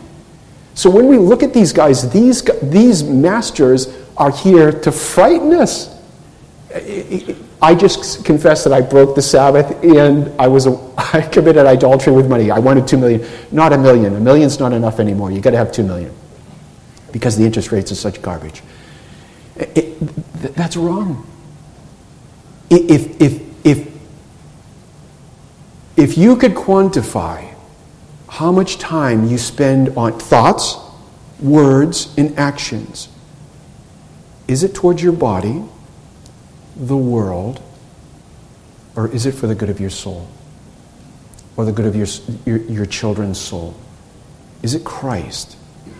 So 0.74 0.90
when 0.90 1.06
we 1.06 1.18
look 1.18 1.42
at 1.42 1.52
these 1.52 1.72
guys, 1.72 2.10
these, 2.10 2.42
these 2.62 3.02
masters 3.02 3.88
are 4.16 4.30
here 4.30 4.72
to 4.72 4.92
frighten 4.92 5.52
us. 5.54 5.96
I 7.60 7.74
just 7.74 8.24
confess 8.24 8.62
that 8.64 8.72
I 8.72 8.80
broke 8.80 9.14
the 9.14 9.22
Sabbath 9.22 9.82
and 9.82 10.32
I, 10.40 10.46
was 10.48 10.66
a, 10.66 10.72
I 10.98 11.22
committed 11.22 11.66
idolatry 11.66 12.12
with 12.12 12.28
money. 12.28 12.50
I 12.50 12.58
wanted 12.58 12.86
two 12.86 12.98
million, 12.98 13.26
not 13.50 13.72
a 13.72 13.78
million. 13.78 14.14
A 14.16 14.20
million's 14.20 14.60
not 14.60 14.72
enough 14.72 15.00
anymore. 15.00 15.30
You've 15.30 15.42
got 15.42 15.50
to 15.50 15.56
have 15.56 15.72
two 15.72 15.84
million 15.84 16.14
because 17.12 17.36
the 17.36 17.44
interest 17.44 17.72
rates 17.72 17.90
are 17.90 17.96
such 17.96 18.20
garbage. 18.20 18.62
It, 19.56 19.78
it, 19.78 20.54
that's 20.54 20.76
wrong. 20.76 21.26
If, 22.70 23.20
if, 23.20 23.66
if, 23.66 23.97
if 25.98 26.16
you 26.16 26.36
could 26.36 26.54
quantify 26.54 27.52
how 28.28 28.52
much 28.52 28.78
time 28.78 29.26
you 29.26 29.36
spend 29.36 29.88
on 29.96 30.16
thoughts, 30.16 30.76
words, 31.40 32.14
and 32.16 32.38
actions, 32.38 33.08
is 34.46 34.62
it 34.62 34.76
towards 34.76 35.02
your 35.02 35.12
body, 35.12 35.64
the 36.76 36.96
world, 36.96 37.60
or 38.94 39.08
is 39.08 39.26
it 39.26 39.32
for 39.32 39.48
the 39.48 39.56
good 39.56 39.68
of 39.68 39.80
your 39.80 39.90
soul? 39.90 40.28
Or 41.56 41.64
the 41.64 41.72
good 41.72 41.86
of 41.86 41.96
your, 41.96 42.06
your, 42.46 42.58
your 42.70 42.86
children's 42.86 43.40
soul? 43.40 43.74
Is 44.62 44.74
it 44.74 44.84
Christ? 44.84 45.56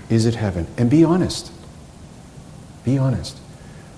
Is 0.09 0.27
it 0.27 0.37
heaven? 0.37 0.69
And 0.77 0.89
be 0.89 1.03
honest. 1.03 1.51
Be 2.85 2.99
honest. 2.99 3.37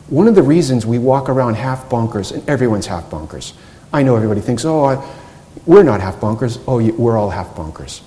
One 0.08 0.28
of 0.28 0.34
the 0.34 0.42
reasons 0.42 0.86
we 0.86 0.98
walk 0.98 1.28
around 1.28 1.54
half 1.56 1.90
bonkers, 1.90 2.32
and 2.32 2.48
everyone's 2.48 2.86
half 2.86 3.10
bonkers. 3.10 3.52
I 3.92 4.02
know 4.02 4.16
everybody 4.16 4.40
thinks, 4.40 4.64
oh, 4.64 4.84
I, 4.84 4.96
we're 5.66 5.82
not 5.82 6.00
half 6.00 6.20
bunkers. 6.20 6.58
Oh, 6.66 6.82
we're 6.92 7.18
all 7.18 7.30
half 7.30 7.54
bunkers. 7.56 8.00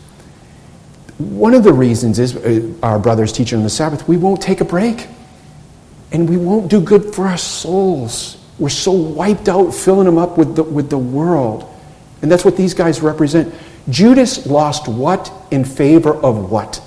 One 1.17 1.53
of 1.53 1.63
the 1.63 1.73
reasons 1.73 2.19
is 2.19 2.35
uh, 2.35 2.73
our 2.81 2.99
brothers 2.99 3.31
teaching 3.31 3.59
on 3.59 3.63
the 3.63 3.69
Sabbath, 3.69 4.07
we 4.07 4.17
won't 4.17 4.41
take 4.41 4.61
a 4.61 4.65
break. 4.65 5.07
And 6.11 6.29
we 6.29 6.37
won't 6.37 6.69
do 6.69 6.79
good 6.79 7.13
for 7.15 7.27
our 7.27 7.37
souls. 7.37 8.37
We're 8.59 8.69
so 8.69 8.91
wiped 8.91 9.49
out 9.49 9.71
filling 9.71 10.05
them 10.05 10.17
up 10.17 10.37
with 10.37 10.55
the, 10.55 10.63
with 10.63 10.89
the 10.89 10.97
world. 10.97 11.69
And 12.21 12.31
that's 12.31 12.45
what 12.45 12.55
these 12.55 12.73
guys 12.73 13.01
represent. 13.01 13.53
Judas 13.89 14.45
lost 14.45 14.87
what 14.87 15.31
in 15.51 15.65
favor 15.65 16.13
of 16.15 16.51
what? 16.51 16.81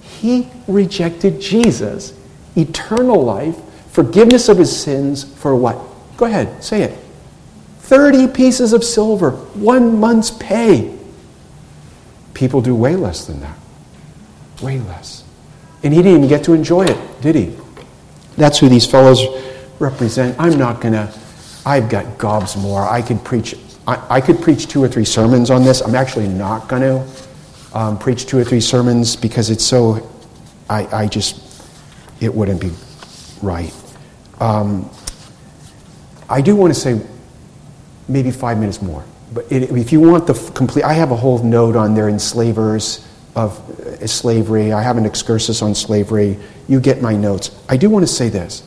He 0.00 0.48
rejected 0.68 1.40
Jesus, 1.40 2.12
eternal 2.54 3.24
life, 3.24 3.56
forgiveness 3.90 4.48
of 4.48 4.58
his 4.58 4.74
sins 4.74 5.24
for 5.24 5.56
what? 5.56 5.78
Go 6.16 6.26
ahead, 6.26 6.62
say 6.62 6.82
it. 6.82 7.01
30 7.82 8.28
pieces 8.28 8.72
of 8.72 8.84
silver, 8.84 9.32
one 9.32 9.98
month's 9.98 10.30
pay. 10.30 10.96
People 12.32 12.62
do 12.62 12.74
way 12.74 12.94
less 12.94 13.26
than 13.26 13.40
that. 13.40 13.58
Way 14.62 14.78
less. 14.80 15.24
And 15.82 15.92
he 15.92 16.00
didn't 16.00 16.18
even 16.18 16.28
get 16.28 16.44
to 16.44 16.52
enjoy 16.52 16.84
it, 16.84 17.20
did 17.20 17.34
he? 17.34 17.56
That's 18.36 18.58
who 18.58 18.68
these 18.68 18.86
fellows 18.86 19.20
represent. 19.80 20.38
I'm 20.38 20.56
not 20.56 20.80
going 20.80 20.94
to, 20.94 21.12
I've 21.66 21.88
got 21.88 22.18
gobs 22.18 22.56
more. 22.56 22.82
I 22.82 23.02
could 23.02 23.22
preach. 23.24 23.56
I, 23.86 24.16
I, 24.16 24.20
could 24.20 24.40
preach 24.40 24.68
two 24.68 24.82
or 24.82 24.86
three 24.86 25.04
sermons 25.04 25.50
on 25.50 25.64
this. 25.64 25.80
I'm 25.80 25.96
actually 25.96 26.28
not 26.28 26.68
going 26.68 26.82
to 26.82 27.06
um, 27.76 27.98
preach 27.98 28.26
two 28.26 28.38
or 28.38 28.44
three 28.44 28.60
sermons 28.60 29.16
because 29.16 29.50
it's 29.50 29.64
so, 29.64 30.08
I, 30.70 30.86
I 31.02 31.06
just, 31.08 31.66
it 32.20 32.32
wouldn't 32.32 32.60
be 32.60 32.70
right. 33.42 33.74
Um, 34.38 34.88
I 36.30 36.40
do 36.40 36.54
want 36.54 36.72
to 36.72 36.78
say 36.78 37.00
maybe 38.12 38.30
five 38.30 38.58
minutes 38.58 38.82
more. 38.82 39.04
But 39.32 39.50
it, 39.50 39.70
if 39.70 39.92
you 39.92 40.00
want 40.00 40.26
the 40.26 40.34
complete, 40.54 40.84
I 40.84 40.92
have 40.92 41.10
a 41.10 41.16
whole 41.16 41.42
note 41.42 41.74
on 41.74 41.94
their 41.94 42.08
enslavers 42.08 43.06
of 43.34 43.58
uh, 43.80 44.06
slavery. 44.06 44.72
I 44.72 44.82
have 44.82 44.98
an 44.98 45.06
excursus 45.06 45.62
on 45.62 45.74
slavery. 45.74 46.38
You 46.68 46.80
get 46.80 47.00
my 47.00 47.16
notes. 47.16 47.50
I 47.68 47.76
do 47.76 47.88
want 47.88 48.02
to 48.02 48.12
say 48.12 48.28
this. 48.28 48.62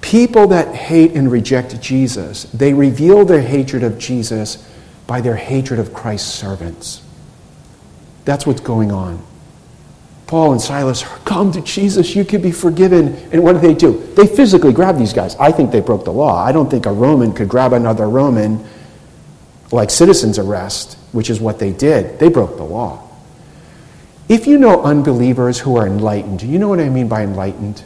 People 0.00 0.48
that 0.48 0.74
hate 0.74 1.12
and 1.12 1.30
reject 1.30 1.80
Jesus, 1.80 2.44
they 2.44 2.74
reveal 2.74 3.24
their 3.24 3.42
hatred 3.42 3.82
of 3.82 3.98
Jesus 3.98 4.68
by 5.06 5.20
their 5.20 5.36
hatred 5.36 5.80
of 5.80 5.92
Christ's 5.92 6.32
servants. 6.32 7.02
That's 8.24 8.46
what's 8.46 8.60
going 8.60 8.90
on. 8.90 9.22
Paul 10.26 10.52
and 10.52 10.60
Silas 10.60 11.02
come 11.24 11.52
to 11.52 11.60
Jesus, 11.60 12.16
you 12.16 12.24
can 12.24 12.40
be 12.40 12.50
forgiven. 12.50 13.14
And 13.30 13.42
what 13.42 13.52
do 13.52 13.58
they 13.58 13.74
do? 13.74 13.98
They 14.14 14.26
physically 14.26 14.72
grab 14.72 14.96
these 14.96 15.12
guys. 15.12 15.36
I 15.36 15.52
think 15.52 15.70
they 15.70 15.80
broke 15.80 16.04
the 16.04 16.12
law. 16.12 16.42
I 16.42 16.50
don't 16.50 16.70
think 16.70 16.86
a 16.86 16.92
Roman 16.92 17.32
could 17.32 17.48
grab 17.48 17.72
another 17.72 18.08
Roman 18.08 18.64
like 19.70 19.90
citizen's 19.90 20.38
arrest, 20.38 20.96
which 21.12 21.28
is 21.28 21.40
what 21.40 21.58
they 21.58 21.72
did. 21.72 22.18
They 22.18 22.28
broke 22.28 22.56
the 22.56 22.64
law. 22.64 23.06
If 24.28 24.46
you 24.46 24.56
know 24.56 24.82
unbelievers 24.82 25.58
who 25.58 25.76
are 25.76 25.86
enlightened, 25.86 26.42
you 26.42 26.58
know 26.58 26.68
what 26.68 26.80
I 26.80 26.88
mean 26.88 27.08
by 27.08 27.22
enlightened? 27.22 27.84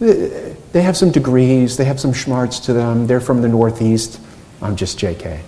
They 0.00 0.82
have 0.82 0.96
some 0.96 1.10
degrees, 1.10 1.76
they 1.76 1.84
have 1.84 2.00
some 2.00 2.12
schmarts 2.12 2.64
to 2.64 2.72
them, 2.72 3.06
they're 3.06 3.20
from 3.20 3.42
the 3.42 3.48
Northeast. 3.48 4.20
I'm 4.62 4.76
just 4.76 4.98
JK. 4.98 5.40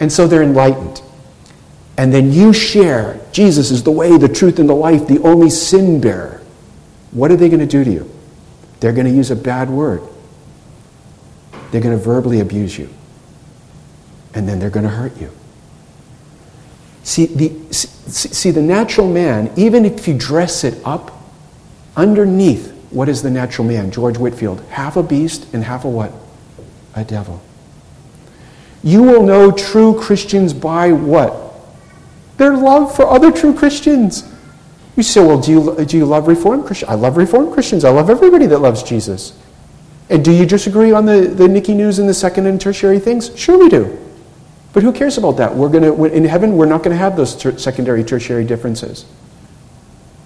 And 0.00 0.10
so 0.10 0.26
they're 0.26 0.42
enlightened 0.42 1.02
and 2.00 2.14
then 2.14 2.32
you 2.32 2.54
share 2.54 3.20
Jesus 3.30 3.70
is 3.70 3.82
the 3.82 3.90
way, 3.90 4.16
the 4.16 4.26
truth, 4.26 4.58
and 4.58 4.66
the 4.66 4.74
life, 4.74 5.06
the 5.06 5.18
only 5.18 5.50
sin 5.50 6.00
bearer, 6.00 6.40
what 7.10 7.30
are 7.30 7.36
they 7.36 7.50
going 7.50 7.60
to 7.60 7.66
do 7.66 7.84
to 7.84 7.92
you? 7.92 8.10
They're 8.80 8.94
going 8.94 9.06
to 9.06 9.12
use 9.12 9.30
a 9.30 9.36
bad 9.36 9.68
word. 9.68 10.02
They're 11.70 11.82
going 11.82 11.94
to 11.94 12.02
verbally 12.02 12.40
abuse 12.40 12.78
you. 12.78 12.88
And 14.32 14.48
then 14.48 14.58
they're 14.58 14.70
going 14.70 14.84
to 14.84 14.90
hurt 14.90 15.20
you. 15.20 15.30
See 17.02 17.26
the, 17.26 17.74
see, 17.74 18.50
the 18.50 18.62
natural 18.62 19.06
man, 19.06 19.52
even 19.56 19.84
if 19.84 20.08
you 20.08 20.16
dress 20.16 20.64
it 20.64 20.82
up, 20.86 21.20
underneath, 21.98 22.72
what 22.88 23.10
is 23.10 23.20
the 23.20 23.30
natural 23.30 23.68
man? 23.68 23.90
George 23.90 24.16
Whitefield, 24.16 24.62
half 24.70 24.96
a 24.96 25.02
beast 25.02 25.52
and 25.52 25.62
half 25.62 25.84
a 25.84 25.90
what? 25.90 26.14
A 26.94 27.04
devil. 27.04 27.42
You 28.82 29.02
will 29.02 29.22
know 29.22 29.52
true 29.52 30.00
Christians 30.00 30.54
by 30.54 30.92
what? 30.92 31.49
Their 32.40 32.56
love 32.56 32.96
for 32.96 33.06
other 33.06 33.30
true 33.30 33.52
Christians. 33.52 34.26
You 34.96 35.02
say, 35.02 35.20
well, 35.20 35.38
do 35.38 35.52
you, 35.52 35.84
do 35.84 35.98
you 35.98 36.06
love 36.06 36.26
Reformed 36.26 36.64
Christians? 36.64 36.90
I 36.90 36.94
love 36.94 37.18
Reformed 37.18 37.52
Christians. 37.52 37.84
I 37.84 37.90
love 37.90 38.08
everybody 38.08 38.46
that 38.46 38.60
loves 38.60 38.82
Jesus. 38.82 39.38
And 40.08 40.24
do 40.24 40.32
you 40.32 40.46
disagree 40.46 40.90
on 40.90 41.04
the, 41.04 41.20
the 41.28 41.46
Nicky 41.46 41.74
News 41.74 41.98
and 41.98 42.08
the 42.08 42.14
second 42.14 42.46
and 42.46 42.58
tertiary 42.58 42.98
things? 42.98 43.38
Sure, 43.38 43.58
we 43.58 43.68
do. 43.68 43.98
But 44.72 44.82
who 44.82 44.90
cares 44.90 45.18
about 45.18 45.36
that? 45.36 45.54
We're 45.54 45.68
gonna, 45.68 45.92
in 46.04 46.24
heaven, 46.24 46.56
we're 46.56 46.64
not 46.64 46.78
going 46.82 46.92
to 46.92 46.96
have 46.96 47.14
those 47.14 47.36
ter- 47.36 47.58
secondary, 47.58 48.02
tertiary 48.02 48.46
differences. 48.46 49.04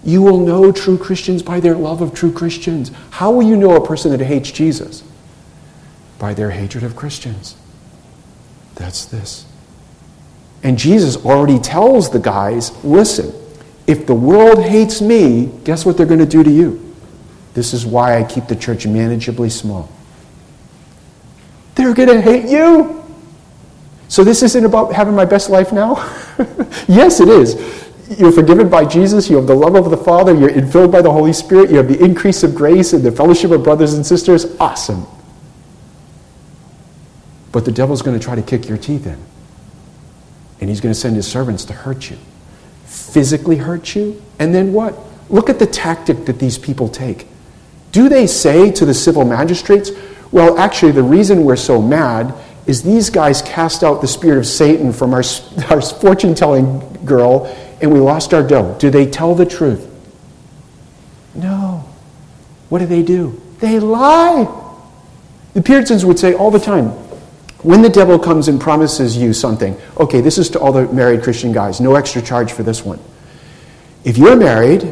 You 0.04 0.22
will 0.22 0.38
know 0.38 0.70
true 0.70 0.96
Christians 0.96 1.42
by 1.42 1.58
their 1.58 1.74
love 1.74 2.00
of 2.00 2.14
true 2.14 2.30
Christians. 2.30 2.92
How 3.10 3.32
will 3.32 3.42
you 3.42 3.56
know 3.56 3.74
a 3.74 3.84
person 3.84 4.16
that 4.16 4.24
hates 4.24 4.52
Jesus? 4.52 5.02
By 6.20 6.32
their 6.32 6.52
hatred 6.52 6.84
of 6.84 6.94
Christians. 6.94 7.56
That's 8.76 9.04
this. 9.04 9.46
And 10.64 10.78
Jesus 10.78 11.16
already 11.24 11.58
tells 11.58 12.10
the 12.10 12.18
guys 12.18 12.72
listen, 12.82 13.32
if 13.86 14.06
the 14.06 14.14
world 14.14 14.64
hates 14.64 15.02
me, 15.02 15.52
guess 15.62 15.84
what 15.84 15.98
they're 15.98 16.06
going 16.06 16.20
to 16.20 16.26
do 16.26 16.42
to 16.42 16.50
you? 16.50 16.80
This 17.52 17.74
is 17.74 17.84
why 17.84 18.18
I 18.18 18.24
keep 18.24 18.46
the 18.46 18.56
church 18.56 18.86
manageably 18.86 19.50
small. 19.50 19.92
They're 21.74 21.94
going 21.94 22.08
to 22.08 22.20
hate 22.20 22.46
you. 22.46 23.04
So 24.08 24.24
this 24.24 24.42
isn't 24.42 24.64
about 24.64 24.92
having 24.92 25.14
my 25.14 25.24
best 25.26 25.50
life 25.50 25.72
now? 25.72 25.96
yes, 26.88 27.20
it 27.20 27.28
is. 27.28 27.90
You're 28.18 28.32
forgiven 28.32 28.68
by 28.68 28.86
Jesus. 28.86 29.28
You 29.28 29.36
have 29.36 29.46
the 29.46 29.54
love 29.54 29.74
of 29.74 29.90
the 29.90 29.96
Father. 29.96 30.34
You're 30.34 30.50
infilled 30.50 30.92
by 30.92 31.02
the 31.02 31.10
Holy 31.10 31.32
Spirit. 31.32 31.70
You 31.70 31.76
have 31.76 31.88
the 31.88 32.02
increase 32.02 32.42
of 32.42 32.54
grace 32.54 32.92
and 32.92 33.02
the 33.02 33.12
fellowship 33.12 33.50
of 33.50 33.62
brothers 33.62 33.94
and 33.94 34.04
sisters. 34.04 34.56
Awesome. 34.58 35.06
But 37.52 37.64
the 37.64 37.72
devil's 37.72 38.02
going 38.02 38.18
to 38.18 38.24
try 38.24 38.34
to 38.34 38.42
kick 38.42 38.68
your 38.68 38.78
teeth 38.78 39.06
in. 39.06 39.18
And 40.64 40.70
he's 40.70 40.80
going 40.80 40.94
to 40.94 40.98
send 40.98 41.14
his 41.14 41.30
servants 41.30 41.66
to 41.66 41.74
hurt 41.74 42.08
you, 42.08 42.16
physically 42.86 43.56
hurt 43.56 43.94
you. 43.94 44.22
And 44.38 44.54
then 44.54 44.72
what? 44.72 44.98
Look 45.28 45.50
at 45.50 45.58
the 45.58 45.66
tactic 45.66 46.24
that 46.24 46.38
these 46.38 46.56
people 46.56 46.88
take. 46.88 47.26
Do 47.92 48.08
they 48.08 48.26
say 48.26 48.70
to 48.70 48.86
the 48.86 48.94
civil 48.94 49.26
magistrates, 49.26 49.90
well, 50.32 50.56
actually, 50.56 50.92
the 50.92 51.02
reason 51.02 51.44
we're 51.44 51.56
so 51.56 51.82
mad 51.82 52.32
is 52.66 52.82
these 52.82 53.10
guys 53.10 53.42
cast 53.42 53.84
out 53.84 54.00
the 54.00 54.08
spirit 54.08 54.38
of 54.38 54.46
Satan 54.46 54.90
from 54.90 55.12
our, 55.12 55.22
our 55.68 55.82
fortune 55.82 56.34
telling 56.34 56.80
girl 57.04 57.44
and 57.82 57.92
we 57.92 58.00
lost 58.00 58.32
our 58.32 58.42
dough. 58.42 58.74
Do 58.78 58.88
they 58.88 59.04
tell 59.04 59.34
the 59.34 59.44
truth? 59.44 59.86
No. 61.34 61.86
What 62.70 62.78
do 62.78 62.86
they 62.86 63.02
do? 63.02 63.38
They 63.58 63.80
lie. 63.80 64.48
The 65.52 65.60
Puritans 65.60 66.06
would 66.06 66.18
say 66.18 66.32
all 66.32 66.50
the 66.50 66.58
time 66.58 66.88
when 67.64 67.82
the 67.82 67.88
devil 67.88 68.18
comes 68.18 68.48
and 68.48 68.60
promises 68.60 69.16
you 69.16 69.32
something, 69.32 69.76
okay, 69.98 70.20
this 70.20 70.38
is 70.38 70.48
to 70.50 70.60
all 70.60 70.72
the 70.72 70.86
married 70.92 71.22
Christian 71.22 71.52
guys, 71.52 71.80
no 71.80 71.96
extra 71.96 72.22
charge 72.22 72.52
for 72.52 72.62
this 72.62 72.84
one. 72.84 73.00
If 74.04 74.16
you're 74.18 74.36
married, 74.36 74.82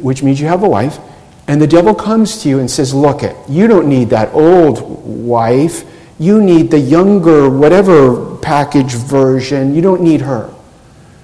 which 0.00 0.22
means 0.22 0.40
you 0.40 0.48
have 0.48 0.62
a 0.62 0.68
wife, 0.68 0.98
and 1.46 1.62
the 1.62 1.66
devil 1.66 1.94
comes 1.94 2.42
to 2.42 2.48
you 2.48 2.58
and 2.58 2.70
says, 2.70 2.92
Look, 2.92 3.22
it, 3.22 3.36
you 3.48 3.68
don't 3.68 3.88
need 3.88 4.10
that 4.10 4.32
old 4.34 4.82
wife 5.06 5.84
you 6.18 6.42
need 6.42 6.70
the 6.70 6.78
younger, 6.78 7.48
whatever 7.48 8.36
package 8.38 8.94
version. 8.94 9.74
You 9.74 9.82
don't 9.82 10.02
need 10.02 10.20
her. 10.20 10.52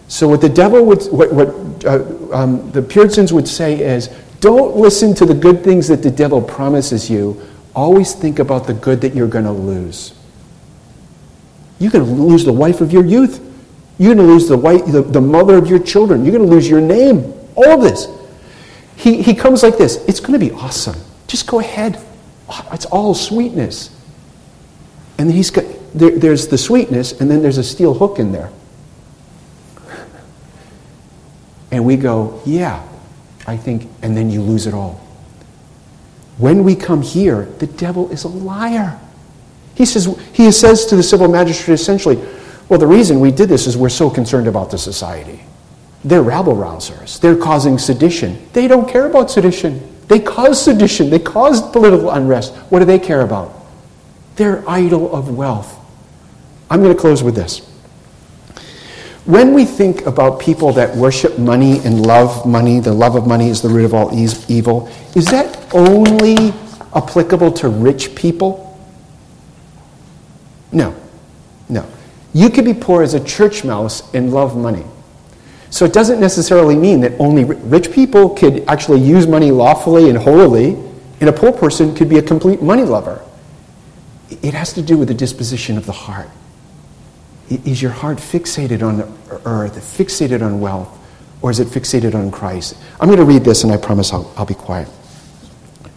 So, 0.07 0.29
what 0.29 0.41
the 0.41 0.49
devil 0.49 0.85
would, 0.87 1.03
what, 1.07 1.33
what 1.33 1.49
uh, 1.85 2.05
um, 2.33 2.71
the 2.71 2.83
Puritans 2.83 3.33
would 3.33 3.49
say 3.49 3.81
is 3.81 4.09
don't 4.41 4.77
listen 4.77 5.15
to 5.15 5.27
the 5.27 5.35
good 5.35 5.65
things 5.65 5.89
that 5.89 6.03
the 6.03 6.11
devil 6.11 6.41
promises 6.41 7.11
you. 7.11 7.41
Always 7.75 8.15
think 8.15 8.39
about 8.39 8.67
the 8.67 8.75
good 8.75 9.01
that 9.01 9.15
you're 9.15 9.29
going 9.29 9.47
to 9.47 9.53
lose. 9.53 10.15
You're 11.79 11.91
going 11.91 12.05
to 12.05 12.11
lose 12.11 12.45
the 12.45 12.53
wife 12.53 12.81
of 12.81 12.93
your 12.93 13.05
youth. 13.05 13.41
You're 13.99 14.15
going 14.15 14.27
to 14.27 14.33
lose 14.33 14.49
the, 14.49 14.57
wife, 14.57 14.87
the, 14.87 15.03
the 15.03 15.21
mother 15.21 15.57
of 15.57 15.69
your 15.69 15.79
children. 15.79 16.25
You're 16.25 16.37
going 16.37 16.49
to 16.49 16.55
lose 16.55 16.69
your 16.69 16.81
name. 16.81 17.33
All 17.55 17.73
of 17.73 17.83
this. 17.83 18.09
He, 18.97 19.23
he 19.23 19.35
comes 19.35 19.63
like 19.63 19.77
this 19.77 19.97
It's 20.09 20.21
going 20.21 20.33
to 20.33 20.39
be 20.39 20.53
awesome. 20.53 20.97
Just 21.27 21.47
go 21.47 21.61
ahead. 21.61 22.01
Oh, 22.49 22.69
it's 22.73 22.87
all 22.87 23.15
sweetness. 23.15 23.91
And 25.19 25.31
he's 25.31 25.51
got, 25.51 25.65
there, 25.95 26.19
there's 26.19 26.49
the 26.49 26.59
sweetness, 26.59 27.21
and 27.21 27.31
then 27.31 27.43
there's 27.43 27.59
a 27.59 27.65
steel 27.65 27.95
hook 27.95 28.19
in 28.19 28.33
there. 28.33 28.51
And 31.71 31.85
we 31.85 31.97
go, 31.97 32.41
yeah, 32.45 32.87
I 33.47 33.57
think, 33.57 33.89
and 34.03 34.17
then 34.17 34.31
you 34.31 34.43
lose 34.43 34.67
it 34.67 34.75
all. 34.75 35.01
When 36.39 36.65
we 36.65 36.75
come 36.77 37.03
here, 37.03 37.47
the 37.59 37.67
devil 37.67 38.11
is 38.11 38.25
a 38.25 38.29
liar. 38.29 39.01
He 39.75 39.85
says, 39.85 40.07
he 40.33 40.51
says 40.53 40.87
to 40.87 40.97
the 40.97 41.03
civil 41.03 41.29
magistrate 41.29 41.75
essentially, 41.75 42.17
well, 42.69 42.79
the 42.79 42.87
reason 42.87 43.21
we 43.21 43.31
did 43.31 43.49
this 43.49 43.67
is 43.67 43.77
we're 43.77 43.89
so 43.89 44.09
concerned 44.09 44.47
about 44.47 44.71
the 44.71 44.79
society. 44.79 45.41
They're 46.05 46.23
rabble 46.23 46.55
rousers. 46.55 47.21
They're 47.21 47.37
causing 47.37 47.79
sedition. 47.79 48.47
They 48.53 48.69
don't 48.69 48.89
care 48.89 49.07
about 49.07 49.31
sedition. 49.31 49.95
They 50.09 50.21
cause 50.21 50.63
sedition. 50.63 51.11
They 51.11 51.19
cause 51.19 51.63
political 51.71 52.11
unrest. 52.11 52.55
What 52.71 52.81
do 52.81 52.85
they 52.85 52.99
care 52.99 53.23
about? 53.23 53.55
Their 54.37 54.69
idol 54.69 55.15
of 55.15 55.35
wealth. 55.35 55.79
I'm 56.71 56.83
going 56.83 56.95
to 56.95 57.01
close 57.01 57.23
with 57.23 57.35
this. 57.35 57.71
When 59.25 59.55
we 59.55 59.65
think 59.65 60.05
about 60.05 60.41
people 60.41 60.73
that 60.73 60.95
worship 60.95 61.39
money 61.39 61.79
and 61.79 62.05
love 62.05 62.45
money, 62.45 62.81
the 62.81 62.93
love 62.93 63.17
of 63.17 63.27
money 63.27 63.49
is 63.49 63.63
the 63.63 63.69
root 63.71 63.87
of 63.87 63.95
all 63.95 64.11
evil, 64.51 64.91
is 65.15 65.25
that 65.27 65.75
only 65.75 66.53
applicable 66.95 67.53
to 67.53 67.69
rich 67.71 68.15
people? 68.15 68.64
No. 70.75 70.95
No. 71.69 71.87
You 72.35 72.51
could 72.51 72.65
be 72.65 72.75
poor 72.75 73.03
as 73.03 73.15
a 73.15 73.25
church 73.25 73.65
mouse 73.65 74.13
and 74.13 74.33
love 74.33 74.57
money. 74.57 74.85
So 75.71 75.85
it 75.85 75.93
doesn't 75.93 76.21
necessarily 76.21 76.77
mean 76.77 77.01
that 77.01 77.13
only 77.19 77.45
rich 77.45 77.91
people 77.93 78.31
could 78.31 78.65
actually 78.69 79.01
use 79.01 79.27
money 79.27 79.51
lawfully 79.51 80.09
and 80.09 80.19
holily, 80.19 80.77
and 81.21 81.31
a 81.31 81.33
poor 81.33 81.53
person 81.53 81.95
could 81.95 82.09
be 82.09 82.19
a 82.19 82.23
complete 82.23 82.61
money 82.61 82.83
lover 82.83 83.25
it 84.43 84.55
has 84.55 84.73
to 84.75 84.83
do 84.83 84.97
with 84.97 85.09
the 85.09 85.15
disposition 85.15 85.77
of 85.77 85.87
the 85.87 85.93
heart. 85.93 86.29
Is 87.51 87.83
your 87.83 87.91
heart 87.91 88.19
fixated 88.19 88.83
on 88.83 89.01
earth, 89.45 89.77
fixated 89.77 90.43
on 90.43 90.61
wealth, 90.61 90.89
or 91.43 91.51
is 91.51 91.61
it 91.61 91.69
fixated 91.69 92.15
on 92.15 92.31
Christ? 92.31 92.77
I'm 93.01 93.09
going 93.09 93.19
to 93.19 93.25
read 93.25 93.45
this 93.45 93.65
and 93.65 93.73
I 93.73 93.77
promise 93.77 94.13
I'll, 94.13 94.33
I'll 94.37 94.47
be 94.47 94.55
quiet. 94.55 94.89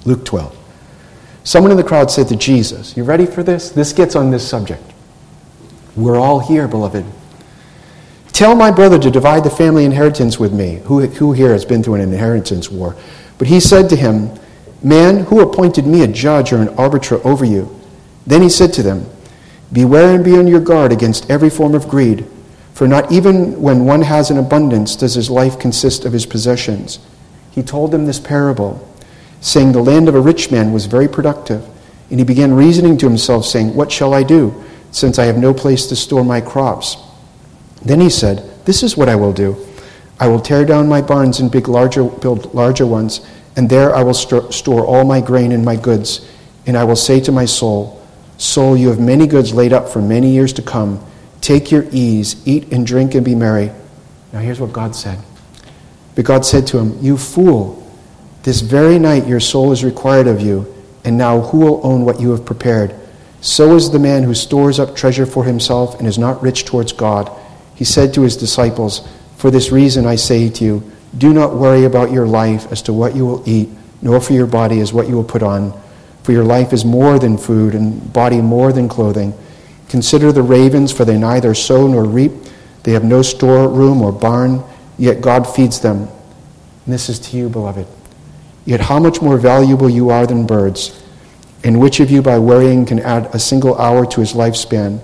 Luke 0.06 0.26
12. 0.26 0.57
Someone 1.48 1.72
in 1.72 1.78
the 1.78 1.84
crowd 1.84 2.12
said 2.12 2.28
to 2.28 2.36
Jesus, 2.36 2.98
You 2.98 3.06
ready 3.06 3.26
for 3.26 3.41
this? 3.41 3.70
This 3.70 3.93
gets 3.93 4.18
on 4.18 4.32
this 4.32 4.45
subject. 4.45 4.84
We're 5.95 6.18
all 6.18 6.41
here, 6.41 6.68
beloved. 6.68 7.06
Tell 8.34 8.54
my 8.54 8.70
brother 8.70 9.00
to 9.00 9.10
divide 9.10 9.45
the 9.45 9.50
family 9.50 9.86
inheritance 9.86 10.38
with 10.38 10.52
me. 10.52 10.82
Who, 10.84 11.08
who 11.08 11.32
here 11.32 11.54
has 11.54 11.64
been 11.64 11.82
through 11.82 11.93
an 11.93 12.02
inheritance 12.02 12.70
war? 12.70 12.98
But 13.38 13.48
he 13.48 13.62
said 13.62 13.89
to 13.91 13.95
him, 13.95 14.38
Man, 14.84 15.20
who 15.24 15.39
appointed 15.39 15.88
me 15.88 16.04
a 16.04 16.08
judge 16.08 16.52
or 16.52 16.58
an 16.58 16.68
arbiter 16.78 17.26
over 17.26 17.45
you? 17.45 17.74
Then 18.26 18.41
he 18.41 18.50
said 18.50 18.74
to 18.74 18.84
them, 18.84 19.10
Beware 19.72 20.16
and 20.16 20.26
be 20.26 20.38
on 20.38 20.48
your 20.48 20.60
guard 20.60 20.91
against 20.91 21.32
every 21.32 21.50
form 21.50 21.76
of 21.76 21.88
greed, 21.88 22.26
for 22.74 22.89
not 22.89 23.10
even 23.10 23.62
when 23.62 23.86
one 23.86 24.02
has 24.02 24.30
an 24.30 24.38
abundance 24.38 24.98
does 24.98 25.14
his 25.14 25.30
life 25.30 25.58
consist 25.58 26.04
of 26.04 26.12
his 26.12 26.26
possessions. 26.26 27.00
He 27.52 27.64
told 27.64 27.91
them 27.91 28.06
this 28.06 28.20
parable, 28.20 28.86
saying, 29.42 29.72
The 29.72 29.82
land 29.82 30.10
of 30.10 30.16
a 30.16 30.22
rich 30.22 30.52
man 30.52 30.74
was 30.74 30.86
very 30.86 31.08
productive. 31.08 31.66
And 32.10 32.20
he 32.20 32.26
began 32.26 32.54
reasoning 32.54 32.98
to 33.00 33.08
himself, 33.08 33.46
saying, 33.46 33.76
What 33.76 33.92
shall 33.92 34.14
I 34.14 34.24
do, 34.24 34.64
since 34.92 35.20
I 35.20 35.26
have 35.26 35.38
no 35.38 35.54
place 35.54 35.86
to 35.88 35.96
store 35.96 36.24
my 36.24 36.42
crops? 36.42 36.98
Then 37.84 38.00
he 38.00 38.10
said, 38.10 38.44
This 38.66 38.84
is 38.84 38.98
what 38.98 39.10
I 39.10 39.16
will 39.16 39.34
do. 39.34 39.58
I 40.20 40.28
will 40.28 40.40
tear 40.40 40.66
down 40.66 40.88
my 40.88 41.02
barns 41.02 41.40
and 41.40 41.52
big 41.52 41.68
larger, 41.68 42.04
build 42.04 42.54
larger 42.54 42.88
ones, 42.88 43.28
and 43.56 43.70
there 43.70 43.96
I 43.96 44.04
will 44.04 44.14
st- 44.14 44.54
store 44.54 44.86
all 44.86 45.06
my 45.06 45.22
grain 45.22 45.52
and 45.52 45.64
my 45.64 45.76
goods. 45.76 46.28
And 46.66 46.76
I 46.78 46.84
will 46.84 46.96
say 46.96 47.20
to 47.22 47.32
my 47.32 47.46
soul, 47.46 47.94
Soul, 48.38 48.78
you 48.78 48.90
have 48.90 49.00
many 49.00 49.26
goods 49.26 49.54
laid 49.54 49.74
up 49.74 49.90
for 49.90 50.02
many 50.02 50.32
years 50.32 50.54
to 50.54 50.62
come. 50.62 51.04
Take 51.42 51.72
your 51.72 51.86
ease, 51.92 52.36
eat 52.48 52.72
and 52.72 52.86
drink 52.86 53.16
and 53.16 53.26
be 53.26 53.36
merry. 53.36 53.72
Now, 54.32 54.40
here's 54.40 54.60
what 54.60 54.74
God 54.74 54.96
said. 54.96 55.20
But 56.16 56.26
God 56.26 56.46
said 56.46 56.68
to 56.68 56.78
him, 56.78 56.98
You 57.02 57.18
fool, 57.18 57.87
this 58.48 58.62
very 58.62 58.98
night 58.98 59.28
your 59.28 59.41
soul 59.41 59.74
is 59.74 59.84
required 59.84 60.26
of 60.26 60.39
you, 60.39 60.74
and 61.04 61.18
now 61.18 61.41
who 61.41 61.58
will 61.58 61.86
own 61.86 62.06
what 62.06 62.22
you 62.22 62.32
have 62.32 62.45
prepared? 62.45 62.95
So 63.41 63.76
is 63.76 63.91
the 63.91 64.00
man 64.00 64.24
who 64.24 64.34
stores 64.34 64.80
up 64.80 64.95
treasure 64.95 65.26
for 65.26 65.43
himself 65.43 66.00
and 66.00 66.08
is 66.08 66.18
not 66.18 66.41
rich 66.41 66.64
towards 66.64 66.93
God. 66.93 67.30
He 67.76 67.84
said 67.84 68.14
to 68.14 68.22
his 68.22 68.38
disciples, 68.38 69.06
For 69.36 69.52
this 69.52 69.74
reason 69.74 70.06
I 70.06 70.16
say 70.16 70.50
to 70.50 70.64
you, 70.64 70.91
do 71.18 71.34
not 71.34 71.56
worry 71.56 71.84
about 71.84 72.14
your 72.14 72.26
life 72.26 72.72
as 72.72 72.82
to 72.84 72.93
what 72.93 73.18
you 73.18 73.26
will 73.26 73.43
eat, 73.45 73.68
nor 74.02 74.22
for 74.22 74.32
your 74.32 74.48
body 74.48 74.80
as 74.80 74.93
what 74.93 75.10
you 75.10 75.16
will 75.16 75.26
put 75.26 75.43
on. 75.43 75.74
For 76.24 76.32
your 76.32 76.45
life 76.45 76.72
is 76.72 76.86
more 76.86 77.20
than 77.20 77.38
food, 77.38 77.76
and 77.76 78.14
body 78.14 78.39
more 78.39 78.72
than 78.72 78.88
clothing. 78.88 79.34
Consider 79.89 80.32
the 80.32 80.41
ravens, 80.41 80.93
for 80.93 81.04
they 81.04 81.18
neither 81.18 81.54
sow 81.54 81.86
nor 81.86 82.06
reap, 82.06 82.32
They 82.84 82.93
have 82.93 83.04
no 83.04 83.24
storeroom 83.24 84.02
or 84.02 84.14
barn, 84.14 84.64
yet 84.98 85.20
God 85.20 85.43
feeds 85.43 85.82
them. 85.82 86.08
And 86.86 86.93
this 86.93 87.10
is 87.10 87.20
to 87.20 87.36
you, 87.36 87.50
beloved. 87.50 87.97
Yet 88.68 88.82
how 88.82 88.99
much 88.99 89.22
more 89.22 89.38
valuable 89.38 89.89
you 89.89 90.09
are 90.09 90.28
than 90.28 90.45
birds. 90.45 91.01
And 91.63 91.80
which 91.80 92.01
of 92.01 92.11
you, 92.11 92.22
by 92.22 92.38
worrying, 92.38 92.86
can 92.86 92.99
add 92.99 93.34
a 93.34 93.39
single 93.39 93.78
hour 93.78 94.05
to 94.05 94.20
his 94.20 94.34
lifespan? 94.34 94.99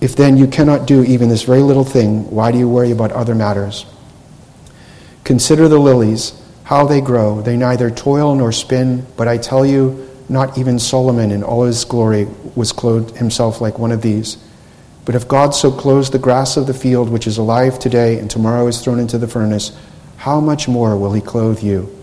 If 0.00 0.14
then 0.14 0.36
you 0.36 0.46
cannot 0.46 0.86
do 0.86 1.02
even 1.02 1.28
this 1.28 1.42
very 1.42 1.60
little 1.60 1.82
thing, 1.82 2.30
why 2.30 2.52
do 2.52 2.58
you 2.58 2.68
worry 2.68 2.92
about 2.92 3.10
other 3.10 3.34
matters? 3.34 3.84
Consider 5.24 5.66
the 5.66 5.80
lilies, 5.80 6.40
how 6.62 6.86
they 6.86 7.00
grow. 7.00 7.42
They 7.42 7.56
neither 7.56 7.90
toil 7.90 8.32
nor 8.36 8.52
spin, 8.52 9.04
but 9.16 9.26
I 9.26 9.38
tell 9.38 9.66
you, 9.66 10.08
not 10.28 10.56
even 10.56 10.78
Solomon 10.78 11.32
in 11.32 11.42
all 11.42 11.64
his 11.64 11.84
glory 11.84 12.28
was 12.54 12.70
clothed 12.70 13.16
himself 13.16 13.60
like 13.60 13.76
one 13.76 13.90
of 13.90 14.02
these. 14.02 14.36
But 15.04 15.16
if 15.16 15.26
God 15.26 15.52
so 15.52 15.72
clothes 15.72 16.10
the 16.10 16.20
grass 16.20 16.56
of 16.56 16.68
the 16.68 16.74
field, 16.74 17.08
which 17.08 17.26
is 17.26 17.38
alive 17.38 17.80
today 17.80 18.20
and 18.20 18.30
tomorrow 18.30 18.68
is 18.68 18.80
thrown 18.80 19.00
into 19.00 19.18
the 19.18 19.26
furnace, 19.26 19.76
how 20.18 20.38
much 20.38 20.68
more 20.68 20.96
will 20.96 21.12
he 21.12 21.20
clothe 21.20 21.60
you? 21.60 21.99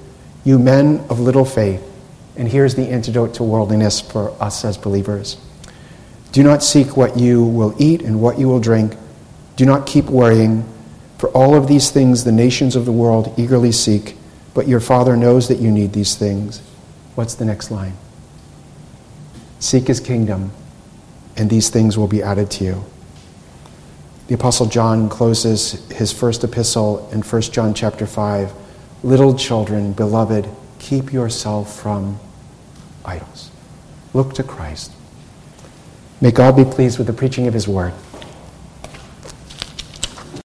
You 0.48 0.58
men 0.58 1.04
of 1.10 1.20
little 1.20 1.44
faith. 1.44 1.84
And 2.38 2.48
here's 2.48 2.74
the 2.74 2.88
antidote 2.88 3.34
to 3.34 3.44
worldliness 3.44 4.00
for 4.00 4.32
us 4.42 4.64
as 4.64 4.78
believers. 4.78 5.36
Do 6.32 6.42
not 6.42 6.64
seek 6.64 6.96
what 6.96 7.20
you 7.20 7.44
will 7.44 7.76
eat 7.78 8.02
and 8.02 8.22
what 8.22 8.40
you 8.40 8.48
will 8.48 8.62
drink. 8.62 8.96
Do 9.58 9.66
not 9.66 9.86
keep 9.86 10.06
worrying, 10.06 10.64
for 11.18 11.28
all 11.32 11.54
of 11.54 11.68
these 11.68 11.92
things 11.92 12.24
the 12.24 12.32
nations 12.32 12.78
of 12.78 12.86
the 12.86 12.94
world 12.94 13.34
eagerly 13.36 13.74
seek, 13.74 14.16
but 14.54 14.70
your 14.70 14.80
Father 14.80 15.18
knows 15.18 15.50
that 15.50 15.60
you 15.60 15.70
need 15.70 15.92
these 15.92 16.16
things. 16.16 16.62
What's 17.16 17.36
the 17.36 17.44
next 17.44 17.70
line? 17.70 17.98
Seek 19.60 19.88
his 19.88 20.00
kingdom, 20.00 20.52
and 21.36 21.50
these 21.50 21.70
things 21.70 21.98
will 21.98 22.08
be 22.08 22.24
added 22.24 22.50
to 22.52 22.64
you. 22.64 22.86
The 24.28 24.36
apostle 24.36 24.68
John 24.68 25.10
closes 25.10 25.86
his 25.90 26.14
first 26.14 26.46
epistle 26.46 27.10
in 27.12 27.22
1 27.22 27.42
John 27.42 27.74
chapter 27.74 28.08
5. 28.08 28.54
Little 29.04 29.36
children, 29.36 29.94
beloved, 29.94 30.50
keep 30.80 31.14
yourself 31.14 31.80
from 31.80 32.20
idols. 33.06 33.52
Look 34.14 34.34
to 34.36 34.44
Christ. 34.44 34.92
May 36.20 36.32
God 36.32 36.56
be 36.56 36.66
pleased 36.66 36.98
with 36.98 37.08
the 37.08 37.14
preaching 37.14 37.48
of 37.48 37.54
his 37.54 37.68
word. 37.68 37.94